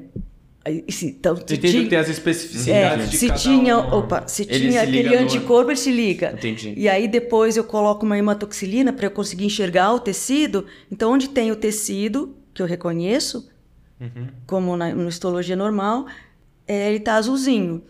Então, 0.65 1.37
se 1.37 1.53
Entendi 1.55 1.71
ti- 1.71 1.83
que 1.83 1.89
tem 1.89 1.97
as 1.97 2.09
é, 2.09 2.11
especificidades 2.11 3.09
de 3.09 3.17
se 3.17 3.27
cada 3.27 3.39
tinha, 3.39 3.77
um. 3.77 3.93
opa, 3.99 4.27
se 4.27 4.41
Ele 4.41 4.59
tinha 4.67 4.71
se 4.73 4.77
aquele 4.79 5.15
no- 5.15 5.23
anticorpo, 5.23 5.71
ele 5.71 5.77
se 5.77 5.89
liga. 5.91 6.33
Entendi. 6.33 6.73
E 6.75 6.89
aí 6.89 7.07
depois 7.07 7.55
eu 7.55 7.63
coloco 7.63 8.05
uma 8.05 8.17
hematoxilina 8.17 8.91
para 8.91 9.05
eu 9.05 9.11
conseguir 9.11 9.45
enxergar 9.45 9.93
o 9.93 9.99
tecido. 9.99 10.65
Então, 10.91 11.13
onde 11.13 11.29
tem 11.29 11.51
o 11.53 11.55
tecido, 11.55 12.35
que 12.53 12.61
eu 12.61 12.65
reconheço, 12.65 13.49
como 14.45 14.75
na 14.75 14.93
no 14.93 15.07
histologia 15.07 15.55
normal, 15.55 16.05
é, 16.67 16.89
ele 16.89 16.97
está 16.97 17.15
azulzinho. 17.15 17.81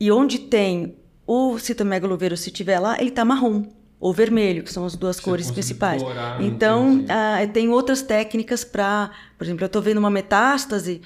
E 0.00 0.10
onde 0.10 0.38
tem 0.38 0.96
o 1.26 1.58
citomegalovírus, 1.58 2.40
se 2.40 2.50
tiver 2.50 2.78
lá, 2.78 2.96
ele 3.00 3.10
está 3.10 3.24
marrom 3.24 3.64
ou 4.00 4.12
vermelho, 4.12 4.64
que 4.64 4.72
são 4.72 4.84
as 4.84 4.96
duas 4.96 5.16
Você 5.16 5.22
cores 5.22 5.50
principais. 5.50 6.02
colorar, 6.02 6.42
Então, 6.42 6.94
entendi. 6.94 7.12
ah, 7.12 7.46
tem 7.52 7.68
outras 7.68 8.02
técnicas 8.02 8.64
para, 8.64 9.10
por 9.38 9.44
exemplo, 9.44 9.62
eu 9.62 9.66
estou 9.66 9.80
vendo 9.80 9.98
uma 9.98 10.10
metástase 10.10 11.00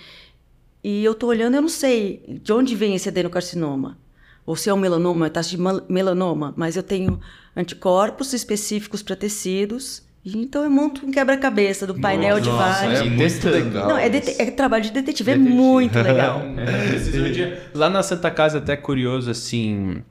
e 0.83 1.05
eu 1.05 1.13
estou 1.13 1.29
olhando, 1.29 1.57
eu 1.57 1.63
não 1.63 1.69
sei 1.69 2.41
de 2.43 2.53
onde 2.53 2.75
vem 2.75 2.95
esse 2.95 3.09
adenocarcinoma. 3.09 3.99
Ou 4.47 4.57
se 4.57 4.71
é 4.71 4.75
um 4.75 4.79
melanoma, 4.79 5.25
metástase 5.25 5.57
de 5.57 5.93
melanoma, 5.93 6.55
mas 6.57 6.77
eu 6.77 6.83
tenho 6.83 7.21
anticorpos 7.55 8.33
específicos 8.33 9.03
para 9.03 9.17
tecidos. 9.17 10.03
E 10.27 10.37
então 10.39 10.65
eu 10.65 10.71
monto 10.71 11.07
um 11.07 11.13
quebra-cabeça 11.13 11.87
do 11.87 11.95
painel 11.95 12.41
de 12.41 12.49
Nossa, 12.49 12.81
vários. 12.81 13.01
é 13.01 13.05
muito 13.05 13.19
Testando. 13.19 13.55
legal. 13.55 13.89
Não, 13.89 13.97
é, 13.97 14.07
é 14.09 14.51
trabalho 14.51 14.83
de 14.83 14.91
detetive, 14.91 15.31
é 15.31 15.37
muito 15.37 15.97
legal. 16.01 16.43
É, 16.59 16.89
preciso 16.89 17.25
um 17.25 17.31
dia- 17.31 17.63
Lá 17.73 17.89
na 17.89 18.03
Santa 18.03 18.29
Casa, 18.29 18.59
até 18.59 18.77
curioso, 18.77 19.31
assim. 19.31 20.03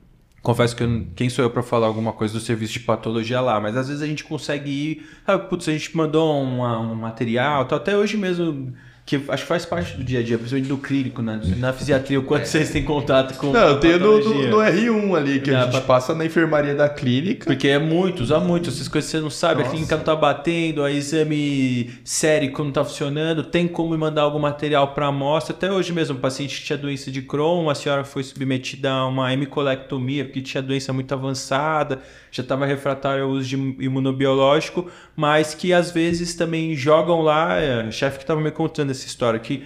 Confesso 0.42 0.74
que 0.76 0.84
eu 0.84 1.06
quem 1.16 1.28
sou 1.28 1.44
eu 1.44 1.50
pra 1.50 1.62
falar 1.64 1.88
alguma 1.88 2.14
coisa 2.14 2.34
do 2.34 2.40
serviço 2.40 2.72
de 2.74 2.80
patologia 2.82 3.42
lá, 3.42 3.60
mas 3.60 3.76
às 3.76 3.88
vezes 3.90 4.02
a 4.02 4.08
gente 4.08 4.24
consegue 4.24 4.70
ir. 4.72 5.06
Ah, 5.28 5.38
putz, 5.38 5.68
a 5.68 5.72
gente 5.74 5.98
mandou 5.98 6.42
uma- 6.42 6.80
um 6.80 6.96
material, 6.96 7.66
tal. 7.66 7.78
até 7.78 7.98
hoje 7.98 8.16
mesmo 8.16 8.72
que 9.06 9.18
acho 9.28 9.44
que 9.44 9.48
faz 9.48 9.66
parte 9.68 9.96
do 9.96 10.04
dia 10.04 10.20
a 10.20 10.24
dia, 10.24 10.36
principalmente 10.36 10.68
do 10.68 10.78
clínico, 10.80 11.22
né? 11.22 11.40
Na 11.58 11.72
fisiatria, 11.72 12.20
o 12.20 12.24
quanto 12.24 12.46
vocês 12.48 12.72
têm 12.72 12.84
contato 12.84 13.38
com 13.38 13.52
Não, 13.52 13.68
eu 13.68 13.80
tenho 13.80 14.00
no, 14.00 14.18
no, 14.20 14.48
no 14.48 14.58
R1 14.58 15.16
ali, 15.16 15.40
que 15.42 15.52
a 15.52 15.62
gente 15.62 15.72
pra- 15.72 15.82
passa 15.82 16.16
na 16.16 16.26
enfermaria 16.26 16.74
da 16.74 16.90
clínica. 16.90 17.46
Porque 17.46 17.68
é 17.68 17.78
muito, 17.78 18.22
usa 18.24 18.40
muito, 18.40 18.70
essas 18.70 18.88
coisas 18.88 19.12
que 19.12 19.18
você 19.18 19.22
não 19.24 19.30
sabe, 19.30 19.60
a 19.62 19.64
Nossa. 19.64 19.70
clínica 19.76 19.96
não 19.96 20.04
tá 20.04 20.16
batendo, 20.16 20.84
a 20.84 20.92
exame 20.92 21.92
sérico 22.04 22.64
não 22.64 22.72
tá 22.72 22.84
funcionando, 22.84 23.44
tem 23.44 23.68
como 23.68 23.96
mandar 23.96 24.24
algum 24.24 24.40
material 24.40 24.88
para 24.96 25.06
amostra. 25.06 25.56
Até 25.56 25.72
hoje 25.72 25.94
mesmo, 25.94 26.18
um 26.18 26.20
paciente 26.20 26.60
que 26.60 26.66
tinha 26.66 26.78
doença 26.78 27.12
de 27.12 27.22
Crohn, 27.22 27.70
a 27.70 27.76
senhora 27.76 28.04
foi 28.04 28.24
submetida 28.24 28.90
a 28.92 29.06
uma 29.08 29.32
hemicolectomia, 29.32 30.26
porque 30.26 30.42
tinha 30.42 30.64
doença 30.64 30.92
muito 30.92 31.14
avançada, 31.14 32.02
já 32.36 32.44
estava 32.44 32.66
refratário 32.66 33.24
ao 33.24 33.30
uso 33.30 33.48
de 33.48 33.56
imunobiológico, 33.84 34.90
mas 35.16 35.54
que 35.54 35.72
às 35.72 35.92
vezes 35.92 36.36
também 36.36 36.76
jogam 36.76 37.22
lá, 37.22 37.56
é, 37.56 37.88
o 37.88 37.92
chefe 37.92 38.18
que 38.18 38.24
estava 38.24 38.42
me 38.42 38.52
contando 38.52 38.92
essa 38.92 39.06
história, 39.06 39.40
que 39.40 39.64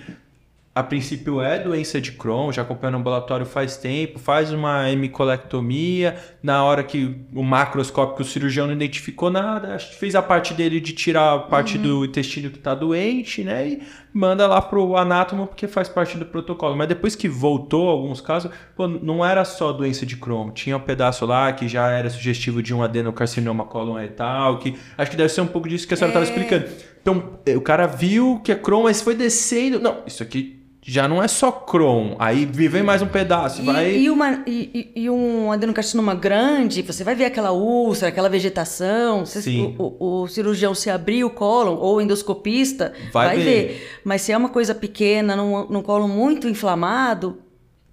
a 0.74 0.84
princípio 0.84 1.42
é 1.42 1.60
doença 1.60 2.00
de 2.00 2.12
Crohn, 2.12 2.52
já 2.52 2.62
acompanha 2.62 2.92
no 2.92 3.00
ambulatório 3.00 3.46
faz 3.46 3.76
tempo, 3.76 4.20
faz 4.20 4.52
uma 4.52 4.90
hemicolectomia, 4.90 6.16
na 6.44 6.64
hora 6.64 6.84
que 6.84 7.18
o 7.34 7.44
macroscópio 7.44 8.16
que 8.18 8.22
o 8.22 8.26
cirurgião 8.26 8.68
não 8.68 8.74
identificou 8.74 9.30
nada, 9.32 9.78
fez 9.80 10.16
a 10.16 10.22
parte 10.22 10.54
dele 10.54 10.80
de 10.80 10.94
tirar 10.94 11.34
a 11.34 11.40
parte 11.40 11.78
do 11.78 12.06
intestino 12.06 12.50
que 12.50 12.58
está 12.58 12.76
doente, 12.76 13.44
né, 13.44 13.68
e 13.68 13.84
manda 14.14 14.48
lá 14.48 14.62
pro 14.62 14.96
anátomo 14.96 15.48
porque 15.48 15.68
faz 15.68 15.90
parte 15.90 16.18
do 16.18 16.26
protocolo. 16.26 16.76
Mas 16.76 16.88
depois 16.88 17.16
que 17.16 17.28
voltou, 17.28 17.90
alguns 17.90 18.22
casos, 18.22 18.52
pô, 18.76 18.88
não 18.88 19.26
era 19.26 19.44
só 19.44 19.74
doença 19.74 20.06
de 20.06 20.18
Crohn, 20.18 20.52
tinha 20.52 20.78
um 20.78 20.82
pedaço 20.82 21.26
lá 21.26 21.52
que 21.52 21.68
já 21.68 21.90
era 21.90 22.10
sugestivo 22.10 22.62
de 22.62 22.74
um 22.74 22.84
adenocarcinoma 22.84 23.66
coloretal, 23.66 24.60
que 24.60 24.76
acho 24.98 25.12
que 25.12 25.18
deve 25.18 25.30
ser 25.30 25.42
um 25.42 25.48
pouco 25.48 25.68
disso 25.68 25.88
que 25.88 25.94
a 25.94 25.98
senhora 25.98 26.12
estava 26.12 26.26
explicando. 26.26 26.70
Então, 27.02 27.40
eh, 27.46 27.56
o 27.56 27.62
cara 27.62 27.88
viu 27.88 28.40
que 28.44 28.52
é 28.52 28.56
Crohn, 28.56 28.84
mas 28.84 29.02
foi 29.02 29.16
descendo. 29.16 29.80
Não, 29.80 29.98
isso 30.06 30.22
aqui 30.24 30.58
já 30.82 31.08
não 31.08 31.22
é 31.22 31.28
só 31.28 31.52
Crohn. 31.52 32.16
Aí 32.20 32.46
vem 32.46 32.82
mais 32.84 33.02
um 33.02 33.08
pedaço, 33.08 33.62
E, 33.62 33.66
vai. 33.66 33.96
e 33.96 34.10
uma, 34.10 34.44
e, 34.48 34.92
e- 34.96 35.10
um 35.10 35.52
adenocarcinoma 35.52 36.16
grande, 36.16 36.82
você 36.82 37.04
vai 37.04 37.14
ver 37.16 37.26
aquela 37.26 37.52
úlcera, 37.52 38.10
aquela 38.10 38.30
vegetação. 38.30 39.26
você- 39.26 39.42
Sim. 39.42 39.76
o, 39.78 39.84
o- 40.00 40.22
o 40.24 40.28
cirurgião 40.28 40.74
se 40.74 40.90
abrir 40.90 41.24
o 41.24 41.30
cólon, 41.30 41.76
ou 41.76 41.98
o 41.98 42.02
endoscopista, 42.02 42.94
Vai 43.12 43.28
vai, 43.28 43.38
ver. 43.38 43.44
ver. 43.44 44.00
Mas 44.04 44.22
se 44.24 44.32
é 44.32 44.38
uma 44.38 44.50
coisa 44.50 44.74
pequena, 44.74 45.36
num, 45.36 45.68
num 45.68 45.82
cólon 45.82 46.08
muito 46.08 46.48
inflamado, 46.48 47.38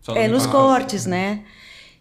Só 0.01 0.15
é 0.17 0.27
no- 0.29 0.35
nos 0.35 0.47
Ah, 0.47 0.51
cortes, 0.51 1.05
né? 1.07 1.41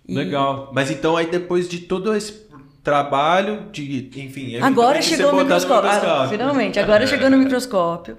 E 0.08 0.14
Legal. 0.16 0.70
Mas 0.72 0.92
então 0.92 1.18
aí 1.18 1.26
depois 1.26 1.68
de 1.68 1.80
todo 1.80 2.16
esse 2.16 2.45
trabalho 2.86 3.64
de, 3.72 4.10
enfim, 4.16 4.56
Agora 4.58 5.00
evidentemente, 5.00 5.06
chegou 5.18 5.32
o 5.34 5.36
no 5.36 5.44
microscópio. 5.44 5.90
Ah, 5.90 5.94
microscópio. 5.96 6.30
finalmente, 6.30 6.80
agora 6.80 7.08
chegou 7.08 7.30
no 7.30 7.38
microscópio. 7.38 8.18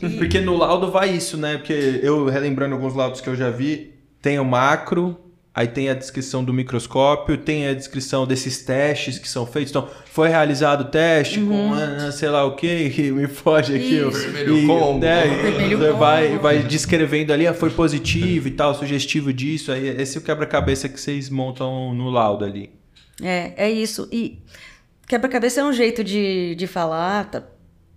Porque 0.16 0.40
no 0.40 0.56
laudo 0.56 0.90
vai 0.90 1.10
isso, 1.10 1.36
né? 1.36 1.56
Porque 1.58 2.00
eu, 2.02 2.26
relembrando 2.26 2.74
alguns 2.74 2.94
laudos 2.94 3.20
que 3.20 3.28
eu 3.28 3.34
já 3.36 3.50
vi, 3.50 3.92
tem 4.22 4.38
o 4.38 4.44
macro, 4.44 5.18
aí 5.54 5.66
tem 5.66 5.88
a 5.88 5.94
descrição 5.94 6.44
do 6.44 6.52
microscópio, 6.52 7.36
tem 7.38 7.66
a 7.66 7.72
descrição 7.74 8.26
desses 8.26 8.62
testes 8.64 9.18
que 9.18 9.28
são 9.28 9.46
feitos. 9.46 9.70
Então, 9.70 9.88
foi 10.04 10.28
realizado 10.28 10.82
o 10.82 10.84
teste 10.84 11.40
com 11.40 11.72
ah, 11.74 12.12
sei 12.12 12.28
lá 12.28 12.44
o 12.44 12.54
que, 12.54 12.90
que 12.90 13.10
me 13.10 13.26
foge 13.26 13.74
aqui. 13.74 14.00
o- 14.02 14.10
Isso. 14.10 14.20
Vermelho 14.20 14.58
e, 14.58 14.66
Congo. 14.66 14.98
né, 15.00 15.26
e 15.26 15.42
Vermelho 15.50 15.78
você 15.78 15.92
vai, 15.92 16.28
Congo. 16.28 16.42
vai 16.42 16.58
descrevendo 16.60 17.32
ali, 17.32 17.46
ah, 17.46 17.54
foi 17.54 17.70
positivo 17.70 18.46
e 18.48 18.50
tal, 18.52 18.74
sugestivo 18.74 19.32
disso. 19.32 19.72
Aí 19.72 19.88
esse 20.00 20.16
é 20.16 20.20
o 20.20 20.22
quebra-cabeça 20.24 20.88
que 20.88 21.00
vocês 21.00 21.28
montam 21.30 21.92
no 21.94 22.08
laudo 22.10 22.44
ali. 22.44 22.70
É, 23.22 23.52
é 23.56 23.70
isso. 23.70 24.08
E 24.12 24.42
quebra-cabeça 25.06 25.60
é 25.60 25.64
um 25.64 25.72
jeito 25.72 26.04
de, 26.04 26.54
de 26.54 26.66
falar, 26.66 27.30
tá? 27.30 27.42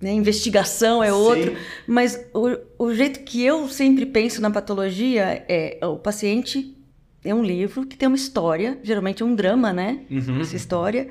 né? 0.01 0.11
investigação 0.11 1.03
é 1.03 1.11
outro. 1.11 1.55
Mas 1.87 2.19
o, 2.33 2.85
o 2.85 2.93
jeito 2.93 3.21
que 3.21 3.43
eu 3.43 3.67
sempre 3.67 4.05
penso 4.05 4.41
na 4.41 4.49
patologia 4.49 5.45
é 5.47 5.79
o 5.85 5.97
paciente 5.97 6.75
é 7.23 7.35
um 7.35 7.43
livro 7.43 7.85
que 7.85 7.97
tem 7.97 8.07
uma 8.07 8.15
história, 8.15 8.79
geralmente 8.81 9.21
é 9.21 9.25
um 9.25 9.35
drama, 9.35 9.73
né? 9.73 10.01
Uhum. 10.09 10.39
Essa 10.39 10.55
história. 10.55 11.09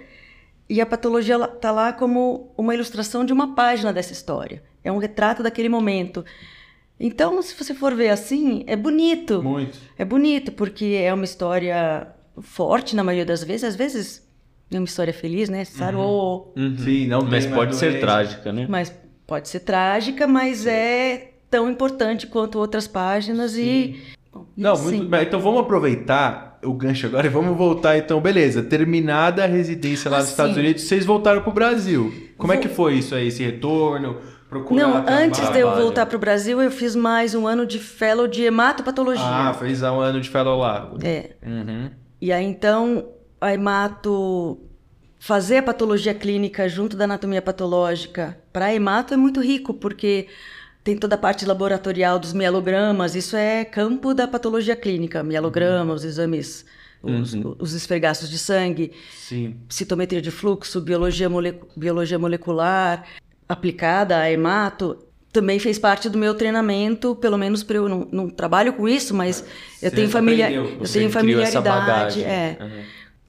E 0.68 0.80
a 0.80 0.86
patologia 0.86 1.38
tá 1.46 1.70
lá 1.70 1.92
como 1.92 2.52
uma 2.56 2.74
ilustração 2.74 3.24
de 3.24 3.32
uma 3.32 3.54
página 3.54 3.92
dessa 3.92 4.12
história. 4.12 4.62
É 4.82 4.90
um 4.90 4.98
retrato 4.98 5.42
daquele 5.42 5.68
momento. 5.68 6.24
Então, 7.00 7.40
se 7.42 7.54
você 7.54 7.74
for 7.74 7.94
ver 7.94 8.09
assim, 8.09 8.64
é 8.66 8.74
bonito. 8.74 9.42
Muito. 9.42 9.78
É 9.96 10.04
bonito, 10.04 10.52
porque 10.52 10.98
é 11.00 11.12
uma 11.12 11.24
história 11.24 12.09
forte 12.43 12.95
na 12.97 13.03
maioria 13.05 13.26
das 13.26 13.43
vezes. 13.45 13.64
Às 13.64 13.76
vezes 13.76 14.26
é 14.70 14.76
uma 14.78 14.84
história 14.84 15.12
feliz, 15.12 15.49
né? 15.49 15.64
Sarou. 15.64 16.53
Sim, 16.78 17.07
não 17.07 17.22
Mas 17.22 17.47
pode 17.47 17.76
ser 17.76 18.01
trágica, 18.01 18.53
né? 18.53 18.66
Mas 18.68 18.93
pode 19.26 19.49
ser 19.49 19.61
trágica, 19.61 20.26
mas 20.26 20.66
é 20.66 21.32
tão 21.51 21.70
importante 21.70 22.26
quanto 22.26 22.59
outras 22.59 22.86
páginas 22.86 23.57
e. 23.57 24.01
Bom, 24.32 24.47
Não, 24.57 24.72
assim, 24.72 24.84
muito 24.99 25.09
bem. 25.09 25.22
Então 25.22 25.41
vamos 25.41 25.61
aproveitar 25.61 26.59
o 26.62 26.72
gancho 26.74 27.07
agora 27.07 27.26
e 27.26 27.30
vamos 27.30 27.57
voltar 27.57 27.97
então. 27.97 28.20
Beleza, 28.20 28.62
terminada 28.62 29.45
a 29.45 29.47
residência 29.47 30.11
lá 30.11 30.18
nos 30.18 30.28
Ah, 30.28 30.30
Estados 30.30 30.55
sim. 30.55 30.61
Unidos, 30.61 30.82
vocês 30.82 31.05
voltaram 31.07 31.41
pro 31.43 31.53
Brasil. 31.53 32.12
Como 32.36 32.53
é 32.53 32.57
Vou- 32.57 32.62
que 32.62 32.68
foi 32.68 32.95
isso 32.95 33.14
aí, 33.14 33.28
esse 33.28 33.43
retorno? 33.43 34.16
Procurar 34.49 34.82
Não, 34.89 35.05
antes 35.07 35.41
de 35.41 35.47
eu 35.47 35.53
trabalho? 35.66 35.82
voltar 35.82 36.07
para 36.07 36.16
o 36.16 36.18
Brasil, 36.18 36.61
eu 36.62 36.70
fiz 36.70 36.97
mais 36.97 37.34
um 37.34 37.47
ano 37.47 37.66
de 37.66 37.78
fellow 37.78 38.26
de 38.26 38.45
hematopatologia. 38.45 39.22
Ah, 39.26 39.53
fez 39.53 39.82
um 39.82 40.01
ano 40.01 40.20
de 40.22 40.30
fellow 40.30 40.59
lá. 40.59 40.91
É. 41.03 41.32
Uhum. 41.47 41.91
E 42.20 42.32
aí, 42.32 42.44
então, 42.44 43.08
a 43.40 43.52
hemato... 43.52 44.60
Fazer 45.20 45.56
a 45.56 45.62
patologia 45.64 46.14
clínica 46.14 46.68
junto 46.68 46.96
da 46.96 47.02
anatomia 47.02 47.42
patológica 47.42 48.38
para 48.52 48.72
hemato 48.72 49.12
é 49.12 49.16
muito 49.16 49.40
rico, 49.40 49.74
porque 49.74 50.28
tem 50.84 50.96
toda 50.96 51.16
a 51.16 51.18
parte 51.18 51.44
laboratorial 51.44 52.20
dos 52.20 52.32
mielogramas, 52.32 53.16
isso 53.16 53.34
é 53.34 53.64
campo 53.64 54.14
da 54.14 54.28
patologia 54.28 54.76
clínica, 54.76 55.24
mielograma, 55.24 55.92
os 55.92 56.04
exames, 56.04 56.64
os, 57.02 57.34
os 57.58 57.74
esfregaços 57.74 58.30
de 58.30 58.38
sangue, 58.38 58.92
Sim. 59.12 59.56
citometria 59.68 60.22
de 60.22 60.30
fluxo, 60.30 60.80
biologia, 60.80 61.28
mole- 61.28 61.60
biologia 61.76 62.16
molecular 62.16 63.04
aplicada 63.48 64.18
a 64.18 64.30
hemato, 64.30 65.04
também 65.33 65.59
fez 65.59 65.79
parte 65.79 66.09
do 66.09 66.18
meu 66.18 66.35
treinamento, 66.35 67.14
pelo 67.16 67.37
menos 67.37 67.62
para 67.62 67.76
eu 67.76 67.89
não, 67.89 68.09
não 68.11 68.31
trabalho 68.31 68.72
com 68.72 68.89
isso, 68.89 69.14
mas 69.14 69.45
eu 69.83 69.91
Você 69.91 69.97
tenho 69.97 70.09
familia, 70.09 70.47
aprendeu, 70.47 70.64
eu 70.72 70.79
você 70.79 70.99
tenho 70.99 71.11
familiaridade, 71.11 72.22
bagagem. 72.22 72.24
é. 72.24 72.57
Uhum. 72.61 72.83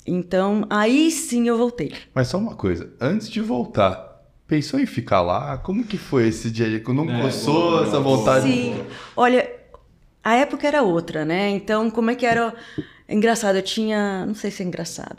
Então, 0.07 0.65
aí 0.69 1.11
sim 1.11 1.47
eu 1.47 1.57
voltei. 1.57 1.93
Mas 2.13 2.27
só 2.29 2.37
uma 2.37 2.55
coisa, 2.55 2.89
antes 2.99 3.29
de 3.29 3.41
voltar, 3.41 4.23
pensou 4.47 4.79
em 4.79 4.85
ficar 4.85 5.21
lá? 5.21 5.57
Como 5.57 5.83
que 5.83 5.97
foi 5.97 6.27
esse 6.27 6.49
dia? 6.49 6.81
Não 6.87 7.09
É, 7.09 7.21
gostou 7.21 7.53
boa, 7.53 7.83
essa 7.83 7.99
vontade? 7.99 8.47
Sim. 8.49 8.81
Olha, 9.15 9.49
a 10.23 10.35
época 10.35 10.67
era 10.67 10.81
outra, 10.81 11.25
né? 11.25 11.49
Então, 11.49 11.91
como 11.91 12.09
é 12.09 12.15
que 12.15 12.25
era? 12.25 12.53
Engraçado, 13.07 13.57
eu 13.57 13.61
tinha, 13.61 14.25
não 14.25 14.35
sei 14.35 14.51
se 14.51 14.61
é 14.61 14.65
engraçado, 14.65 15.17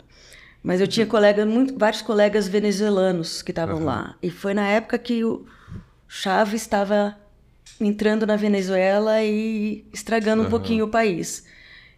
mas 0.63 0.79
eu 0.81 0.87
tinha 0.87 1.05
colega, 1.05 1.45
muito, 1.45 1.77
vários 1.77 2.01
colegas 2.01 2.47
venezuelanos 2.47 3.41
que 3.41 3.51
estavam 3.51 3.83
lá. 3.83 4.15
E 4.21 4.29
foi 4.29 4.53
na 4.53 4.67
época 4.67 4.97
que 4.97 5.23
o 5.23 5.45
Chaves 6.13 6.61
estava 6.61 7.17
entrando 7.79 8.27
na 8.27 8.35
Venezuela 8.35 9.23
e 9.23 9.85
estragando 9.93 10.43
um 10.43 10.49
pouquinho 10.49 10.83
o 10.85 10.89
país. 10.89 11.45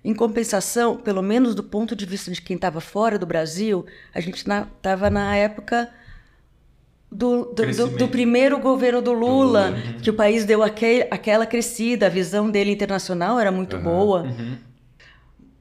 Em 0.06 0.14
compensação, 0.14 0.98
pelo 0.98 1.24
menos 1.24 1.56
do 1.56 1.64
ponto 1.64 1.96
de 1.96 2.06
vista 2.06 2.30
de 2.30 2.40
quem 2.42 2.56
estava 2.56 2.80
fora 2.80 3.18
do 3.18 3.26
Brasil, 3.26 3.86
a 4.14 4.20
gente 4.22 4.38
estava 4.38 5.10
na 5.10 5.36
época 5.36 5.90
do, 7.12 7.46
do- 7.46 7.54
do, 7.56 7.98
do 7.98 8.08
primeiro 8.08 8.60
governo 8.60 9.02
do 9.02 9.14
Lula, 9.14 9.74
que 10.04 10.10
o 10.10 10.14
país 10.14 10.46
deu 10.46 10.62
aquele, 10.62 11.08
aquela 11.10 11.46
crescida, 11.48 12.06
a 12.06 12.10
visão 12.10 12.52
dele 12.52 12.72
internacional 12.72 13.40
era 13.40 13.52
muito 13.52 13.78
boa. 13.78 14.24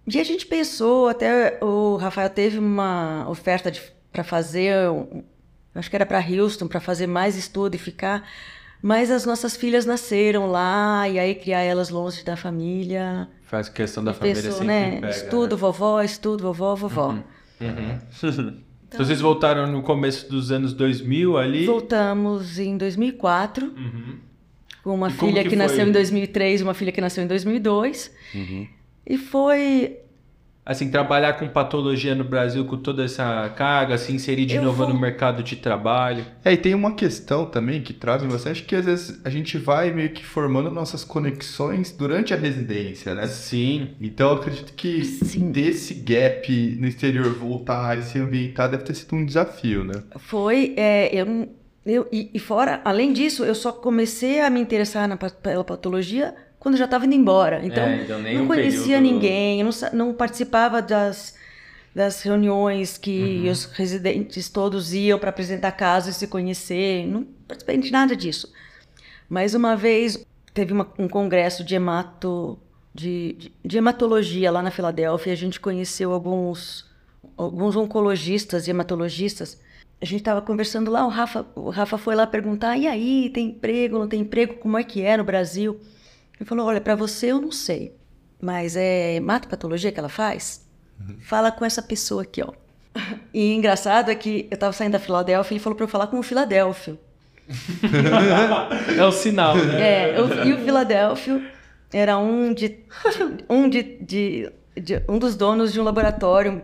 E 0.06 0.20
a 0.20 0.24
gente 0.24 0.44
pensou, 0.46 1.08
até 1.08 1.58
o 1.62 1.96
Rafael 1.96 2.28
teve 2.28 2.58
uma 2.58 3.26
oferta 3.30 3.72
para 4.12 4.22
fazer, 4.24 4.90
um- 4.90 5.22
acho 5.74 5.88
que 5.90 5.96
era 5.96 6.06
para 6.06 6.18
Houston, 6.20 6.66
para 6.68 6.80
fazer 6.80 7.06
mais 7.06 7.36
estudo 7.36 7.74
e 7.74 7.78
ficar. 7.78 8.26
Mas 8.80 9.10
as 9.12 9.24
nossas 9.24 9.56
filhas 9.56 9.86
nasceram 9.86 10.50
lá, 10.50 11.08
e 11.08 11.18
aí 11.18 11.34
criar 11.36 11.60
elas 11.60 11.88
longe 11.88 12.24
da 12.24 12.36
família. 12.36 13.28
Faz 13.44 13.68
questão 13.68 14.02
da 14.02 14.12
família 14.12 14.42
Pensou, 14.42 14.52
sempre 14.58 14.66
né? 14.66 14.90
pega, 14.96 15.10
estudo, 15.10 15.56
vovó, 15.56 16.02
estudo, 16.02 16.42
vovó, 16.42 16.74
vovó. 16.74 17.14
Então 18.94 19.06
vocês 19.06 19.22
voltaram 19.22 19.66
no 19.66 19.82
começo 19.82 20.28
dos 20.28 20.52
anos 20.52 20.74
2000 20.74 21.38
ali. 21.38 21.64
Voltamos 21.64 22.58
em 22.58 22.76
2004, 22.76 23.64
Uhum. 23.74 24.18
com 24.84 24.94
uma 24.94 25.08
E 25.08 25.12
filha 25.12 25.42
que 25.42 25.48
que, 25.50 25.56
nasceu 25.56 25.86
em 25.88 25.92
2003 25.92 26.60
e 26.60 26.62
uma 26.62 26.74
filha 26.74 26.92
que 26.92 27.00
nasceu 27.00 27.24
em 27.24 27.26
2002. 27.26 28.10
E 29.06 29.16
foi 29.16 29.96
Assim, 30.64 30.90
trabalhar 30.92 31.32
com 31.32 31.48
patologia 31.48 32.14
no 32.14 32.22
Brasil 32.22 32.64
com 32.64 32.76
toda 32.76 33.04
essa 33.04 33.48
carga, 33.56 33.98
se 33.98 34.12
inserir 34.12 34.46
de 34.46 34.54
Eu 34.54 34.62
novo 34.62 34.84
vou- 34.84 34.88
no 34.94 35.00
mercado 35.00 35.42
de 35.42 35.56
trabalho. 35.56 36.24
É, 36.44 36.52
e 36.52 36.56
tem 36.56 36.72
uma 36.72 36.94
questão 36.94 37.44
também 37.46 37.82
que 37.82 37.92
trazem 37.92 38.28
bastante, 38.28 38.62
que 38.62 38.76
às 38.76 38.84
vezes 38.84 39.20
a 39.24 39.28
gente 39.30 39.58
vai 39.58 39.90
meio 39.90 40.10
que 40.10 40.24
formando 40.24 40.70
nossas 40.70 41.02
conexões 41.02 41.90
durante 41.90 42.32
a 42.32 42.36
residência, 42.36 43.12
né? 43.12 43.26
Sim. 43.26 43.88
Então 44.00 44.30
eu 44.30 44.36
acredito 44.36 44.72
que 44.74 45.04
Sim. 45.04 45.50
desse 45.50 45.94
gap 45.94 46.76
no 46.78 46.86
exterior 46.86 47.32
voltar 47.34 47.98
e 47.98 48.02
se 48.02 48.18
ambientar 48.20 48.70
deve 48.70 48.84
ter 48.84 48.94
sido 48.94 49.16
um 49.16 49.26
desafio, 49.26 49.82
né? 49.82 49.94
Foi, 50.18 50.74
é, 50.76 51.10
eu, 51.12 51.48
Eu, 51.84 52.06
e, 52.12 52.30
e 52.32 52.38
fora, 52.38 52.80
além 52.84 53.12
disso, 53.12 53.44
eu 53.44 53.56
só 53.56 53.72
comecei 53.72 54.40
a 54.40 54.48
me 54.48 54.60
interessar 54.60 55.08
na, 55.08 55.16
pela 55.16 55.64
patologia 55.64 56.32
quando 56.62 56.76
já 56.76 56.84
estava 56.84 57.04
indo 57.06 57.14
embora. 57.16 57.60
Então, 57.64 57.82
É, 57.82 58.02
então 58.02 58.20
nem 58.20 58.38
não 58.38 58.46
conhecia 58.46 58.96
período- 58.98 59.02
ninguém, 59.02 59.64
não, 59.64 59.70
não 59.92 60.14
participava 60.14 60.80
das, 60.80 61.34
das 61.92 62.22
reuniões 62.22 62.96
que 62.96 63.48
os 63.50 63.64
residentes 63.64 64.48
todos 64.48 64.92
iam 64.94 65.18
para 65.18 65.30
apresentar 65.30 65.72
caso 65.72 66.08
e 66.08 66.12
se 66.12 66.28
conhecer. 66.28 67.04
Não 67.08 67.24
participei 67.48 67.78
de 67.78 67.90
nada 67.90 68.14
disso. 68.14 68.52
Mas 69.28 69.54
uma 69.54 69.74
vez 69.74 70.24
teve 70.54 70.72
uma- 70.72 70.86
um 70.96 71.08
congresso 71.08 71.64
de 71.64 71.74
hemato 71.74 72.56
de, 72.94 73.32
de- 73.38 73.52
de 73.64 73.78
hematologia 73.78 74.48
lá 74.52 74.62
na 74.62 74.70
Filadélfia. 74.70 75.32
A 75.32 75.36
gente 75.36 75.58
conheceu 75.58 76.12
alguns 76.12 76.90
alguns 77.36 77.74
oncologistas 77.74 78.66
e 78.68 78.70
hematologistas. 78.70 79.58
A 80.00 80.04
gente 80.04 80.20
estava 80.20 80.40
conversando 80.42 80.90
lá, 80.92 81.04
o 81.04 81.08
Rafa, 81.08 81.44
o 81.56 81.70
Rafa 81.70 81.96
foi 81.98 82.14
lá 82.14 82.24
perguntar: 82.26 82.76
"E 82.76 82.86
aí, 82.86 83.30
tem 83.30 83.48
emprego, 83.48 83.98
não 83.98 84.06
tem 84.06 84.20
emprego? 84.20 84.54
Como 84.56 84.76
é 84.78 84.84
que 84.84 85.00
é 85.02 85.16
no 85.16 85.24
Brasil?" 85.24 85.80
Ele 86.42 86.48
falou: 86.48 86.66
"Olha, 86.66 86.80
para 86.80 86.94
você 86.94 87.28
eu 87.28 87.40
não 87.40 87.52
sei, 87.52 87.94
mas 88.40 88.76
é 88.76 89.14
hematopatologia 89.14 89.92
que 89.92 89.98
ela 89.98 90.08
faz? 90.08 90.66
Fala 91.20 91.50
com 91.52 91.64
essa 91.64 91.80
pessoa 91.82 92.22
aqui, 92.22 92.42
ó." 92.42 92.52
E 93.32 93.54
engraçado 93.54 94.10
é 94.10 94.14
que 94.14 94.46
eu 94.50 94.54
estava 94.54 94.72
saindo 94.72 94.92
da 94.92 94.98
Filadélfia 94.98 95.54
e 95.54 95.56
ele 95.56 95.62
falou 95.64 95.76
para 95.76 95.84
eu 95.84 95.88
falar 95.88 96.06
com 96.08 96.18
o 96.18 96.22
Filadélfio. 96.22 96.98
É 98.98 99.04
o 99.04 99.12
sinal, 99.12 99.56
né? 99.56 99.80
É, 100.12 100.18
eu, 100.18 100.44
e 100.46 100.52
o 100.52 100.58
Filadélfio 100.64 101.42
era 101.92 102.18
um 102.18 102.52
de, 102.52 102.78
um 103.48 103.68
de, 103.68 103.82
de- 104.00 104.52
de- 104.76 105.02
um 105.08 105.18
dos 105.18 105.36
donos 105.36 105.72
de 105.72 105.80
um 105.80 105.84
laboratório 105.84 106.62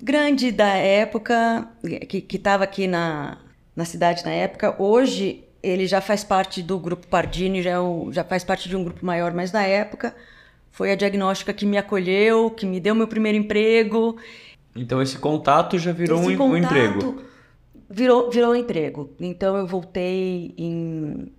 grande 0.00 0.50
da 0.52 0.68
época 0.68 1.68
que 2.08 2.20
que 2.20 2.36
estava 2.36 2.64
aqui 2.64 2.86
na, 2.86 3.38
na 3.74 3.84
cidade 3.84 4.24
na 4.24 4.30
época. 4.30 4.74
Hoje 4.80 5.44
ele 5.62 5.86
já 5.86 6.00
faz 6.00 6.22
parte 6.24 6.62
do 6.62 6.78
grupo 6.78 7.06
Pardini, 7.06 7.62
já, 7.62 7.70
é 7.70 7.78
o- 7.80 8.10
já 8.12 8.22
faz 8.24 8.44
parte 8.44 8.68
de 8.68 8.76
um 8.76 8.84
grupo 8.84 9.04
maior, 9.04 9.32
mas 9.34 9.50
na 9.52 9.62
época 9.64 10.14
foi 10.70 10.92
a 10.92 10.94
diagnóstica 10.96 11.52
que 11.52 11.66
me 11.66 11.76
acolheu, 11.76 12.50
que 12.50 12.64
me 12.66 12.78
deu 12.80 12.94
meu 12.94 13.08
primeiro 13.08 13.36
emprego. 13.38 14.16
Então 14.76 15.02
esse 15.02 15.18
contato 15.18 15.78
já 15.78 15.92
virou 15.92 16.20
Esse 16.20 16.28
um, 16.28 16.32
um 16.34 16.36
contato 16.36 16.64
emprego. 16.64 17.22
Virou, 17.90 18.30
virou 18.30 18.52
um 18.52 18.54
emprego. 18.54 19.10
Então 19.18 19.56
eu 19.56 19.66
voltei 19.66 20.54
em 20.56 21.32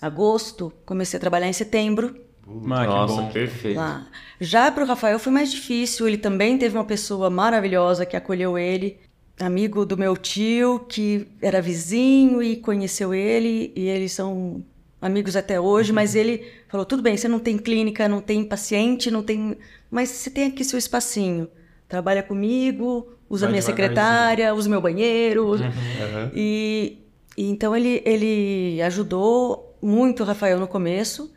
agosto, 0.00 0.72
comecei 0.86 1.16
a 1.18 1.20
trabalhar 1.20 1.48
em 1.48 1.52
setembro. 1.52 2.16
Ah, 2.46 2.80
que 2.82 2.86
Nossa, 2.86 3.22
bom. 3.22 3.30
perfeito. 3.30 3.76
lá. 3.76 4.06
Já 4.40 4.72
para 4.72 4.82
o 4.82 4.86
Rafael 4.86 5.18
foi 5.18 5.32
mais 5.32 5.50
difícil. 5.52 6.08
Ele 6.08 6.16
também 6.18 6.58
teve 6.58 6.76
uma 6.76 6.84
pessoa 6.84 7.28
maravilhosa 7.30 8.04
que 8.06 8.16
acolheu 8.16 8.58
ele, 8.58 8.98
amigo 9.40 9.86
do 9.86 9.96
meu 9.96 10.16
tio, 10.16 10.80
que 10.88 11.26
era 11.40 11.60
vizinho 11.60 12.42
e 12.42 12.56
conheceu 12.56 13.14
ele, 13.14 13.72
e 13.74 13.88
eles 13.88 14.12
são 14.12 14.62
amigos 15.00 15.34
até 15.34 15.60
hoje. 15.60 15.92
Mas 15.92 16.14
ele 16.14 16.46
falou: 16.68 16.84
tudo 16.84 17.02
bem, 17.02 17.16
você 17.16 17.26
não 17.26 17.38
tem 17.38 17.56
clínica, 17.56 18.08
não 18.08 18.20
tem 18.20 18.44
paciente, 18.44 19.10
não 19.10 19.22
tem. 19.22 19.56
Mas 19.90 20.10
você 20.10 20.30
tem 20.30 20.46
aqui 20.46 20.64
seu 20.64 20.78
espacinho. 20.78 21.48
Trabalha 21.88 22.22
comigo, 22.22 23.08
usa 23.28 23.46
Vai 23.46 23.52
minha 23.52 23.62
secretária, 23.62 24.54
usa 24.54 24.68
meu 24.68 24.80
banheiro. 24.80 25.56
E, 26.34 26.98
e 27.36 27.50
então 27.50 27.74
ele, 27.74 28.02
ele 28.04 28.80
ajudou 28.82 29.76
muito 29.82 30.22
o 30.22 30.26
Rafael 30.26 30.60
no 30.60 30.68
começo. 30.68 31.32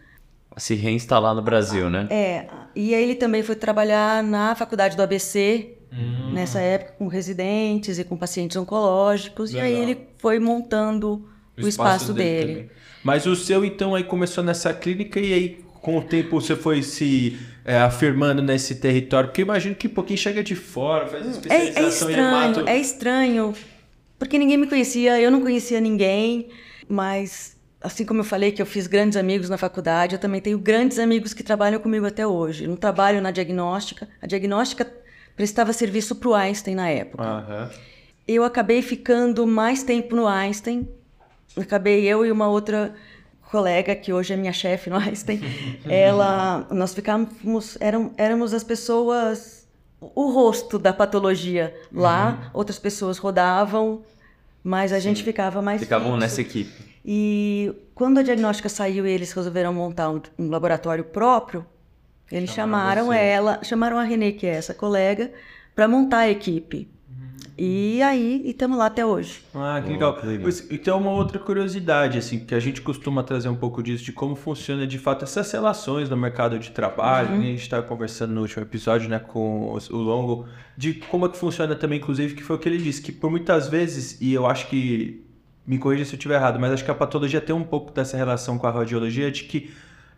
Se 0.55 0.75
reinstalar 0.75 1.33
no 1.33 1.41
Brasil, 1.41 1.89
né? 1.89 2.07
É, 2.11 2.47
e 2.75 2.93
aí 2.93 3.03
ele 3.03 3.15
também 3.15 3.41
foi 3.41 3.55
trabalhar 3.55 4.21
na 4.21 4.53
faculdade 4.53 4.95
do 4.95 5.01
ABC, 5.01 5.77
Hum. 5.95 6.31
nessa 6.33 6.59
época, 6.59 6.93
com 6.97 7.07
residentes 7.07 7.99
e 7.99 8.03
com 8.03 8.17
pacientes 8.17 8.57
oncológicos. 8.57 9.53
E 9.53 9.59
aí 9.59 9.73
Legal. 9.73 9.89
ele 9.89 10.07
foi 10.17 10.39
montando 10.39 11.29
o, 11.57 11.67
espaço, 11.67 12.13
dele. 12.13 12.53
também. 12.53 12.69
Mas 13.03 13.25
o 13.25 13.35
seu, 13.35 13.63
então, 13.63 13.93
aí 13.93 14.03
começou 14.03 14.43
nessa 14.43 14.73
clínica 14.73 15.19
e 15.19 15.33
aí, 15.33 15.65
com 15.81 15.97
o 15.97 16.01
tempo, 16.01 16.41
você 16.41 16.55
foi 16.55 16.81
se 16.81 17.37
é, 17.63 17.77
afirmando 17.77 18.41
nesse 18.41 18.75
território? 18.75 19.29
Porque 19.29 19.41
eu 19.41 19.45
imagino 19.45 19.75
que 19.75 19.87
um 19.87 19.91
pouquinho 19.91 20.17
chega 20.17 20.43
de 20.43 20.55
fora, 20.55 21.07
faz 21.07 21.23
É, 21.23 21.27
é 21.27 21.31
especialização 21.31 22.09
em 22.09 22.13
hemato. 22.13 22.49
estranho, 22.49 22.69
é 22.69 22.77
estranho, 22.79 23.53
porque 24.17 24.39
ninguém 24.39 24.57
me 24.57 24.67
conhecia, 24.67 25.19
eu 25.19 25.29
não 25.29 25.41
conhecia 25.41 25.79
ninguém, 25.79 26.49
mas 26.87 27.55
assim 27.81 28.05
como 28.05 28.21
eu 28.21 28.23
falei 28.23 28.51
que 28.51 28.61
eu 28.61 28.65
fiz 28.65 28.87
grandes 28.87 29.17
amigos 29.17 29.49
na 29.49 29.57
faculdade, 29.57 30.15
eu 30.15 30.19
também 30.19 30.39
tenho 30.39 30.57
grandes 30.57 30.97
amigos 30.97 31.33
que 31.33 31.43
trabalham 31.43 31.79
comigo 31.81 32.05
até 32.05 32.25
hoje. 32.25 32.63
Eu 32.63 32.69
não 32.69 32.77
trabalho 32.77 33.21
na 33.21 33.29
diagnóstica, 33.29 34.07
a 34.21 34.25
diagnóstica 34.25 34.89
prestava 35.35 35.73
serviço 35.73 36.15
para 36.15 36.29
o 36.29 36.33
Einstein 36.33 36.75
na 36.75 36.89
época. 36.89 37.23
Aham. 37.23 37.69
Eu 38.27 38.43
acabei 38.43 38.81
ficando 38.81 39.45
mais 39.45 39.83
tempo 39.83 40.15
no 40.15 40.27
Einstein. 40.27 40.87
Acabei 41.57 42.05
eu 42.05 42.25
e 42.25 42.31
uma 42.31 42.47
outra 42.47 42.93
colega 43.51 43.95
que 43.95 44.11
hoje 44.13 44.33
é 44.33 44.37
minha 44.37 44.53
chefe 44.53 44.89
no 44.89 44.95
Einstein. 44.95 45.41
Ela, 45.87 46.65
nós 46.71 46.93
ficávamos, 46.93 47.77
eram, 47.79 48.11
éramos 48.17 48.53
as 48.53 48.63
pessoas, 48.63 49.67
o 49.99 50.31
rosto 50.31 50.79
da 50.79 50.93
patologia 50.93 51.75
lá. 51.91 52.49
Outras 52.53 52.79
pessoas 52.79 53.17
rodavam, 53.17 54.03
mas 54.63 54.93
a 54.93 54.99
gente 54.99 55.23
ficava 55.23 55.61
mais 55.61 55.81
Ficavam 55.81 56.07
fixo. 56.07 56.19
nessa 56.19 56.41
equipe. 56.41 56.93
E 57.05 57.73
quando 57.93 58.19
a 58.19 58.23
diagnóstica 58.23 58.69
saiu 58.69 59.05
eles 59.05 59.33
resolveram 59.33 59.73
montar 59.73 60.09
um, 60.09 60.21
um 60.39 60.49
laboratório 60.49 61.03
próprio, 61.03 61.65
eles 62.31 62.49
chamaram 62.49 63.07
você. 63.07 63.17
ela, 63.17 63.59
chamaram 63.63 63.97
a 63.97 64.03
Renê, 64.03 64.31
que 64.31 64.45
é 64.45 64.55
essa 64.55 64.73
colega, 64.73 65.31
para 65.75 65.87
montar 65.87 66.19
a 66.19 66.29
equipe. 66.29 66.89
E 67.55 68.01
aí, 68.01 68.41
estamos 68.45 68.77
lá 68.77 68.87
até 68.87 69.05
hoje. 69.05 69.43
Ah, 69.53 69.79
que 69.83 69.91
legal. 69.91 70.17
Pois, 70.41 70.67
Então, 70.71 70.99
uma 70.99 71.11
outra 71.11 71.37
curiosidade, 71.37 72.17
assim, 72.17 72.39
que 72.39 72.55
a 72.55 72.59
gente 72.59 72.81
costuma 72.81 73.21
trazer 73.21 73.47
um 73.47 73.55
pouco 73.55 73.83
disso, 73.83 74.03
de 74.03 74.11
como 74.11 74.35
funciona 74.35 74.87
de 74.87 74.97
fato 74.97 75.23
essas 75.23 75.51
relações 75.51 76.09
no 76.09 76.17
mercado 76.17 76.57
de 76.57 76.71
trabalho. 76.71 77.29
Uhum. 77.29 77.41
que 77.41 77.47
A 77.47 77.49
gente 77.51 77.61
estava 77.61 77.83
conversando 77.83 78.33
no 78.33 78.41
último 78.41 78.63
episódio, 78.63 79.07
né, 79.07 79.19
com 79.19 79.71
o 79.71 79.95
o 79.95 79.97
Longo, 79.97 80.47
de 80.75 80.95
como 80.95 81.27
é 81.27 81.29
que 81.29 81.37
funciona 81.37 81.75
também, 81.75 81.99
inclusive, 81.99 82.33
que 82.33 82.41
foi 82.41 82.55
o 82.55 82.59
que 82.59 82.67
ele 82.67 82.79
disse, 82.79 83.01
que 83.03 83.11
por 83.11 83.29
muitas 83.29 83.67
vezes, 83.67 84.19
e 84.19 84.33
eu 84.33 84.47
acho 84.47 84.67
que, 84.67 85.23
me 85.65 85.77
corrija 85.77 86.05
se 86.05 86.13
eu 86.13 86.17
estiver 86.17 86.35
errado, 86.35 86.59
mas 86.59 86.73
acho 86.73 86.83
que 86.83 86.91
a 86.91 86.95
patologia 86.95 87.39
tem 87.39 87.55
um 87.55 87.63
pouco 87.63 87.91
dessa 87.93 88.17
relação 88.17 88.57
com 88.57 88.67
a 88.67 88.71
radiologia, 88.71 89.31
de 89.31 89.43
que 89.43 89.71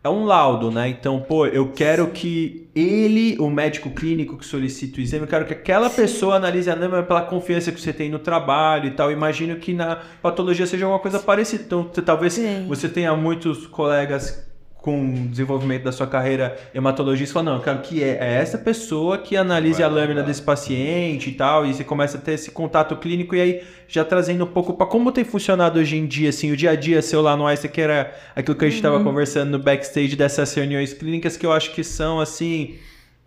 é 0.06 0.10
um 0.10 0.24
laudo, 0.24 0.70
né? 0.70 0.88
Então, 0.88 1.20
pô, 1.20 1.48
eu 1.48 1.72
quero 1.72 2.08
que 2.12 2.70
ele, 2.76 3.36
o 3.40 3.50
médico 3.50 3.90
clínico 3.90 4.38
que 4.38 4.46
solicita 4.46 5.00
o 5.00 5.02
exame, 5.02 5.24
eu 5.24 5.28
quero 5.28 5.46
que 5.46 5.54
aquela 5.54 5.90
pessoa 5.90 6.36
analise 6.36 6.70
a 6.70 6.74
anâmia 6.74 7.02
pela 7.02 7.24
confiança 7.24 7.72
que 7.72 7.82
você 7.82 7.92
tem 7.92 8.08
no 8.08 8.20
trabalho 8.20 8.86
e 8.86 8.92
tal. 8.92 9.12
Imagino 9.12 9.56
que 9.56 9.74
na 9.74 10.00
patologia 10.22 10.68
seja 10.68 10.86
alguma 10.86 11.00
coisa 11.00 11.18
parecida. 11.18 11.64
Então, 11.64 11.86
talvez 12.06 12.34
Sim. 12.34 12.68
você 12.68 12.88
tenha 12.88 13.16
muitos 13.16 13.66
colegas 13.66 14.45
com 14.86 15.26
desenvolvimento 15.32 15.82
da 15.82 15.92
sua 15.92 16.06
carreira 16.06 16.56
hematologista 16.72 17.34
falando, 17.34 17.48
não, 17.48 17.56
eu 17.56 17.64
quero 17.64 17.80
que 17.80 18.04
é, 18.04 18.20
é 18.22 18.34
essa 18.36 18.56
pessoa 18.56 19.18
que 19.18 19.36
analise 19.36 19.82
a 19.82 19.88
lâmina 19.88 20.22
desse 20.22 20.44
paciente 20.44 21.32
e 21.32 21.34
tal, 21.34 21.66
e 21.66 21.74
você 21.74 21.84
começa 21.84 22.20
a 22.20 22.22
ter 22.22 22.34
esse 22.34 22.52
contato 22.52 22.96
clínico 22.96 23.36
e 23.36 23.42
aí 23.42 23.64
já 23.88 24.06
trazendo 24.06 24.44
um 24.44 24.48
pouco 24.48 24.76
para 24.76 24.86
como 24.86 25.12
tem 25.12 25.24
funcionado 25.24 25.80
hoje 25.80 25.98
em 25.98 26.06
dia, 26.06 26.30
assim, 26.30 26.52
o 26.52 26.56
dia 26.56 26.70
a 26.70 26.76
dia 26.76 27.02
seu 27.02 27.20
lá 27.20 27.36
no 27.36 27.48
Einstein, 27.48 27.72
que 27.72 27.82
era 27.82 28.14
aquilo 28.36 28.56
que 28.56 28.64
a 28.64 28.68
gente 28.68 28.78
estava 28.78 29.04
conversando 29.04 29.58
no 29.58 29.58
backstage 29.58 30.16
dessas 30.16 30.54
reuniões 30.54 30.94
clínicas, 30.94 31.36
que 31.36 31.48
eu 31.48 31.52
acho 31.52 31.74
que 31.74 31.84
são, 31.84 32.20
assim, 32.20 32.76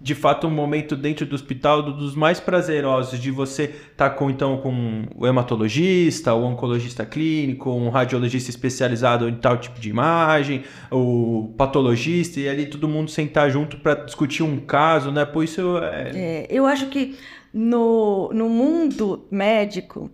de 0.01 0.14
fato 0.14 0.46
um 0.46 0.51
momento 0.51 0.94
dentro 0.94 1.26
do 1.26 1.34
hospital 1.34 1.82
do- 1.82 1.92
dos 1.92 2.14
mais 2.14 2.38
prazerosos 2.38 3.18
de 3.18 3.30
você 3.32 3.64
estar 3.90 4.11
com 4.11 4.30
então 4.30 4.57
com 4.59 5.05
o 5.16 5.26
hematologista, 5.26 6.32
o 6.34 6.44
oncologista 6.44 7.05
clínico, 7.05 7.70
um 7.70 7.88
radiologista 7.88 8.49
especializado 8.51 9.28
em 9.28 9.34
tal 9.34 9.57
tipo 9.59 9.80
de 9.80 9.90
imagem, 9.90 10.62
o 10.90 11.53
patologista 11.57 12.38
e 12.38 12.49
ali 12.49 12.66
todo 12.66 12.86
mundo 12.88 13.11
sentar 13.11 13.51
junto 13.51 13.78
para 13.78 13.94
discutir 13.94 14.42
um 14.44 14.61
caso, 14.61 15.11
né? 15.11 15.24
Por 15.24 15.42
isso 15.42 15.78
é, 15.78 16.11
É, 16.14 16.46
eu 16.49 16.64
acho 16.64 16.86
que 16.86 17.16
no, 17.53 18.30
no 18.32 18.49
mundo 18.49 19.26
médico, 19.30 20.11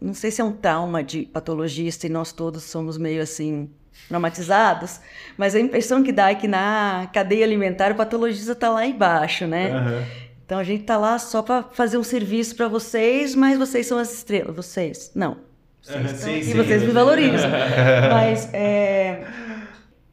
não 0.00 0.12
sei 0.14 0.30
se 0.30 0.40
é 0.40 0.44
um 0.44 0.52
trauma 0.52 1.04
de 1.04 1.22
patologista 1.22 2.06
e 2.06 2.10
nós 2.10 2.32
todos 2.32 2.64
somos 2.64 2.98
meio 2.98 3.22
assim 3.22 3.68
traumatizados, 4.10 5.00
mas 5.38 5.54
a 5.54 5.60
impressão 5.60 6.02
que 6.02 6.10
dá 6.10 6.30
é 6.30 6.34
que 6.34 6.48
na 6.48 7.08
cadeia 7.12 7.44
alimentar 7.44 7.92
o 7.92 7.94
patologista 7.94 8.52
está 8.52 8.68
lá 8.68 8.84
embaixo, 8.84 9.46
né? 9.46 9.70
Aham. 9.70 10.04
Então 10.44 10.58
a 10.58 10.64
gente 10.64 10.82
tá 10.82 10.98
lá 10.98 11.16
só 11.16 11.42
para 11.42 11.62
fazer 11.62 11.96
um 11.96 12.02
serviço 12.02 12.56
para 12.56 12.66
vocês, 12.66 13.36
mas 13.36 13.56
vocês 13.56 13.86
são 13.86 13.96
as 13.96 14.12
estrelas. 14.12 14.56
Vocês, 14.56 15.12
não. 15.14 15.36
Vocês 15.80 16.04
estão 16.06 16.18
sim, 16.18 16.36
aqui, 16.36 16.44
sim. 16.44 16.54
vocês 16.54 16.82
me 16.82 16.90
valorizam. 16.90 17.48
mas 18.10 18.52
é, 18.52 19.24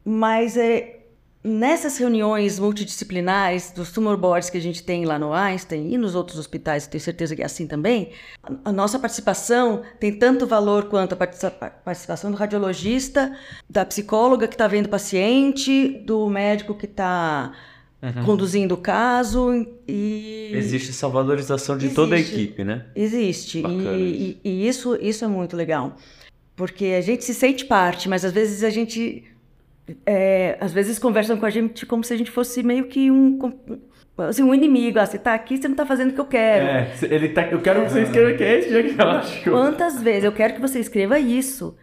mas 0.04 0.56
é, 0.56 0.97
nessas 1.42 1.96
reuniões 1.98 2.58
multidisciplinares 2.58 3.70
dos 3.70 3.92
tumor 3.92 4.16
boards 4.16 4.50
que 4.50 4.58
a 4.58 4.60
gente 4.60 4.82
tem 4.82 5.04
lá 5.04 5.18
no 5.18 5.32
Einstein 5.32 5.92
e 5.92 5.96
nos 5.96 6.14
outros 6.14 6.38
hospitais, 6.38 6.86
tenho 6.86 7.02
certeza 7.02 7.34
que 7.36 7.42
é 7.42 7.44
assim 7.46 7.66
também, 7.66 8.10
a- 8.64 8.72
nossa 8.72 8.98
participação 8.98 9.82
tem 10.00 10.12
tanto 10.18 10.46
valor 10.46 10.86
quanto 10.86 11.12
a 11.12 11.16
participa- 11.16 11.70
participação 11.84 12.30
do 12.30 12.36
radiologista, 12.36 13.34
da 13.70 13.84
psicóloga 13.84 14.48
que 14.48 14.54
está 14.54 14.66
vendo 14.66 14.86
o 14.86 14.90
paciente, 14.90 15.88
do 16.04 16.28
médico 16.28 16.74
que 16.74 16.86
está 16.86 17.52
conduzindo 18.24 18.74
o 18.74 18.76
caso 18.76 19.66
e 19.88 20.52
Existe 20.54 20.90
essa 20.90 21.08
valorização 21.08 21.76
de 21.76 21.88
toda 21.90 22.14
a 22.14 22.18
Existe. 22.18 22.34
equipe, 22.42 22.64
né? 22.64 22.86
Existe. 22.94 23.58
E, 23.66 24.38
e- 24.44 24.48
e 24.48 24.68
isso, 24.68 24.96
isso 25.00 25.24
é 25.24 25.28
muito 25.28 25.56
legal. 25.56 25.96
Porque 26.54 26.86
a 26.96 27.00
gente 27.00 27.24
se 27.24 27.34
sente 27.34 27.64
parte, 27.64 28.08
mas 28.08 28.24
às 28.24 28.32
vezes 28.32 28.62
a 28.62 28.70
gente. 28.70 29.24
É, 30.06 30.56
às 30.60 30.72
vezes 30.72 30.98
conversam 30.98 31.36
com 31.36 31.46
a 31.46 31.50
gente 31.50 31.84
como 31.86 32.02
se 32.04 32.12
a 32.12 32.16
gente 32.16 32.30
fosse 32.30 32.62
meio 32.62 32.84
que 32.86 33.10
um. 33.10 33.38
Assim, 34.18 34.42
um 34.42 34.52
inimigo. 34.54 34.98
Ah, 34.98 35.06
você 35.06 35.18
tá 35.18 35.32
aqui, 35.34 35.56
você 35.56 35.68
não 35.68 35.76
tá 35.76 35.86
fazendo 35.86 36.10
o 36.10 36.14
que 36.14 36.20
eu 36.20 36.24
quero. 36.26 36.64
É, 36.66 36.92
ele 37.14 37.28
tá, 37.28 37.46
eu 37.46 37.60
quero 37.60 37.84
que 37.84 37.90
você 37.92 38.02
escreva 38.02 38.32
que 38.34 38.42
é 38.42 38.58
esse 38.58 38.68
diagnóstico. 38.68 39.50
Quantas 39.50 40.02
vezes 40.02 40.24
eu 40.24 40.32
quero 40.32 40.54
que 40.54 40.60
você 40.60 40.80
escreva 40.80 41.18
isso? 41.18 41.76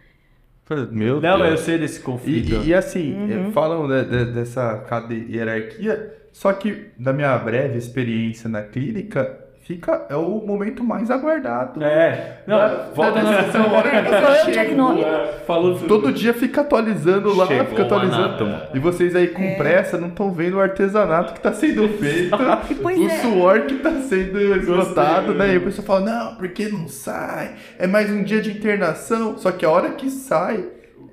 Meu 0.90 1.20
Não, 1.20 1.38
Deus. 1.38 1.50
eu 1.50 1.56
sei 1.58 1.78
desse 1.78 2.00
conflito. 2.00 2.62
E, 2.64 2.68
e 2.68 2.74
assim, 2.74 3.14
Uhum. 3.14 3.48
eh, 3.48 3.50
falam 3.52 3.86
de- 3.86 4.04
de- 4.04 4.32
dessa 4.32 4.78
cadeia 4.88 5.24
hierarquia, 5.28 6.12
só 6.32 6.52
que 6.52 6.86
da 6.98 7.12
minha 7.12 7.38
breve 7.38 7.78
experiência 7.78 8.50
na 8.50 8.62
clínica, 8.62 9.45
fica, 9.66 10.06
é 10.08 10.14
o 10.14 10.40
momento 10.46 10.84
mais 10.84 11.10
aguardado. 11.10 11.82
É, 11.82 12.38
não, 12.46 12.56
Da- 12.56 12.88
volta 12.94 13.12
da 13.20 13.22
na 13.22 13.36
decisão, 13.38 13.62
a 13.66 13.72
hora 13.72 13.90
que 14.44 14.50
diagnóstico. 14.52 15.10
Falou 15.46 15.74
Todo 15.80 16.12
dia 16.12 16.32
fica 16.32 16.60
atualizando 16.60 17.34
lá, 17.34 17.46
Chegou 17.46 17.66
fica 17.66 17.82
atualizando. 17.82 18.46
E 18.74 18.78
vocês 18.78 19.16
aí 19.16 19.28
com 19.28 19.54
pressa 19.56 19.98
não 19.98 20.08
estão 20.08 20.32
vendo 20.32 20.56
o 20.56 20.60
artesanato 20.60 21.32
que 21.32 21.38
está 21.40 21.52
sendo 21.52 21.88
feito, 21.98 22.36
o 22.36 23.06
é. 23.06 23.08
suor 23.20 23.62
que 23.62 23.74
está 23.74 23.90
sendo 24.02 24.38
esgotado, 24.56 25.34
né? 25.34 25.54
E 25.54 25.56
o 25.56 25.62
pessoal 25.62 25.86
fala, 25.86 26.00
não, 26.00 26.34
porque 26.36 26.68
não 26.68 26.86
sai? 26.86 27.54
É 27.78 27.86
mais 27.86 28.08
um 28.10 28.22
dia 28.22 28.40
de 28.40 28.50
internação. 28.50 29.36
Só 29.36 29.50
que 29.50 29.64
a 29.64 29.70
hora 29.70 29.90
que 29.90 30.08
sai. 30.10 30.64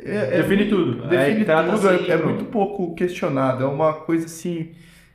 É, 0.06 0.16
é 0.40 0.42
Define 0.42 0.66
tudo. 0.66 1.08
Define 1.08 1.42
É, 1.42 1.64
tudo, 1.64 1.90
é- 1.90 1.96
assim, 1.96 2.12
é, 2.12 2.18
pronto. 2.18 2.30
muito 2.34 2.46
pouco 2.46 2.94
questionado. 2.94 3.64
É 3.64 3.68
uma 3.68 3.94
coisa 3.94 4.26
assim. 4.26 4.72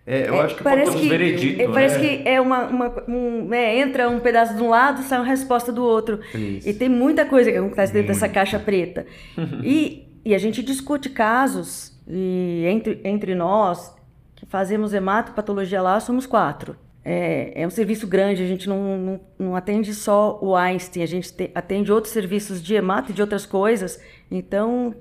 É, 0.09 0.29
eu 0.29 0.35
É, 0.35 0.41
acho 0.41 0.57
que 0.57 0.63
parece 0.65 0.97
que, 0.97 1.09
veredito, 1.09 1.63
é, 1.63 1.67
né? 1.67 1.73
parece 1.73 1.99
que 2.01 2.29
é 2.29 2.41
uma, 2.41 2.65
uma- 2.67 3.05
um, 3.09 3.53
é, 3.53 3.79
entra 3.79 4.09
um 4.09 4.19
pedaço 4.21 4.57
de 4.57 4.63
um 4.63 4.71
lado, 4.71 5.03
sai 5.03 5.19
uma 5.19 5.27
resposta 5.27 5.71
do 5.71 5.85
outro. 5.85 6.21
Isso. 6.35 6.69
E 6.69 6.73
tem 6.75 6.89
muita 6.89 7.25
coisa 7.27 7.51
que 7.53 7.57
acontece 7.59 7.93
dentro 7.93 8.09
dessa 8.09 8.29
caixa 8.29 8.59
preta. 8.59 9.07
e, 9.63 10.09
e 10.25 10.35
a 10.35 10.39
gente 10.39 10.63
discute 10.63 11.11
casos, 11.11 11.93
e 12.09 12.65
entre, 12.67 13.01
entre 13.05 13.35
nós, 13.35 13.95
que 14.35 14.47
fazemos 14.47 14.95
hematopatologia 14.95 15.83
lá, 15.83 16.01
somos 16.01 16.27
quatro. 16.27 16.77
É, 17.05 17.63
é 17.63 17.67
um 17.67 17.71
serviço 17.71 18.07
grande, 18.07 18.43
a 18.43 18.47
gente 18.47 18.69
não, 18.69 18.99
não, 18.99 19.21
não 19.39 19.57
atende 19.57 19.95
só 19.95 20.39
o 20.43 20.55
Einstein, 20.55 21.03
a 21.03 21.07
gente 21.07 21.33
te- 21.33 21.51
atende 21.55 21.91
outros 21.91 22.13
serviços 22.13 22.63
de 22.63 22.75
hemato 22.75 23.11
e 23.13 23.15
de 23.15 23.23
outras 23.23 23.47
coisas. 23.47 23.99
Então, 24.31 24.95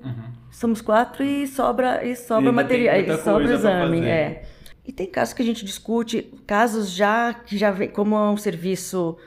somos 0.50 0.80
quatro 0.80 1.22
e 1.22 1.46
sobra, 1.46 2.02
e 2.06 2.16
sobra 2.16 2.44
tem 2.44 2.52
material, 2.52 2.96
e 3.00 3.16
sobra 3.18 3.52
exame. 3.52 4.00
É. 4.06 4.42
E 4.88 4.92
tem 4.92 5.06
casos 5.06 5.34
que 5.34 5.42
a 5.42 5.44
gente 5.44 5.66
discute, 5.66 6.32
casos 6.46 6.90
já 6.90 7.34
que 7.34 7.58
já 7.58 7.70
vem, 7.70 7.90
como 7.90 8.16
é 8.16 8.30
um 8.30 8.38
serviço 8.38 9.18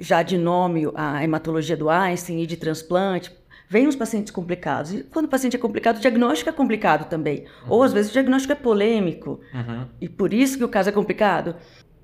já 0.00 0.22
de 0.22 0.38
nome, 0.38 0.90
a 0.94 1.22
hematologia 1.22 1.76
do 1.76 1.90
Einstein 1.90 2.40
e 2.40 2.46
de 2.46 2.56
transplante, 2.56 3.30
vem 3.68 3.86
os 3.86 3.94
pacientes 3.94 4.32
complicados. 4.32 4.94
E 4.94 5.02
quando 5.02 5.26
o 5.26 5.28
paciente 5.28 5.54
é 5.54 5.58
complicado, 5.58 5.98
o 5.98 6.00
diagnóstico 6.00 6.48
é 6.48 6.52
complicado 6.54 7.10
também. 7.10 7.44
Ou 7.68 7.82
às 7.82 7.92
vezes 7.92 8.10
o 8.10 8.14
diagnóstico 8.14 8.54
é 8.54 8.56
polêmico. 8.56 9.40
E 10.00 10.08
por 10.08 10.32
isso 10.32 10.56
que 10.56 10.64
o 10.64 10.68
caso 10.68 10.88
é 10.88 10.92
complicado. 10.92 11.56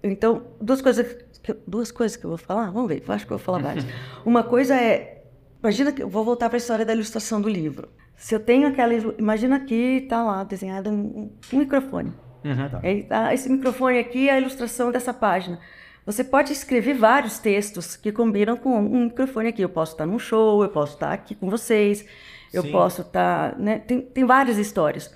Então, 0.03 0.43
duas 0.61 0.83
coisas 0.83 1.17
que, 1.43 1.57
duas 1.67 1.91
coisas 1.91 2.15
que 2.15 2.27
eu 2.27 2.29
vou 2.29 2.39
falar, 2.39 2.71
vamos 2.71 2.89
ver, 2.89 3.03
acho 3.09 3.27
que 3.27 3.33
eu 3.33 3.39
vou 3.39 3.45
falar 3.45 3.59
várias. 3.61 3.87
Uma 4.23 4.43
coisa 4.43 4.77
é, 4.77 5.25
imagina 5.63 5.93
que 5.93 6.03
eu 6.03 6.11
vou 6.11 6.27
voltar 6.27 6.51
para 6.51 6.57
a 6.57 6.59
história 6.59 6.85
da 6.85 6.93
ilustração 6.93 7.41
do 7.41 7.49
livro. 7.49 7.89
Se 8.15 8.35
eu 8.35 8.41
tenho 8.41 8.69
aquela, 8.69 8.93
imagina 9.19 9.57
aqui 9.57 10.03
está 10.03 10.23
lá 10.23 10.45
desenhado 10.45 10.91
um, 10.91 11.33
um 11.51 11.59
microfone. 11.59 12.13
Aí 12.83 13.03
tá, 13.03 13.33
esse 13.35 13.49
microfone 13.49 13.99
aqui 13.99 14.29
é 14.29 14.33
a 14.33 14.41
ilustração 14.41 14.91
dessa 14.93 15.13
página. 15.13 15.59
Você 16.05 16.23
pode 16.23 16.53
escrever 16.53 16.95
vários 16.95 17.39
textos 17.39 17.97
que 17.97 18.13
combinam 18.13 18.57
com 18.57 18.79
um 18.79 19.05
microfone 19.05 19.49
aqui. 19.49 19.63
Eu 19.63 19.69
posso 19.69 19.93
estar 19.93 20.07
num 20.07 20.19
show, 20.19 20.63
eu 20.63 20.69
posso 20.69 20.95
estar 20.95 21.13
aqui 21.13 21.35
com 21.35 21.51
vocês, 21.51 22.07
eu 22.53 22.63
Sim. 22.63 22.71
posso 22.71 23.03
estar. 23.03 23.59
Né? 23.59 23.81
Tem, 23.81 24.01
tem 24.01 24.25
várias 24.25 24.57
histórias. 24.57 25.13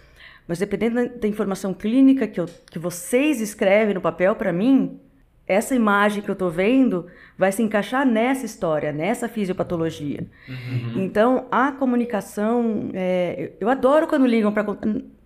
Mas 0.49 0.59
dependendo 0.59 0.97
da, 0.97 1.05
da 1.05 1.29
informação 1.29 1.73
clínica 1.73 2.27
que, 2.27 2.41
eu, 2.41 2.47
que 2.69 2.79
vocês 2.79 3.41
escrevem 3.41 3.95
no 3.95 4.01
papel 4.01 4.35
para 4.35 4.53
mim, 4.53 4.99
essa 5.47 5.75
imagem 5.75 6.23
que 6.23 6.31
eu 6.31 6.33
estou 6.33 6.51
vendo 6.51 7.07
vai 7.37 7.51
se 7.51 7.63
encaixar 7.63 8.07
nessa 8.07 8.47
história, 8.47 8.93
nessa 8.93 9.29
fisiopatologia. 9.29 10.27
Então, 10.97 11.47
a 11.51 11.73
comunicação, 11.73 12.91
é, 12.95 13.53
eu 13.61 13.69
adoro 13.69 14.07
quando 14.07 14.27
ligam 14.27 14.53
para 14.53 14.65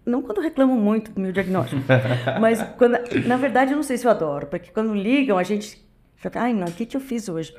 não 0.04 0.22
quando 0.22 0.40
reclamam 0.40 0.76
muito 0.76 1.10
do 1.10 1.20
meu 1.20 1.32
diagnóstico, 1.32 1.82
mas 2.40 2.62
quando, 2.76 2.98
na 3.26 3.36
verdade 3.36 3.72
eu 3.72 3.76
não 3.76 3.82
sei 3.82 3.96
se 3.96 4.06
eu 4.06 4.10
adoro, 4.10 4.46
porque 4.46 4.70
quando 4.70 4.94
ligam 4.94 5.38
a 5.38 5.42
gente 5.42 5.84
fica, 6.16 6.40
ai 6.40 6.52
não, 6.52 6.66
o 6.66 6.72
que 6.72 6.86
que 6.86 6.96
eu 6.96 7.00
fiz 7.00 7.28
hoje? 7.28 7.54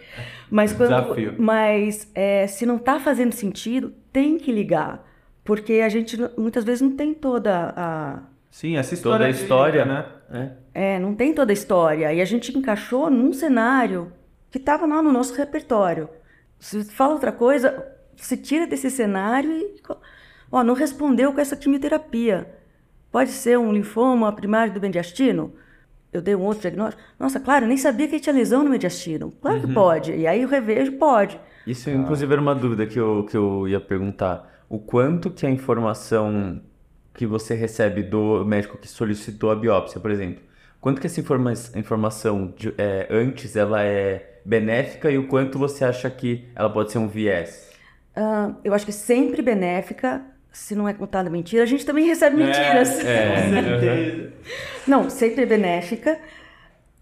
Mas 0.49 0.73
quando, 0.73 0.89
Desafio. 0.89 1.35
mas 1.37 2.11
é, 2.13 2.47
se 2.47 2.65
não 2.65 2.77
está 2.77 2.99
fazendo 2.99 3.33
sentido, 3.33 3.93
tem 4.11 4.37
que 4.37 4.51
ligar, 4.51 5.05
porque 5.43 5.73
a 5.75 5.89
gente 5.89 6.17
muitas 6.37 6.63
vezes 6.63 6.81
não 6.81 6.95
tem 6.95 7.13
toda 7.13 7.73
a 7.75 8.19
Sim, 8.55 8.77
essa 8.77 8.93
história. 8.93 9.17
Toda 9.17 9.27
a 9.27 9.29
história, 9.29 9.83
né? 9.83 10.05
né? 10.29 10.57
é, 10.73 10.97
não 10.97 11.13
tem 11.13 11.33
toda 11.33 11.51
a 11.51 11.53
história. 11.53 12.13
E 12.13 12.21
a 12.21 12.25
gente 12.25 12.57
encaixou 12.57 13.09
num 13.09 13.33
cenário 13.33 14.13
que 14.49 14.57
estava 14.57 14.85
lá 14.85 15.01
no 15.01 15.11
nosso 15.11 15.33
repertório. 15.35 16.07
Se 16.57 16.85
fala 16.85 17.15
outra 17.15 17.33
coisa, 17.33 17.85
se 18.15 18.37
tira 18.37 18.65
desse 18.65 18.89
cenário 18.89 19.51
e. 19.51 19.81
Ó, 20.55 20.63
não 20.63 20.73
respondeu 20.73 21.33
com 21.33 21.41
essa 21.41 21.57
quimioterapia. 21.57 22.49
Pode 23.11 23.31
ser 23.31 23.59
um 23.59 23.73
linfoma 23.73 24.31
primário 24.33 24.73
do 24.73 24.81
mediastino? 24.81 25.53
Eu 26.13 26.21
dei 26.21 26.35
um 26.35 26.41
outro 26.43 26.61
diagnóstico. 26.61 27.03
Nossa, 27.19 27.39
claro, 27.41 27.65
eu 27.65 27.69
nem 27.69 27.77
sabia 27.77 28.07
que 28.07 28.19
tinha 28.19 28.33
lesão 28.35 28.63
no 28.63 28.69
mediastino. 28.69 29.31
Claro 29.41 29.59
que 29.61 29.67
pode. 29.67 30.13
E 30.13 30.27
aí 30.27 30.41
eu 30.43 30.49
revejo, 30.49 30.93
pode. 30.93 31.39
Isso, 31.65 31.89
inclusive, 31.89 32.31
era 32.31 32.41
uma 32.41 32.55
dúvida 32.55 32.87
que 32.87 32.99
eu, 32.99 33.25
que 33.25 33.35
eu 33.35 33.67
ia 33.67 33.81
perguntar. 33.81 34.63
O 34.69 34.79
quanto 34.79 35.29
que 35.31 35.45
a 35.45 35.49
informação 35.51 36.61
que 37.13 37.25
você 37.25 37.55
recebe 37.55 38.03
do 38.03 38.45
médico 38.45 38.77
que 38.77 38.87
solicitou 38.87 39.51
a 39.51 39.55
biópsia, 39.55 39.99
por 39.99 40.11
exemplo, 40.11 40.43
quanto 40.81 41.01
que 41.01 41.07
essa 41.07 41.19
informa 41.19 41.53
informação 41.75 42.53
de- 42.57 42.73
é, 42.77 43.07
antes 43.11 43.55
ela 43.55 43.83
é 43.83 44.41
benéfica 44.45 45.11
e 45.11 45.17
o 45.17 45.27
quanto 45.27 45.59
você 45.59 45.85
acha 45.85 46.09
que 46.09 46.47
ela 46.55 46.69
pode 46.69 46.91
ser 46.91 46.99
um 46.99 47.07
viés? 47.07 47.73
Ah, 48.15 48.55
eu 48.63 48.73
acho 48.73 48.85
que 48.85 48.91
sempre 48.91 49.41
benéfica. 49.41 50.25
Se 50.55 50.73
não 50.73 50.87
é 50.87 50.93
contada 50.93 51.29
mentira, 51.29 51.63
a 51.63 51.65
gente 51.65 51.85
também 51.85 52.05
recebe 52.05 52.37
mentiras. 52.37 52.99
É, 53.05 54.29
Não, 54.87 55.09
sempre 55.09 55.45
benéfica. 55.45 56.17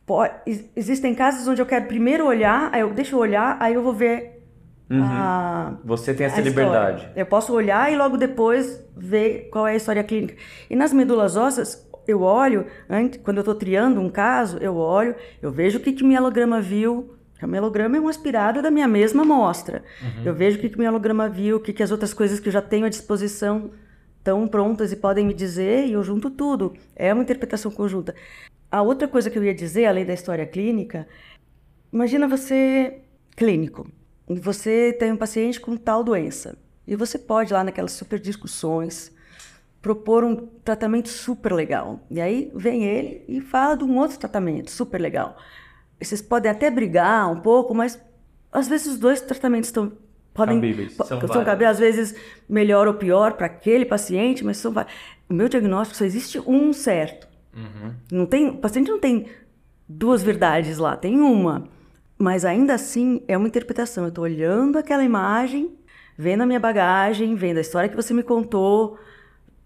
Po- 0.08 0.26
ex- 0.45 0.66
existem 0.76 1.14
casos 1.14 1.47
onde 1.47 1.62
eu 1.62 1.66
quero 1.66 1.86
primeiro 1.86 2.26
olhar, 2.26 2.70
aí 2.74 2.82
eu 2.82 2.89
deixo 2.89 3.16
olhar, 3.18 3.56
aí 3.60 3.76
eu 3.76 3.84
vou 3.84 3.93
ver 3.93 4.43
a, 4.91 5.74
Você 5.86 6.14
tem 6.14 6.26
essa 6.26 6.38
a 6.39 6.43
história. 6.43 6.68
liberdade. 6.68 7.10
Eu 7.16 7.26
posso 7.26 7.54
olhar 7.54 7.91
e 7.91 7.95
logo 7.95 8.18
depois 8.18 8.84
ver 8.97 9.49
qual 9.51 9.68
é 9.68 9.74
a 9.74 9.76
história 9.76 10.04
clínica. 10.04 10.36
E 10.70 10.76
nas 10.76 10.91
medulas 10.91 11.38
ósseas, 11.38 11.88
eu 12.08 12.22
olho, 12.22 12.66
antes, 12.89 13.20
quando 13.24 13.38
eu 13.38 13.41
estou 13.41 13.56
triando 13.56 14.01
um 14.01 14.10
caso, 14.10 14.58
eu 14.58 14.76
olho, 14.76 15.16
eu 15.41 15.51
vejo 15.51 15.78
o 15.78 15.82
que, 15.82 15.93
que 15.93 16.04
o 16.04 16.08
mielograma 16.08 16.60
viu. 16.60 17.16
O 17.42 17.48
mielograma 17.48 17.98
é 17.98 18.00
um 18.00 18.08
aspirado 18.08 18.62
da 18.62 18.72
minha 18.72 18.88
mesma 18.88 19.24
amostra. 19.24 19.84
Eu 20.26 20.34
vejo 20.34 20.58
o 20.58 20.62
que, 20.62 20.70
que 20.70 20.76
o 20.78 20.80
mielograma 20.80 21.28
viu, 21.28 21.58
o 21.58 21.60
que, 21.60 21.74
que 21.74 21.84
as 21.84 21.92
outras 21.92 22.14
coisas 22.14 22.40
que 22.40 22.48
eu 22.48 22.54
já 22.54 22.62
tenho 22.62 22.86
à 22.86 22.90
disposição 22.90 23.72
estão 24.18 24.48
prontas 24.48 24.94
e 24.94 24.96
podem 24.96 25.26
me 25.26 25.34
dizer, 25.34 25.86
e 25.86 25.94
eu 25.94 26.04
junto 26.04 26.30
tudo. 26.30 26.74
É 26.96 27.14
uma 27.14 27.24
interpretação 27.24 27.70
conjunta. 27.70 28.16
A 28.72 28.82
outra 28.82 29.08
coisa 29.08 29.30
que 29.30 29.38
eu 29.38 29.44
ia 29.44 29.54
dizer, 29.54 29.86
além 29.86 30.06
da 30.06 30.14
história 30.14 30.46
clínica, 30.46 31.06
imagina 31.92 32.28
você 32.28 33.02
clínico, 33.36 33.86
você 34.28 34.94
tem 34.94 35.12
um 35.12 35.18
paciente 35.18 35.60
com 35.60 35.76
tal 35.76 36.04
doença, 36.04 36.58
e 36.88 36.96
você 36.96 37.20
pode 37.20 37.52
lá 37.52 37.64
naquelas 37.64 37.92
super 37.92 38.20
discussões 38.20 39.12
propor 39.82 40.24
um 40.24 40.48
tratamento 40.64 41.10
super 41.10 41.52
legal. 41.52 42.00
E 42.10 42.22
aí 42.22 42.50
vem 42.56 42.86
ele 42.86 43.26
e 43.28 43.42
fala 43.42 43.76
de 43.76 43.84
um 43.84 43.98
outro 43.98 44.18
tratamento 44.18 44.72
super 44.72 45.00
legal. 45.00 45.38
Vocês 46.04 46.22
podem 46.22 46.51
até 46.51 46.70
brigar 46.70 47.32
um 47.32 47.39
pouco, 47.39 47.74
mas 47.74 47.99
às 48.51 48.68
vezes 48.68 48.88
os 48.88 48.97
dois 48.99 49.22
tratamentos 49.22 49.70
estão 49.70 49.91
podem 50.34 50.56
Cabíveis, 50.56 50.93
são 50.93 51.28
são 51.28 51.45
cabíveis, 51.45 51.72
às 51.72 51.80
vezes 51.80 52.16
melhor 52.49 52.88
ou 52.88 52.95
pior 52.95 53.34
para 53.34 53.45
aquele 53.45 53.86
paciente, 53.86 54.43
mas 54.43 54.58
são 54.58 54.74
o 55.30 55.34
meu 55.34 55.47
diagnóstico 55.47 55.97
só 55.97 56.06
existe 56.06 56.39
um 56.39 56.74
certo. 56.74 57.28
Não 58.12 58.26
tem, 58.26 58.49
o 58.49 58.58
paciente 58.58 58.89
não 58.89 58.99
tem 58.99 59.28
duas 59.88 60.24
verdades 60.24 60.78
lá, 60.78 60.95
tem 60.95 61.20
uma. 61.20 61.68
Mas 62.18 62.45
ainda 62.45 62.74
assim 62.74 63.24
é 63.28 63.38
uma 63.38 63.47
interpretação. 63.47 64.06
Eu 64.06 64.10
estou 64.10 64.24
olhando 64.24 64.78
aquela 64.78 65.04
imagem, 65.04 65.76
vendo 66.18 66.41
a 66.41 66.45
minha 66.45 66.60
bagagem, 66.60 67.36
vendo 67.36 67.58
a 67.58 67.62
história 67.62 67.89
que 67.89 67.95
você 67.95 68.14
me 68.14 68.24
contou, 68.24 68.97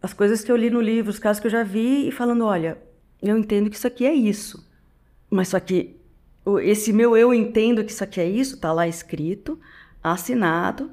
as 0.01 0.13
coisas 0.13 0.43
que 0.43 0.51
eu 0.51 0.55
li 0.55 0.69
no 0.69 0.81
livro, 0.81 1.09
os 1.09 1.19
casos 1.19 1.39
que 1.39 1.47
eu 1.47 1.51
já 1.51 1.63
vi, 1.63 2.07
e 2.07 2.11
falando: 2.11 2.45
olha, 2.45 2.77
eu 3.21 3.37
entendo 3.37 3.69
que 3.69 3.75
isso 3.75 3.87
aqui 3.87 4.05
é 4.05 4.13
isso. 4.13 4.67
Mas 5.29 5.49
só 5.49 5.59
que 5.59 5.96
esse 6.59 6.93
meu 6.93 7.15
eu 7.17 7.33
entendo 7.33 7.83
que 7.83 7.91
isso 7.91 8.03
aqui 8.03 8.19
é 8.21 8.25
isso, 8.27 8.55
está 8.55 8.71
lá 8.71 8.87
escrito, 8.87 9.59
assinado, 10.03 10.91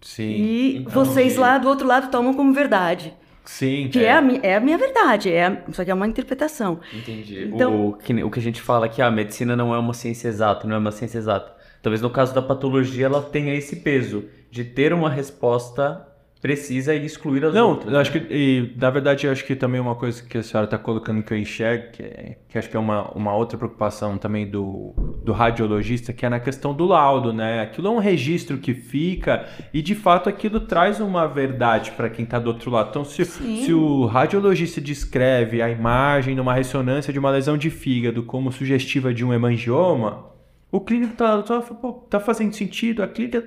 Sim. 0.00 0.28
e 0.30 0.76
Então, 0.78 0.92
vocês 1.04 1.32
sim. 1.34 1.38
lá 1.38 1.58
do 1.58 1.68
outro 1.68 1.86
lado 1.86 2.10
tomam 2.10 2.34
como 2.34 2.52
verdade. 2.52 3.14
Sim, 3.44 3.88
Que 3.90 4.04
é, 4.04 4.12
a, 4.12 4.20
mi- 4.20 4.40
é 4.42 4.56
a 4.56 4.60
minha 4.60 4.76
verdade, 4.76 5.32
é, 5.32 5.46
a- 5.46 5.62
só 5.72 5.82
que 5.82 5.90
é 5.90 5.94
uma 5.94 6.06
interpretação. 6.06 6.80
Entendi. 6.92 7.44
Então- 7.44 7.88
O, 7.88 7.92
que, 7.94 8.12
o 8.22 8.30
que 8.30 8.38
a 8.38 8.42
gente 8.42 8.60
fala 8.60 8.84
é 8.86 8.88
que 8.90 9.00
a 9.00 9.10
medicina 9.10 9.56
não 9.56 9.74
é 9.74 9.78
uma 9.78 9.94
ciência 9.94 10.28
exata, 10.28 10.66
não 10.68 10.76
é 10.76 10.78
uma 10.78 10.92
ciência 10.92 11.16
exata. 11.18 11.56
Talvez 11.82 12.02
no 12.02 12.10
caso 12.10 12.34
da 12.34 12.42
patologia 12.42 13.06
ela 13.06 13.22
tenha 13.22 13.54
esse 13.54 13.76
peso. 13.76 14.24
de 14.50 14.64
ter 14.64 14.94
uma 14.94 15.10
resposta 15.10 16.07
precisa 16.40 16.94
excluir 16.94 17.44
as 17.44 17.52
Não, 17.52 17.70
outras. 17.70 17.92
eu 17.92 17.98
acho 17.98 18.12
que, 18.12 18.18
e, 18.30 18.72
na 18.76 18.90
verdade, 18.90 19.26
eu 19.26 19.32
acho 19.32 19.44
que 19.44 19.56
também 19.56 19.80
uma 19.80 19.94
coisa 19.94 20.22
que 20.22 20.38
a 20.38 20.42
senhora 20.42 20.66
está 20.66 20.78
colocando 20.78 21.22
que 21.22 21.32
eu 21.32 21.38
enxergo, 21.38 21.92
que, 21.92 22.02
é- 22.02 22.36
que 22.48 22.56
acho 22.56 22.70
que 22.70 22.76
é 22.76 22.80
uma, 22.80 23.10
uma 23.12 23.34
outra 23.34 23.58
preocupação 23.58 24.16
também 24.16 24.46
do, 24.48 24.94
do 25.24 25.32
radiologista, 25.32 26.12
que 26.12 26.24
é 26.24 26.28
na 26.28 26.38
questão 26.38 26.72
do 26.72 26.86
laudo, 26.86 27.32
né? 27.32 27.60
Aquilo 27.62 27.88
é 27.88 27.90
um 27.90 27.98
registro 27.98 28.58
que 28.58 28.72
fica 28.72 29.46
e, 29.74 29.82
de 29.82 29.94
fato, 29.94 30.28
aquilo 30.28 30.60
traz 30.60 31.00
uma 31.00 31.26
verdade 31.26 31.90
para 31.92 32.08
quem 32.08 32.24
está 32.24 32.38
do 32.38 32.48
outro 32.48 32.70
lado. 32.70 32.90
Então, 32.90 33.04
se, 33.04 33.24
Sim. 33.24 33.62
se 33.64 33.72
o 33.72 34.06
radiologista 34.06 34.80
descreve 34.80 35.60
a 35.60 35.68
imagem 35.68 36.34
numa 36.36 36.54
ressonância 36.54 37.12
de 37.12 37.18
uma 37.18 37.30
lesão 37.30 37.58
de 37.58 37.68
fígado 37.70 38.22
como 38.22 38.52
sugestiva 38.52 39.12
de 39.12 39.24
um 39.24 39.32
hemangioma, 39.32 40.26
o 40.70 40.80
clínico 40.80 41.14
tá, 41.14 41.42
tá, 41.42 41.60
pô, 41.62 41.92
tá 41.92 42.20
fazendo 42.20 42.52
sentido, 42.52 43.02
a 43.02 43.08
clínica 43.08 43.42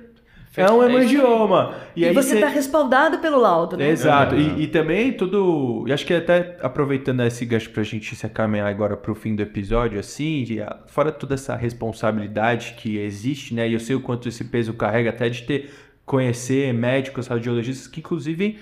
é 0.56 0.70
um 0.70 0.82
É 0.82 0.86
isso 0.86 0.86
aí. 0.86 0.94
hemangioma. 0.96 1.74
E, 1.96 2.04
aí 2.04 2.14
você 2.14 2.34
está 2.34 2.48
respaldado 2.48 3.18
pelo 3.18 3.38
laudo, 3.38 3.76
né? 3.76 3.88
Exato, 3.88 4.34
Uhum. 4.34 4.58
e, 4.58 4.62
e 4.64 4.66
também 4.66 5.12
tudo. 5.12 5.84
e 5.86 5.92
Acho 5.92 6.04
que 6.06 6.12
até 6.14 6.56
aproveitando 6.60 7.22
esse 7.22 7.44
gancho 7.44 7.70
pra 7.70 7.82
gente 7.82 8.14
se 8.14 8.28
caminhar 8.28 8.66
agora 8.68 8.96
pro 8.96 9.14
fim 9.14 9.34
do 9.34 9.42
episódio, 9.42 9.98
assim, 9.98 10.44
de, 10.44 10.60
ah, 10.60 10.78
fora 10.86 11.10
toda 11.12 11.34
essa 11.34 11.54
responsabilidade 11.56 12.74
que 12.76 12.98
existe, 12.98 13.54
né? 13.54 13.68
E 13.68 13.72
eu 13.72 13.80
sei 13.80 13.96
o 13.96 14.00
quanto 14.00 14.28
esse 14.28 14.44
peso 14.44 14.72
carrega 14.74 15.10
até 15.10 15.28
de 15.28 15.42
ter 15.42 15.70
conhecer 16.04 16.74
médicos, 16.74 17.28
radiologistas 17.28 17.86
que 17.86 18.00
inclusive 18.00 18.58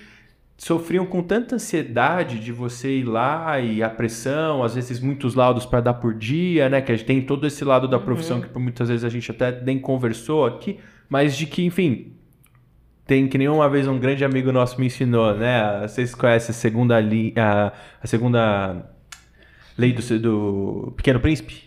sofriam 0.59 1.07
com 1.07 1.23
tanta 1.23 1.55
ansiedade 1.55 2.39
de 2.39 2.53
você 2.53 2.99
ir 2.99 3.05
lá 3.05 3.59
e 3.59 3.83
a 3.83 3.89
pressão, 3.89 4.63
às 4.63 4.75
vezes 4.75 5.01
muitos 5.01 5.35
laudos 5.35 5.65
para 5.65 5.81
dar 5.81 5.95
por 5.95 6.13
dia, 6.15 6.69
né? 6.69 6.83
Que 6.83 6.93
a 6.93 6.97
gente 6.97 7.07
tem 7.07 7.23
todo 7.23 7.47
esse 7.47 7.65
lado 7.65 7.89
da 7.89 7.99
profissão 7.99 8.43
que 8.43 8.49
por 8.49 8.61
muitas 8.61 8.89
vezes 8.91 9.03
a 9.05 9.09
gente 9.09 9.31
até 9.31 9.59
nem 9.63 9.79
conversou 9.79 10.45
aqui, 10.45 10.79
mas 11.11 11.37
de 11.37 11.45
que, 11.45 11.65
enfim, 11.65 12.13
tem 13.05 13.27
que 13.27 13.37
nem 13.37 13.49
uma 13.49 13.69
vez 13.69 13.89
um 13.89 13.99
grande 13.99 14.25
amigo 14.25 14.53
nosso 14.53 14.81
me 14.81 14.87
ensinou, 14.87 15.35
né? 15.35 15.81
Vocês 15.83 16.15
conhecem 16.15 16.53
a 16.53 16.55
segunda 16.55 17.01
li, 17.01 17.35
a, 17.37 17.73
a 18.01 18.07
segunda 18.07 18.89
lei 19.77 19.93
do, 19.93 20.19
do 20.21 20.93
Pequeno 20.97 21.19
Príncipe? 21.19 21.65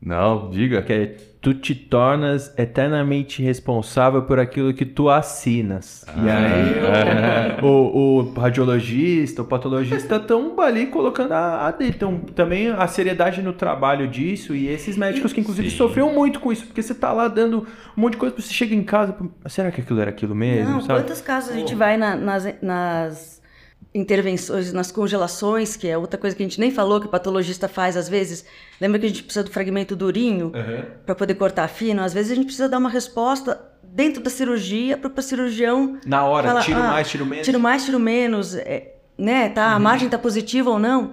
Não, 0.00 0.50
diga. 0.50 0.80
Que 0.80 0.92
é 0.94 1.16
tu 1.40 1.54
te 1.54 1.74
tornas 1.74 2.52
eternamente 2.58 3.42
responsável 3.42 4.22
por 4.22 4.38
aquilo 4.38 4.74
que 4.74 4.84
tu 4.84 5.08
assinas. 5.08 6.04
E 6.22 6.28
aí 6.28 7.62
o, 7.64 8.18
o 8.20 8.32
radiologista, 8.34 9.40
o 9.42 9.44
patologista 9.44 10.16
estão 10.16 10.60
ali 10.60 10.86
colocando 10.86 11.32
a, 11.32 11.66
a 11.66 11.70
dele. 11.70 11.92
Então, 11.96 12.18
também 12.34 12.68
a 12.68 12.86
seriedade 12.86 13.40
no 13.42 13.52
trabalho 13.54 14.06
disso 14.06 14.54
e 14.54 14.68
esses 14.68 14.96
médicos 14.98 15.32
que 15.32 15.40
inclusive 15.40 15.70
sofriam 15.70 16.12
muito 16.12 16.40
com 16.40 16.52
isso, 16.52 16.66
porque 16.66 16.82
você 16.82 16.94
tá 16.94 17.10
lá 17.12 17.26
dando 17.26 17.66
um 17.96 18.00
monte 18.02 18.12
de 18.12 18.18
coisa, 18.18 18.34
você 18.36 18.52
chega 18.52 18.74
em 18.74 18.82
casa, 18.82 19.16
será 19.46 19.70
que 19.70 19.80
aquilo 19.80 20.00
era 20.00 20.10
aquilo 20.10 20.34
mesmo? 20.34 20.74
Não, 20.74 20.80
sabe? 20.82 21.00
quantos 21.00 21.20
casos 21.22 21.50
a 21.50 21.54
gente 21.54 21.74
vai 21.74 21.96
na- 21.96 22.16
nas, 22.16 22.46
nas 22.60 23.39
intervenções, 23.94 24.72
nas 24.72 24.92
congelações, 24.92 25.76
que 25.76 25.88
é 25.88 25.98
outra 25.98 26.18
coisa 26.18 26.34
que 26.34 26.42
a 26.42 26.46
gente 26.46 26.60
nem 26.60 26.70
falou 26.70 27.00
que 27.00 27.06
o 27.06 27.10
patologista 27.10 27.68
faz 27.68 27.96
às 27.96 28.08
vezes. 28.08 28.44
Lembra 28.80 28.98
que 28.98 29.06
a 29.06 29.08
gente 29.08 29.22
precisa 29.22 29.44
do 29.44 29.50
fragmento 29.50 29.96
durinho 29.96 30.52
para 31.04 31.14
poder 31.14 31.34
cortar 31.34 31.68
fino? 31.68 32.02
Às 32.02 32.14
vezes 32.14 32.32
a 32.32 32.34
gente 32.34 32.44
precisa 32.46 32.68
dar 32.68 32.78
uma 32.78 32.90
resposta 32.90 33.60
dentro 33.82 34.22
da 34.22 34.30
cirurgia 34.30 34.96
para 34.96 35.10
o 35.10 35.22
cirurgião 35.22 35.98
Na 36.06 36.24
hora, 36.24 36.48
Fala, 36.48 36.60
tiro 36.62 36.78
ah, 36.78 36.88
mais, 36.88 37.08
tiro 37.08 37.26
menos. 37.26 37.44
tiro 37.44 37.60
mais, 37.60 37.84
tiro 37.84 37.98
menos, 37.98 38.54
é, 38.54 38.94
né? 39.18 39.48
Tá, 39.48 39.72
a 39.72 39.78
margem 39.78 40.08
tá 40.08 40.18
positiva 40.18 40.70
ou 40.70 40.78
não. 40.78 41.12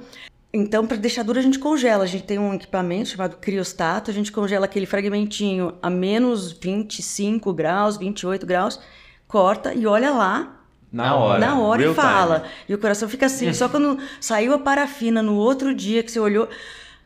Então, 0.54 0.88
para 0.88 0.98
deixar 0.98 1.24
dura, 1.24 1.40
a 1.40 1.44
gente 1.44 1.60
congela. 1.60 2.04
A 2.04 2.08
gente 2.08 2.24
tem 2.24 2.40
um 2.40 2.54
equipamento 2.54 3.10
chamado 3.10 3.38
criostato, 3.38 4.12
a 4.12 4.14
gente 4.14 4.32
congela 4.32 4.66
aquele 4.66 4.86
fragmentinho 4.86 5.74
a 5.82 5.90
menos 5.90 6.52
25 6.52 7.52
graus, 7.54 7.98
28 7.98 8.46
graus, 8.46 8.80
corta 9.28 9.74
e 9.74 9.86
olha 9.86 10.12
lá 10.12 10.57
Na 10.92 11.16
hora. 11.16 11.40
na 11.40 11.60
hora 11.60 11.82
real 11.82 11.92
e 11.92 11.96
fala. 11.96 12.44
E 12.68 12.74
o 12.74 12.78
coração 12.78 13.10
fica 13.10 13.26
assim. 13.26 13.52
Só 13.54 13.68
quando 13.68 13.98
saiu 14.20 14.54
a 14.54 14.60
parafina 14.60 15.22
no 15.22 15.36
outro 15.36 15.74
dia 15.74 16.02
que 16.02 16.12
você 16.12 16.20
olhou, 16.20 16.48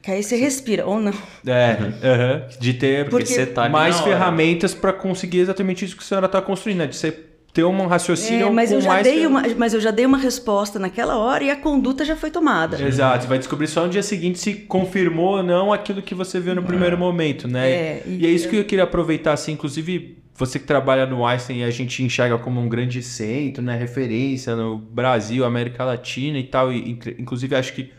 que 0.01 0.11
aí 0.11 0.23
você 0.23 0.35
respira, 0.35 0.85
ou 0.85 0.99
não. 0.99 1.13
É, 1.45 1.77
aham. 2.03 2.47
de 2.59 2.73
ter 2.73 3.09
Porque 3.09 3.45
tá 3.47 3.69
mais 3.69 3.99
ferramentas 3.99 4.73
para 4.73 4.93
conseguir 4.93 5.39
exatamente 5.39 5.85
isso 5.85 5.95
que 5.95 6.03
a 6.03 6.05
senhora 6.05 6.25
está 6.25 6.41
construindo, 6.41 6.79
né? 6.79 6.87
De 6.87 6.95
você 6.95 7.11
ter 7.53 7.63
um 7.65 7.85
raciocínio 7.87 8.47
É, 8.47 8.49
mas, 8.49 8.71
eu 8.71 8.79
já 8.81 8.89
mais 8.89 9.03
dei 9.03 9.27
uma, 9.27 9.43
mas 9.57 9.73
eu 9.73 9.81
já 9.81 9.91
dei 9.91 10.05
uma 10.05 10.17
resposta 10.17 10.79
naquela 10.79 11.17
hora 11.17 11.43
e 11.43 11.49
a 11.49 11.55
conduta 11.55 12.05
já 12.05 12.15
foi 12.15 12.31
tomada. 12.31 12.81
Exato, 12.81 13.23
você 13.23 13.27
vai 13.29 13.37
descobrir 13.37 13.67
só 13.67 13.83
no 13.83 13.89
dia 13.89 14.01
seguinte 14.03 14.39
se 14.39 14.53
confirmou 14.53 15.37
ou 15.37 15.43
não 15.43 15.71
aquilo 15.73 16.01
que 16.01 16.15
você 16.15 16.39
viu 16.39 16.55
no 16.55 16.63
primeiro 16.63 16.97
momento, 16.97 17.47
né? 17.47 17.69
É, 17.71 18.03
e, 18.05 18.17
e- 18.21 18.25
é 18.25 18.29
isso 18.29 18.47
que 18.47 18.55
eu 18.55 18.63
queria 18.63 18.85
aproveitar, 18.85 19.33
assim, 19.33 19.51
inclusive 19.53 20.17
você 20.33 20.57
que 20.57 20.65
trabalha 20.65 21.05
no 21.05 21.25
Einstein 21.25 21.59
e 21.59 21.63
a 21.63 21.69
gente 21.69 22.01
enxerga 22.01 22.37
como 22.37 22.59
um 22.59 22.67
grande 22.69 23.03
centro, 23.03 23.61
né? 23.61 23.75
Referência 23.77 24.55
no 24.55 24.77
Brasil, 24.77 25.43
América 25.45 25.83
Latina 25.83 26.39
e 26.39 26.43
tal, 26.43 26.71
e 26.71 26.91
inclu- 26.91 27.13
inclusive 27.19 27.53
acho 27.55 27.73
que 27.73 27.91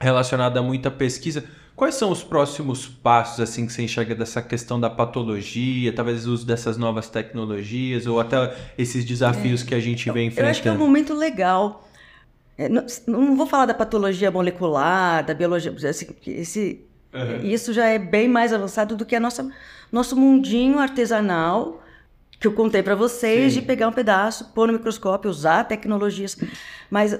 relacionado 0.00 0.56
a 0.58 0.62
muita 0.62 0.90
pesquisa. 0.90 1.44
Quais 1.76 1.96
são 1.96 2.10
os 2.12 2.22
próximos 2.22 2.86
passos, 2.86 3.40
assim, 3.40 3.66
que 3.66 3.72
você 3.72 3.82
enxerga 3.82 4.14
dessa 4.14 4.40
questão 4.40 4.78
da 4.78 4.88
patologia, 4.88 5.92
talvez 5.92 6.26
o 6.26 6.32
uso 6.32 6.46
dessas 6.46 6.76
novas 6.76 7.08
tecnologias, 7.08 8.06
ou 8.06 8.20
até 8.20 8.54
esses 8.78 9.04
desafios 9.04 9.64
que 9.64 9.74
a 9.74 9.80
gente 9.80 10.08
vem 10.12 10.32
Eu 10.36 10.46
acho 10.46 10.62
que 10.62 10.68
é 10.68 10.70
um 10.70 10.74
enfrentando? 10.74 10.78
momento 10.78 11.14
legal. 11.14 11.88
É, 12.56 12.68
não, 12.68 12.86
não 13.08 13.36
vou 13.36 13.46
falar 13.46 13.66
da 13.66 13.74
patologia 13.74 14.30
molecular, 14.30 15.26
da 15.26 15.34
biologia, 15.34 15.72
assim, 15.88 16.06
porque 16.06 16.30
esse, 16.30 16.84
isso 17.42 17.72
já 17.72 17.86
é 17.86 17.98
bem 17.98 18.28
mais 18.28 18.52
avançado 18.52 18.96
do 18.96 19.04
que 19.04 19.16
a 19.16 19.20
nossa 19.20 19.50
nosso 19.90 20.16
mundinho 20.16 20.78
artesanal 20.78 21.80
que 22.40 22.46
eu 22.46 22.52
contei 22.52 22.82
para 22.82 22.94
vocês 22.94 23.52
Sim. 23.52 23.60
de 23.60 23.66
pegar 23.66 23.88
um 23.88 23.92
pedaço, 23.92 24.52
pôr 24.52 24.66
no 24.66 24.74
microscópio, 24.74 25.30
usar 25.30 25.64
tecnologias, 25.64 26.36
mas 26.90 27.18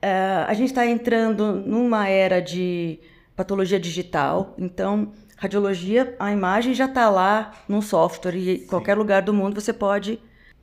é, 0.00 0.44
a 0.46 0.52
gente 0.54 0.68
está 0.68 0.86
entrando 0.86 1.52
numa 1.52 2.08
era 2.08 2.40
de 2.40 2.98
patologia 3.36 3.78
digital, 3.78 4.54
então 4.58 5.12
radiologia, 5.36 6.16
a 6.18 6.32
imagem 6.32 6.72
já 6.72 6.86
está 6.86 7.10
lá 7.10 7.52
num 7.68 7.82
software 7.82 8.34
e 8.34 8.64
em 8.64 8.66
qualquer 8.66 8.96
lugar 8.96 9.22
do 9.22 9.34
mundo 9.34 9.60
você 9.60 9.72
pode 9.72 10.18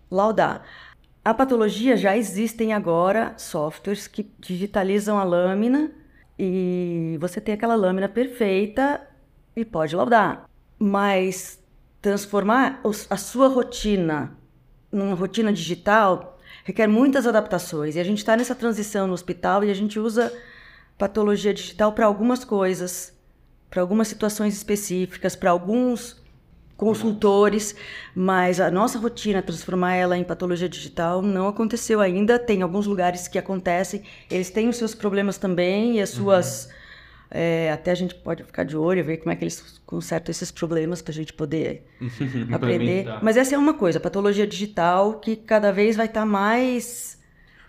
laudar. 0.09 0.63
A 1.23 1.33
patologia 1.33 1.95
já 1.95 2.17
existem 2.17 2.73
agora 2.73 3.33
softwares 3.37 4.07
que 4.07 4.29
digitalizam 4.39 5.17
a 5.17 5.23
lâmina 5.23 5.91
e 6.37 7.17
você 7.21 7.39
tem 7.39 7.53
aquela 7.53 7.75
lâmina 7.75 8.09
perfeita 8.09 8.99
e 9.55 9.63
pode 9.63 9.95
laudar. 9.95 10.49
Mas 10.77 11.63
transformar 12.01 12.81
a 13.09 13.15
sua 13.15 13.47
rotina 13.47 14.35
numa 14.91 15.15
rotina 15.15 15.53
digital 15.53 16.37
requer 16.63 16.87
muitas 16.87 17.25
adaptações. 17.25 17.95
E 17.95 17.99
a 17.99 18.03
gente 18.03 18.17
está 18.17 18.35
nessa 18.35 18.55
transição 18.55 19.07
no 19.07 19.13
hospital 19.13 19.63
e 19.63 19.71
a 19.71 19.73
gente 19.73 19.99
usa 19.99 20.33
patologia 20.97 21.53
digital 21.53 21.93
para 21.93 22.05
algumas 22.05 22.43
coisas, 22.43 23.13
para 23.69 23.81
algumas 23.81 24.07
situações 24.07 24.55
específicas, 24.55 25.35
para 25.35 25.51
alguns 25.51 26.21
consultores, 26.75 27.75
mas 28.15 28.59
a 28.59 28.69
nossa 28.69 28.99
rotina, 28.99 29.41
transformar 29.41 29.95
ela 29.95 30.17
em 30.17 30.23
patologia 30.23 30.67
digital, 30.67 31.21
não 31.21 31.47
aconteceu 31.47 32.01
ainda. 32.01 32.37
Tem 32.37 32.61
alguns 32.61 32.85
lugares 32.85 33.27
que 33.27 33.37
acontecem, 33.37 34.03
eles 34.29 34.49
têm 34.49 34.67
os 34.67 34.77
seus 34.77 34.93
problemas 34.93 35.37
também 35.37 35.97
e 35.97 36.01
as 36.01 36.09
suas. 36.09 36.69
é, 37.31 37.71
até 37.71 37.91
a 37.91 37.95
gente 37.95 38.13
pode 38.15 38.43
ficar 38.43 38.63
de 38.63 38.77
olho, 38.77 39.03
ver 39.03 39.17
como 39.17 39.31
é 39.31 39.35
que 39.35 39.43
eles 39.43 39.81
consertam 39.85 40.31
esses 40.31 40.51
problemas 40.51 41.01
para 41.01 41.11
a 41.11 41.15
gente 41.15 41.33
poder 41.33 41.83
aprender. 42.51 43.05
Mas 43.21 43.37
essa 43.37 43.55
é 43.55 43.57
uma 43.57 43.73
coisa, 43.73 43.99
patologia 43.99 44.45
digital 44.45 45.19
que 45.19 45.35
cada 45.35 45.71
vez 45.71 45.95
vai 45.95 46.05
estar 46.05 46.25
mais. 46.25 47.17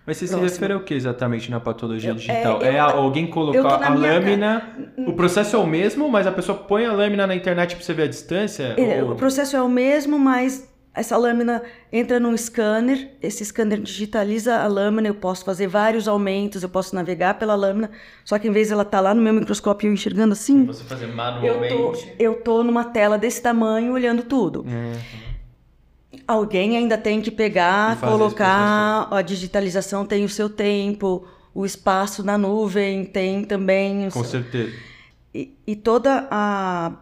Mas 0.06 0.18
você 0.18 0.26
se 0.26 0.36
refere 0.36 0.74
ao 0.74 0.80
que 0.80 0.92
exatamente 0.92 1.50
na 1.50 1.58
patologia 1.58 2.10
Eu- 2.10 2.14
digital? 2.14 2.62
é, 2.62 2.68
É, 2.68 2.78
eu- 2.78 2.82
a- 2.82 2.92
alguém 2.92 3.26
colocar 3.26 3.76
a 3.82 3.90
minha- 3.90 4.12
lâmina. 4.12 4.62
O 4.98 5.14
processo 5.14 5.56
é 5.56 5.58
o 5.58 5.66
mesmo, 5.66 6.08
mas 6.10 6.26
a 6.26 6.32
pessoa 6.32 6.58
põe 6.58 6.84
a 6.84 6.92
lâmina 6.92 7.26
na 7.26 7.34
internet 7.34 7.74
pra 7.74 7.84
você 7.84 7.94
ver 7.94 8.02
a 8.02 8.08
distância? 8.08 8.74
É, 8.76 9.02
Ou- 9.02 9.12
O 9.12 9.16
processo 9.16 9.56
é 9.56 9.62
o 9.62 9.68
mesmo, 9.68 10.18
mas 10.18 10.68
essa 10.94 11.16
lâmina 11.16 11.62
entra 11.90 12.20
num 12.20 12.36
scanner, 12.36 13.12
esse 13.22 13.42
scanner 13.46 13.80
digitaliza 13.80 14.56
a 14.58 14.66
lâmina, 14.66 15.08
eu 15.08 15.14
posso 15.14 15.42
fazer 15.42 15.66
vários 15.68 16.06
aumentos, 16.06 16.62
eu 16.62 16.68
posso 16.68 16.94
navegar 16.94 17.38
pela 17.38 17.54
lâmina, 17.54 17.90
só 18.26 18.38
que 18.38 18.46
em 18.46 18.52
vez 18.52 18.66
de 18.68 18.74
ela 18.74 18.82
estar 18.82 19.00
lá 19.00 19.14
no 19.14 19.22
meu 19.22 19.32
microscópio 19.32 19.88
eu 19.88 19.92
enxergando 19.94 20.34
assim, 20.34 20.66
Você 20.66 20.84
fazer 20.84 21.06
eu 21.06 21.10
tô, 21.10 21.16
manualmente. 21.16 22.14
eu 22.18 22.34
tô 22.42 22.62
numa 22.62 22.84
tela 22.84 23.16
desse 23.16 23.40
tamanho 23.40 23.92
olhando 23.94 24.22
tudo. 24.22 24.64
Alguém 26.26 26.76
ainda 26.76 26.96
tem 26.96 27.20
que 27.20 27.30
pegar, 27.30 28.00
colocar, 28.00 29.08
a 29.10 29.20
digitalização 29.22 30.06
tem 30.06 30.24
o 30.24 30.28
seu 30.28 30.48
tempo, 30.48 31.26
o 31.54 31.64
espaço 31.66 32.22
na 32.24 32.38
nuvem 32.38 33.04
tem 33.04 33.44
também 33.44 34.08
o 34.08 34.10
Com 34.10 34.22
seu- 34.24 34.40
certeza. 34.42 34.72
e, 35.34 35.52
e 35.66 35.76
toda 35.76 36.26
a 36.30 36.92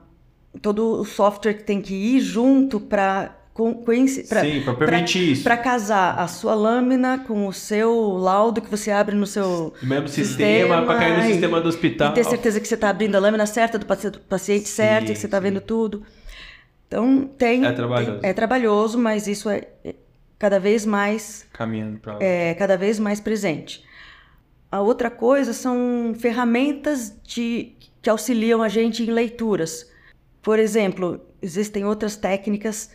todo 0.61 1.01
o 1.01 1.05
software 1.05 1.55
que 1.55 1.65
tem 1.65 1.81
que 1.81 1.95
ir 1.95 2.21
junto 2.21 2.79
para 2.81 3.39
Sim, 3.55 4.63
pra 4.65 4.75
permitir 4.75 5.33
isso. 5.33 5.43
para 5.43 5.57
casar 5.59 6.19
a 6.19 6.27
sua 6.27 6.55
lâmina 6.55 7.19
com 7.27 7.47
o 7.47 7.53
seu 7.53 8.17
laudo 8.17 8.63
que 8.63 8.71
você 8.71 8.91
abre 8.91 9.15
no 9.15 9.27
seu 9.27 9.75
O 9.83 9.87
mesmo 9.87 10.09
sistema, 10.09 10.83
pra 10.83 10.97
cair 10.99 11.19
no 11.19 11.25
e- 11.25 11.33
sistema 11.33 11.61
do 11.61 11.69
hospital. 11.69 12.13
e 12.13 12.15
ter 12.15 12.25
certeza 12.25 12.59
que 12.61 12.67
você 12.67 12.75
está 12.75 12.89
abrindo 12.89 13.15
a 13.15 13.19
lâmina 13.19 13.45
certa 13.47 13.79
do 13.79 13.85
paci- 13.87 14.09
do 14.11 14.21
paciente 14.21 14.69
Sim, 14.69 14.75
certo, 14.75 15.13
que 15.13 15.17
você 15.19 15.27
está 15.27 15.39
vendo 15.39 15.61
tudo. 15.61 16.03
Então 16.93 17.27
tem 17.39 17.65
É 17.65 17.73
trabalhoso. 17.73 18.21
tem- 18.21 18.31
é 18.31 18.33
trabalhoso, 18.35 18.99
mas 18.99 19.27
isso 19.27 19.49
é, 19.49 19.67
é- 19.83 19.95
cada 20.39 20.61
vez 20.61 20.85
mais 20.85 21.47
Caminhando 21.51 21.99
lá. 22.05 22.19
é, 22.21 22.53
cada 22.55 22.77
vez 22.77 22.99
mais 22.99 23.19
presente. 23.19 23.83
A 24.71 24.81
outra 24.83 25.11
coisa 25.11 25.55
são 25.55 26.15
ferramentas 26.19 27.17
de, 27.25 27.73
que 28.03 28.11
auxiliam 28.11 28.63
a 28.63 28.69
gente 28.69 29.03
em 29.03 29.07
leituras. 29.07 29.91
Por 30.43 30.59
exemplo, 30.59 31.19
existem 31.41 31.85
outras 31.87 32.15
técnicas 32.15 32.91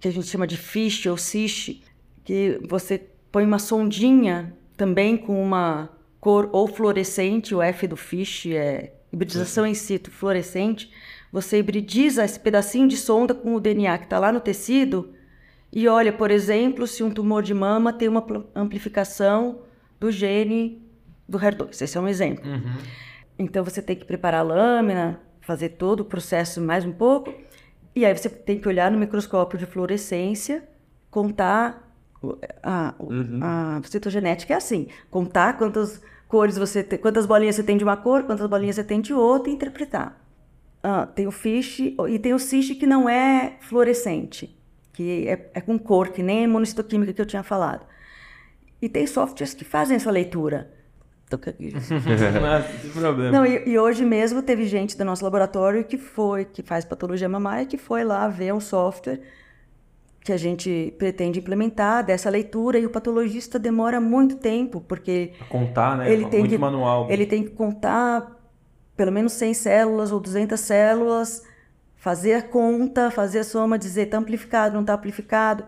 que 0.00 0.08
a 0.08 0.12
gente 0.12 0.26
chama 0.26 0.46
de 0.46 0.56
fish 0.56 1.06
ou 1.06 1.16
sish, 1.16 1.80
que 2.24 2.58
você 2.68 3.02
põe 3.30 3.44
uma 3.44 3.58
sondinha 3.60 4.52
também 4.76 5.16
com 5.16 5.40
uma 5.40 5.90
cor 6.20 6.48
ou 6.52 6.66
fluorescente, 6.66 7.54
o 7.54 7.62
F 7.62 7.86
do 7.86 7.96
fish 7.96 8.46
é 8.46 8.92
hibridização 9.12 9.64
in 9.66 9.74
situ 9.74 10.10
fluorescente. 10.10 10.90
Você 11.32 11.58
hibridiza 11.58 12.24
esse 12.24 12.40
pedacinho 12.40 12.88
de 12.88 12.96
sonda 12.96 13.34
com 13.34 13.54
o 13.54 13.60
DNA 13.60 13.98
que 13.98 14.04
está 14.04 14.18
lá 14.18 14.32
no 14.32 14.40
tecido 14.40 15.12
e 15.72 15.86
olha, 15.86 16.12
por 16.12 16.30
exemplo, 16.30 16.86
se 16.86 17.02
um 17.02 17.10
tumor 17.10 17.42
de 17.42 17.52
mama 17.52 17.92
tem 17.92 18.08
uma 18.08 18.22
pl- 18.22 18.44
amplificação 18.54 19.60
do 20.00 20.10
gene 20.10 20.82
do 21.28 21.38
HER2. 21.38 21.82
Esse 21.82 21.98
é 21.98 22.00
um 22.00 22.08
exemplo. 22.08 22.48
Então 23.38 23.62
você 23.62 23.82
tem 23.82 23.94
que 23.94 24.04
preparar 24.04 24.40
a 24.40 24.42
lâmina, 24.42 25.20
fazer 25.42 25.70
todo 25.70 26.00
o 26.00 26.04
processo 26.04 26.60
mais 26.60 26.84
um 26.84 26.92
pouco, 26.92 27.32
e 27.94 28.04
aí 28.06 28.16
você 28.16 28.28
tem 28.30 28.58
que 28.58 28.66
olhar 28.68 28.90
no 28.90 28.98
microscópio 28.98 29.58
de 29.58 29.66
fluorescência, 29.66 30.66
contar 31.10 31.84
a, 32.62 32.94
o- 32.98 33.08
a 33.42 33.80
citogenética 33.84 34.54
é 34.54 34.56
assim, 34.56 34.88
contar 35.10 35.56
quantas 35.58 36.00
cores 36.26 36.56
você 36.58 36.82
tem, 36.82 36.98
quantas 36.98 37.26
bolinhas 37.26 37.56
você 37.56 37.62
tem 37.62 37.76
de 37.76 37.84
uma 37.84 37.96
cor, 37.96 38.24
quantas 38.24 38.46
bolinhas 38.48 38.76
você 38.76 38.84
tem 38.84 39.00
de 39.00 39.12
outra 39.14 39.50
e 39.50 39.54
interpretar. 39.54 40.18
Ah, 40.90 41.04
tem 41.06 41.26
o 41.26 41.30
fish 41.30 41.80
e 41.80 42.18
tem 42.18 42.32
o 42.32 42.38
CISH 42.38 42.74
que 42.78 42.86
não 42.86 43.06
é 43.06 43.56
fluorescente, 43.60 44.58
que 44.94 45.28
é, 45.28 45.50
é 45.52 45.60
com 45.60 45.78
cor, 45.78 46.08
que 46.08 46.22
nem 46.22 46.38
a 46.38 46.42
imunistoquímica 46.44 47.12
que 47.12 47.20
eu 47.20 47.26
tinha 47.26 47.42
falado. 47.42 47.84
E 48.80 48.88
tem 48.88 49.06
softwares 49.06 49.52
que 49.52 49.64
fazem 49.66 49.96
essa 49.96 50.10
leitura. 50.10 50.72
Não 51.30 51.38
tem 51.38 51.52
problema. 52.94 53.30
Não, 53.30 53.44
e, 53.44 53.68
e 53.68 53.78
hoje 53.78 54.02
mesmo 54.02 54.40
teve 54.40 54.64
gente 54.66 54.96
do 54.96 55.04
nosso 55.04 55.22
laboratório 55.22 55.84
que 55.84 55.98
foi, 55.98 56.46
que 56.46 56.62
faz 56.62 56.86
patologia 56.86 57.28
mamária, 57.28 57.66
que 57.66 57.76
foi 57.76 58.02
lá 58.02 58.26
ver 58.28 58.54
um 58.54 58.60
software 58.60 59.20
que 60.22 60.32
a 60.32 60.38
gente 60.38 60.94
pretende 60.98 61.38
implementar 61.38 62.02
dessa 62.02 62.30
leitura 62.30 62.78
e 62.78 62.86
o 62.86 62.90
patologista 62.90 63.58
demora 63.58 64.00
muito 64.00 64.36
tempo, 64.36 64.80
porque 64.80 65.32
Contar, 65.50 65.98
né? 65.98 66.10
ele 66.10 66.26
tem 66.26 66.40
Muito 66.40 66.52
que 66.52 66.58
manual. 66.58 67.08
ele 67.10 67.26
tem 67.26 67.42
que 67.44 67.50
contar 67.50 68.37
pelo 68.98 69.12
menos 69.12 69.32
100 69.32 69.54
células 69.54 70.12
ou 70.12 70.18
200 70.20 70.58
células, 70.58 71.42
fazer 71.96 72.34
a 72.34 72.42
conta, 72.42 73.10
fazer 73.10 73.38
a 73.38 73.44
soma, 73.44 73.78
dizer 73.78 74.02
está 74.02 74.18
amplificado, 74.18 74.74
não 74.74 74.82
está 74.82 74.94
amplificado. 74.94 75.64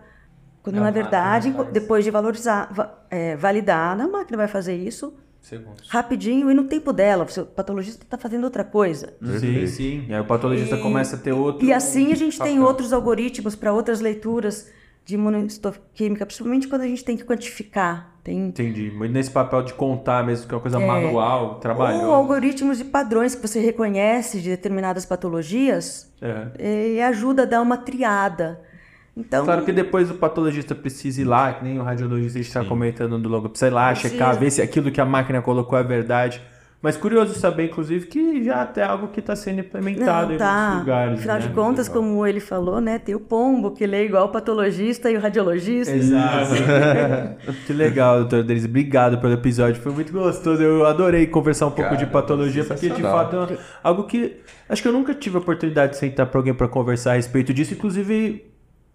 Quando 0.61 0.75
Não, 0.75 0.83
na 0.83 0.89
a 0.89 0.91
máquina 0.91 1.09
verdade, 1.09 1.55
depois 1.71 2.03
de 2.03 2.11
valorizar, 2.11 2.69
va- 2.71 3.03
é, 3.09 3.35
validar, 3.35 3.99
a 3.99 4.07
máquina 4.07 4.37
vai 4.37 4.47
fazer 4.47 4.75
isso 4.75 5.13
Segundos. 5.41 5.87
rapidinho 5.89 6.51
e 6.51 6.53
no 6.53 6.65
tempo 6.65 6.93
dela. 6.93 7.25
O 7.25 7.45
patologista 7.45 8.03
está 8.03 8.17
fazendo 8.17 8.43
outra 8.43 8.63
coisa. 8.63 9.13
Sim, 9.39 9.65
sim. 9.65 10.05
E 10.09 10.13
aí 10.13 10.19
o 10.21 10.25
patologista 10.25 10.77
começa 10.77 11.15
a 11.15 11.19
ter 11.19 11.31
outro. 11.31 11.65
E 11.65 11.73
assim 11.73 12.11
a 12.11 12.15
gente 12.15 12.37
tem 12.37 12.55
papel. 12.57 12.63
outros 12.67 12.91
algoritmos 12.93 13.55
para 13.55 13.71
outras 13.73 14.01
leituras 14.01 14.69
de 15.03 15.15
imunistoquímica, 15.15 16.25
principalmente 16.25 16.67
quando 16.67 16.81
a 16.81 16.87
gente 16.87 17.03
tem 17.03 17.17
que 17.17 17.23
quantificar. 17.23 18.10
Tem 18.23 18.37
Entendi. 18.47 18.91
Mas 18.95 19.09
nesse 19.11 19.31
papel 19.31 19.63
de 19.63 19.73
contar 19.73 20.23
mesmo, 20.23 20.47
que 20.47 20.53
é 20.53 20.55
uma 20.55 20.61
coisa 20.61 20.79
manual, 20.79 21.43
ou 21.45 21.55
trabalhosa. 21.55 22.05
algoritmos 22.05 22.77
de 22.77 22.85
padrões 22.85 23.33
que 23.33 23.41
você 23.47 23.59
reconhece 23.59 24.39
de 24.39 24.49
determinadas 24.49 25.05
patologias 25.05 26.11
É. 26.21 26.95
e 26.97 27.01
ajuda 27.01 27.43
a 27.43 27.45
dar 27.45 27.61
uma 27.61 27.77
triada. 27.77 28.61
Então, 29.17 29.43
Claro 29.43 29.65
que 29.65 29.71
depois 29.73 30.09
o 30.09 30.13
patologista 30.13 30.73
precisa 30.73 31.19
ir 31.19 31.25
lá, 31.25 31.51
que 31.53 31.63
nem 31.63 31.77
o 31.79 31.83
radiologista 31.83 32.39
está 32.39 32.63
comentando 32.63 33.17
do 33.19 33.27
logo, 33.27 33.49
precisa 33.49 33.67
ir 33.67 33.73
lá, 33.73 33.87
Precisa. 33.89 34.09
checar, 34.13 34.39
ver 34.39 34.51
se 34.51 34.61
aquilo 34.61 34.89
que 34.91 35.01
a 35.01 35.05
máquina 35.05 35.41
colocou 35.41 35.77
é 35.77 35.83
verdade. 35.83 36.41
Mas 36.81 36.97
curioso 36.97 37.35
saber, 37.35 37.65
inclusive, 37.65 38.07
que 38.07 38.43
já 38.43 38.63
até 38.63 38.81
é 38.81 38.85
algo 38.85 39.09
que 39.09 39.19
está 39.19 39.35
sendo 39.35 39.59
implementado 39.59 40.29
não, 40.29 40.35
em 40.35 40.37
tá. 40.39 40.61
muitos 40.61 40.79
lugares. 40.79 41.19
Afinal 41.19 41.39
né? 41.39 41.47
de 41.47 41.53
contas, 41.53 41.87
como 41.87 42.25
ele 42.25 42.39
falou, 42.39 42.81
né, 42.81 42.97
tem 42.97 43.13
o 43.13 43.19
pombo 43.19 43.69
que 43.69 43.85
lê 43.85 44.05
igual 44.05 44.25
o 44.25 44.29
patologista 44.29 45.11
e 45.11 45.15
o 45.15 45.19
radiologista. 45.19 45.95
Exato. 45.95 46.55
que 47.67 47.73
legal, 47.73 48.21
doutor 48.21 48.43
Denis. 48.43 48.65
Obrigado 48.65 49.19
pelo 49.19 49.33
episódio. 49.33 49.79
Foi 49.79 49.91
muito 49.91 50.11
gostoso. 50.11 50.63
Eu 50.63 50.83
adorei 50.87 51.27
conversar 51.27 51.67
um 51.67 51.71
pouco 51.71 51.91
Cara, 51.91 51.97
de 51.97 52.07
patologia, 52.07 52.63
porque 52.63 52.89
de 52.89 53.01
fato 53.01 53.35
é 53.35 53.57
algo 53.83 54.05
que. 54.05 54.37
Acho 54.67 54.81
que 54.81 54.87
eu 54.87 54.93
nunca 54.93 55.13
tive 55.13 55.35
a 55.35 55.39
oportunidade 55.39 55.93
de 55.93 55.99
sentar 55.99 56.25
para 56.25 56.39
alguém 56.39 56.53
para 56.53 56.67
conversar 56.67 57.11
a 57.11 57.15
respeito 57.15 57.53
disso. 57.53 57.75
Inclusive, 57.75 58.50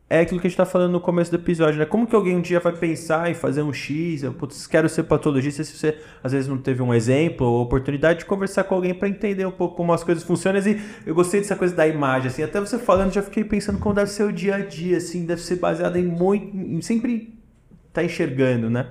é 0.08 0.20
aquilo 0.20 0.40
que 0.40 0.46
a 0.46 0.50
gente 0.50 0.56
tá 0.56 0.64
falando 0.64 0.92
no 0.92 1.00
começo 1.00 1.32
do 1.32 1.36
episódio, 1.36 1.80
né? 1.80 1.84
Como 1.84 2.06
que 2.06 2.14
alguém 2.14 2.36
um 2.36 2.40
dia 2.40 2.60
vai 2.60 2.72
pensar 2.72 3.28
em 3.28 3.34
fazer 3.34 3.62
um 3.62 3.72
X? 3.72 4.22
Eu, 4.22 4.32
putz, 4.32 4.64
quero 4.64 4.88
ser 4.88 5.02
patologista 5.02 5.64
se 5.64 5.76
você 5.76 5.98
às 6.22 6.30
vezes 6.30 6.46
não 6.48 6.58
teve 6.58 6.80
um 6.80 6.94
exemplo 6.94 7.44
ou 7.44 7.62
oportunidade 7.62 8.20
de 8.20 8.24
conversar 8.24 8.64
com 8.64 8.76
alguém 8.76 8.94
para 8.94 9.08
entender 9.08 9.44
um 9.44 9.50
pouco 9.50 9.74
como 9.74 9.92
as 9.92 10.04
coisas 10.04 10.22
funcionam. 10.22 10.60
E 10.60 10.80
eu 11.04 11.12
gostei 11.12 11.40
dessa 11.40 11.56
coisa 11.56 11.74
da 11.74 11.88
imagem, 11.88 12.28
assim. 12.28 12.42
Até 12.42 12.60
você 12.60 12.78
falando, 12.78 13.12
já 13.12 13.22
fiquei 13.22 13.42
pensando 13.42 13.80
como 13.80 13.96
deve 13.96 14.10
ser 14.10 14.22
o 14.22 14.32
dia 14.32 14.54
a 14.54 14.60
dia, 14.60 14.98
assim. 14.98 15.26
Deve 15.26 15.40
ser 15.42 15.56
baseado 15.56 15.96
em 15.96 16.04
muito. 16.04 16.56
em 16.56 16.80
sempre 16.82 17.34
tá 17.92 18.04
enxergando, 18.04 18.70
né? 18.70 18.86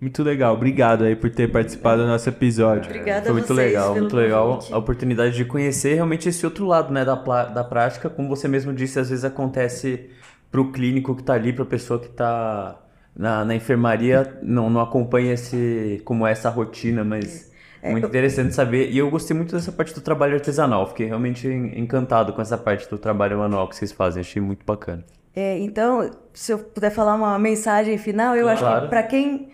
Muito 0.00 0.20
legal. 0.24 0.54
Obrigado 0.54 1.04
aí 1.04 1.14
por 1.14 1.30
ter 1.30 1.52
participado 1.52 2.02
do 2.02 2.08
nosso 2.08 2.28
episódio. 2.28 2.90
Obrigada 2.90 3.22
Foi 3.22 3.30
a 3.30 3.34
muito 3.34 3.54
vocês 3.54 3.68
legal, 3.68 3.92
pelo 3.92 4.00
muito 4.00 4.16
legal 4.16 4.54
convite. 4.54 4.72
a 4.72 4.78
oportunidade 4.78 5.36
de 5.36 5.44
conhecer 5.44 5.94
realmente 5.94 6.28
esse 6.28 6.44
outro 6.44 6.66
lado, 6.66 6.92
né, 6.92 7.04
da, 7.04 7.14
da 7.14 7.62
prática. 7.62 8.08
Como 8.10 8.26
você 8.26 8.48
mesmo 8.48 8.72
disse, 8.72 8.98
às 8.98 9.10
vezes 9.10 9.24
acontece 9.24 10.10
pro 10.50 10.72
clínico 10.72 11.14
que 11.14 11.22
tá 11.22 11.34
ali, 11.34 11.52
pra 11.52 11.64
pessoa 11.64 11.98
que 12.00 12.08
tá 12.08 12.80
na, 13.16 13.44
na 13.44 13.54
enfermaria, 13.54 14.38
não, 14.42 14.68
não 14.70 14.80
acompanha 14.80 15.32
esse, 15.34 16.00
como 16.04 16.26
é 16.26 16.32
essa 16.32 16.48
rotina, 16.50 17.04
mas 17.04 17.50
muito 17.84 18.06
interessante 18.08 18.54
saber. 18.54 18.90
E 18.90 18.98
eu 18.98 19.08
gostei 19.10 19.36
muito 19.36 19.54
dessa 19.54 19.72
parte 19.72 19.94
do 19.94 20.00
trabalho 20.00 20.34
artesanal, 20.34 20.86
fiquei 20.88 21.06
realmente 21.06 21.46
en- 21.48 21.78
encantado 21.80 22.32
com 22.32 22.42
essa 22.42 22.58
parte 22.58 22.88
do 22.90 22.98
trabalho 22.98 23.38
manual 23.38 23.68
que 23.68 23.76
vocês 23.76 23.92
fazem, 23.92 24.20
achei 24.20 24.40
muito 24.42 24.64
bacana. 24.66 25.04
É, 25.34 25.58
então, 25.60 26.10
se 26.34 26.52
eu 26.52 26.58
puder 26.58 26.90
falar 26.90 27.14
uma 27.14 27.38
mensagem 27.38 27.96
final, 27.96 28.34
eu 28.36 28.48
acho 28.48 28.62
Claro. 28.62 28.82
que 28.82 28.88
para 28.88 29.02
quem 29.04 29.48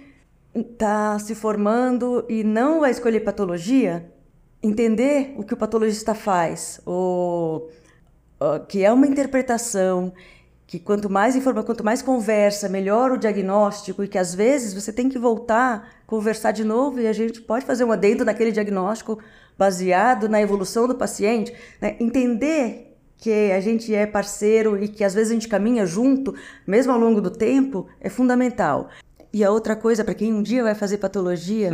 está 0.55 1.19
se 1.19 1.35
formando 1.35 2.25
e 2.31 2.43
não 2.43 2.81
vai 2.81 2.91
escolher 2.91 3.21
patologia, 3.21 4.11
entender 4.63 5.35
o 5.37 5.45
que 5.45 5.53
o 5.53 5.57
patologista 5.57 6.15
faz, 6.15 6.81
ou 6.87 7.71
ó, 8.41 8.59
que 8.59 8.83
é 8.83 8.91
uma 8.91 9.07
interpretação, 9.07 10.13
que 10.79 10.85
quanto 10.85 11.09
mais 11.09 11.35
informa, 11.35 11.63
quanto 11.63 11.83
mais 11.83 12.03
conversa, 12.03 12.69
melhor 12.69 13.11
o 13.11 13.17
diagnóstico 13.17 14.05
e 14.05 14.09
que 14.09 14.19
às 14.19 14.35
vezes 14.35 14.75
você 14.75 14.93
tem 14.93 15.09
que 15.09 15.19
voltar, 15.19 15.89
conversar 16.07 16.53
de 16.53 16.65
novo 16.65 17.01
e 17.01 17.07
a 17.07 17.13
gente 17.15 17.41
pode 17.41 17.65
fazer 17.65 17.85
um 17.85 17.93
adendo 17.93 18.27
naquele 18.27 18.53
diagnóstico 18.53 19.19
baseado 19.57 20.29
na 20.29 20.41
evolução 20.41 20.87
do 20.87 20.95
paciente, 20.95 21.53
né? 21.81 21.97
entender 21.99 22.95
que 23.17 23.51
a 23.53 23.61
gente 23.61 23.95
é 23.95 24.05
parceiro 24.05 24.83
e 24.83 24.87
que 24.87 25.03
às 25.03 25.15
vezes 25.15 25.31
a 25.31 25.35
gente 25.35 25.49
caminha 25.49 25.87
junto, 25.87 26.35
mesmo 26.67 26.93
ao 26.93 26.99
longo 26.99 27.23
do 27.23 27.31
tempo, 27.31 27.87
é 27.99 28.11
fundamental. 28.11 28.91
E 29.33 29.43
a 29.43 29.51
outra 29.51 29.75
coisa, 29.75 30.05
para 30.05 30.13
quem 30.13 30.35
um 30.35 30.43
dia 30.43 30.63
vai 30.63 30.75
fazer 30.75 30.99
patologia, 30.99 31.71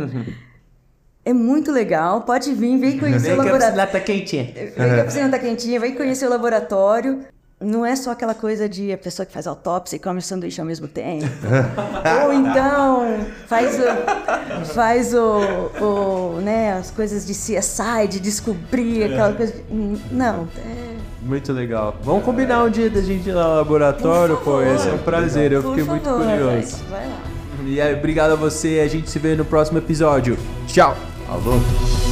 é 1.25 1.33
muito 1.33 1.73
legal. 1.73 2.21
Pode 2.21 2.53
vir, 2.53 2.77
vem 2.77 2.97
conhecer 2.97 3.33
o 3.33 3.35
laboratório. 3.35 3.91
tá 3.91 3.99
quentinha. 3.99 4.45
Vem 4.55 4.73
que 4.73 4.99
a 5.01 5.03
piscina 5.03 5.29
tá 5.29 5.39
quentinha, 5.39 5.79
vem 5.79 5.93
conhecer 5.93 6.25
o 6.25 6.29
laboratório. 6.29 7.25
Não 7.63 7.85
é 7.85 7.95
só 7.95 8.11
aquela 8.11 8.33
coisa 8.33 8.67
de 8.67 8.91
a 8.91 8.97
pessoa 8.97 9.25
que 9.25 9.31
faz 9.33 9.47
autópsia 9.47 9.95
e 9.95 9.99
come 9.99 10.21
sanduíche 10.21 10.59
ao 10.59 10.67
mesmo 10.67 10.87
tempo. 10.87 11.25
Ou 12.25 12.33
então 12.33 13.17
faz 13.47 13.77
o, 13.79 14.65
faz 14.73 15.13
o, 15.13 15.39
o, 15.81 16.41
né, 16.41 16.73
as 16.73 16.91
coisas 16.91 17.25
de 17.25 17.33
CSI, 17.33 18.07
de 18.09 18.19
descobrir 18.19 19.05
aquela 19.05 19.33
coisa. 19.33 19.53
de- 19.53 19.63
Não, 20.11 20.47
é, 20.57 20.93
Muito 21.21 21.53
legal. 21.53 21.95
Vamos 22.03 22.23
combinar 22.25 22.63
um 22.63 22.69
dia 22.69 22.89
da 22.89 23.01
gente 23.01 23.29
ir 23.29 23.33
lá 23.33 23.47
no 23.49 23.55
laboratório, 23.55 24.37
pô. 24.37 24.61
Esse 24.61 24.89
é 24.89 24.91
um 24.91 24.97
prazer, 24.97 25.51
eu 25.53 25.61
por 25.63 25.69
fiquei 25.69 25.83
muito 25.89 26.03
favor, 26.03 26.25
curioso. 26.25 26.51
gente, 26.77 26.89
Vai 26.89 27.07
lá. 27.07 27.19
E 27.65 27.79
aí, 27.79 27.95
obrigado 27.95 28.31
a 28.33 28.35
você. 28.35 28.81
A 28.83 28.87
gente 28.89 29.09
se 29.09 29.17
vê 29.19 29.35
no 29.35 29.45
próximo 29.45 29.77
episódio. 29.77 30.37
Tchau. 30.67 30.97
Alô? 31.29 32.02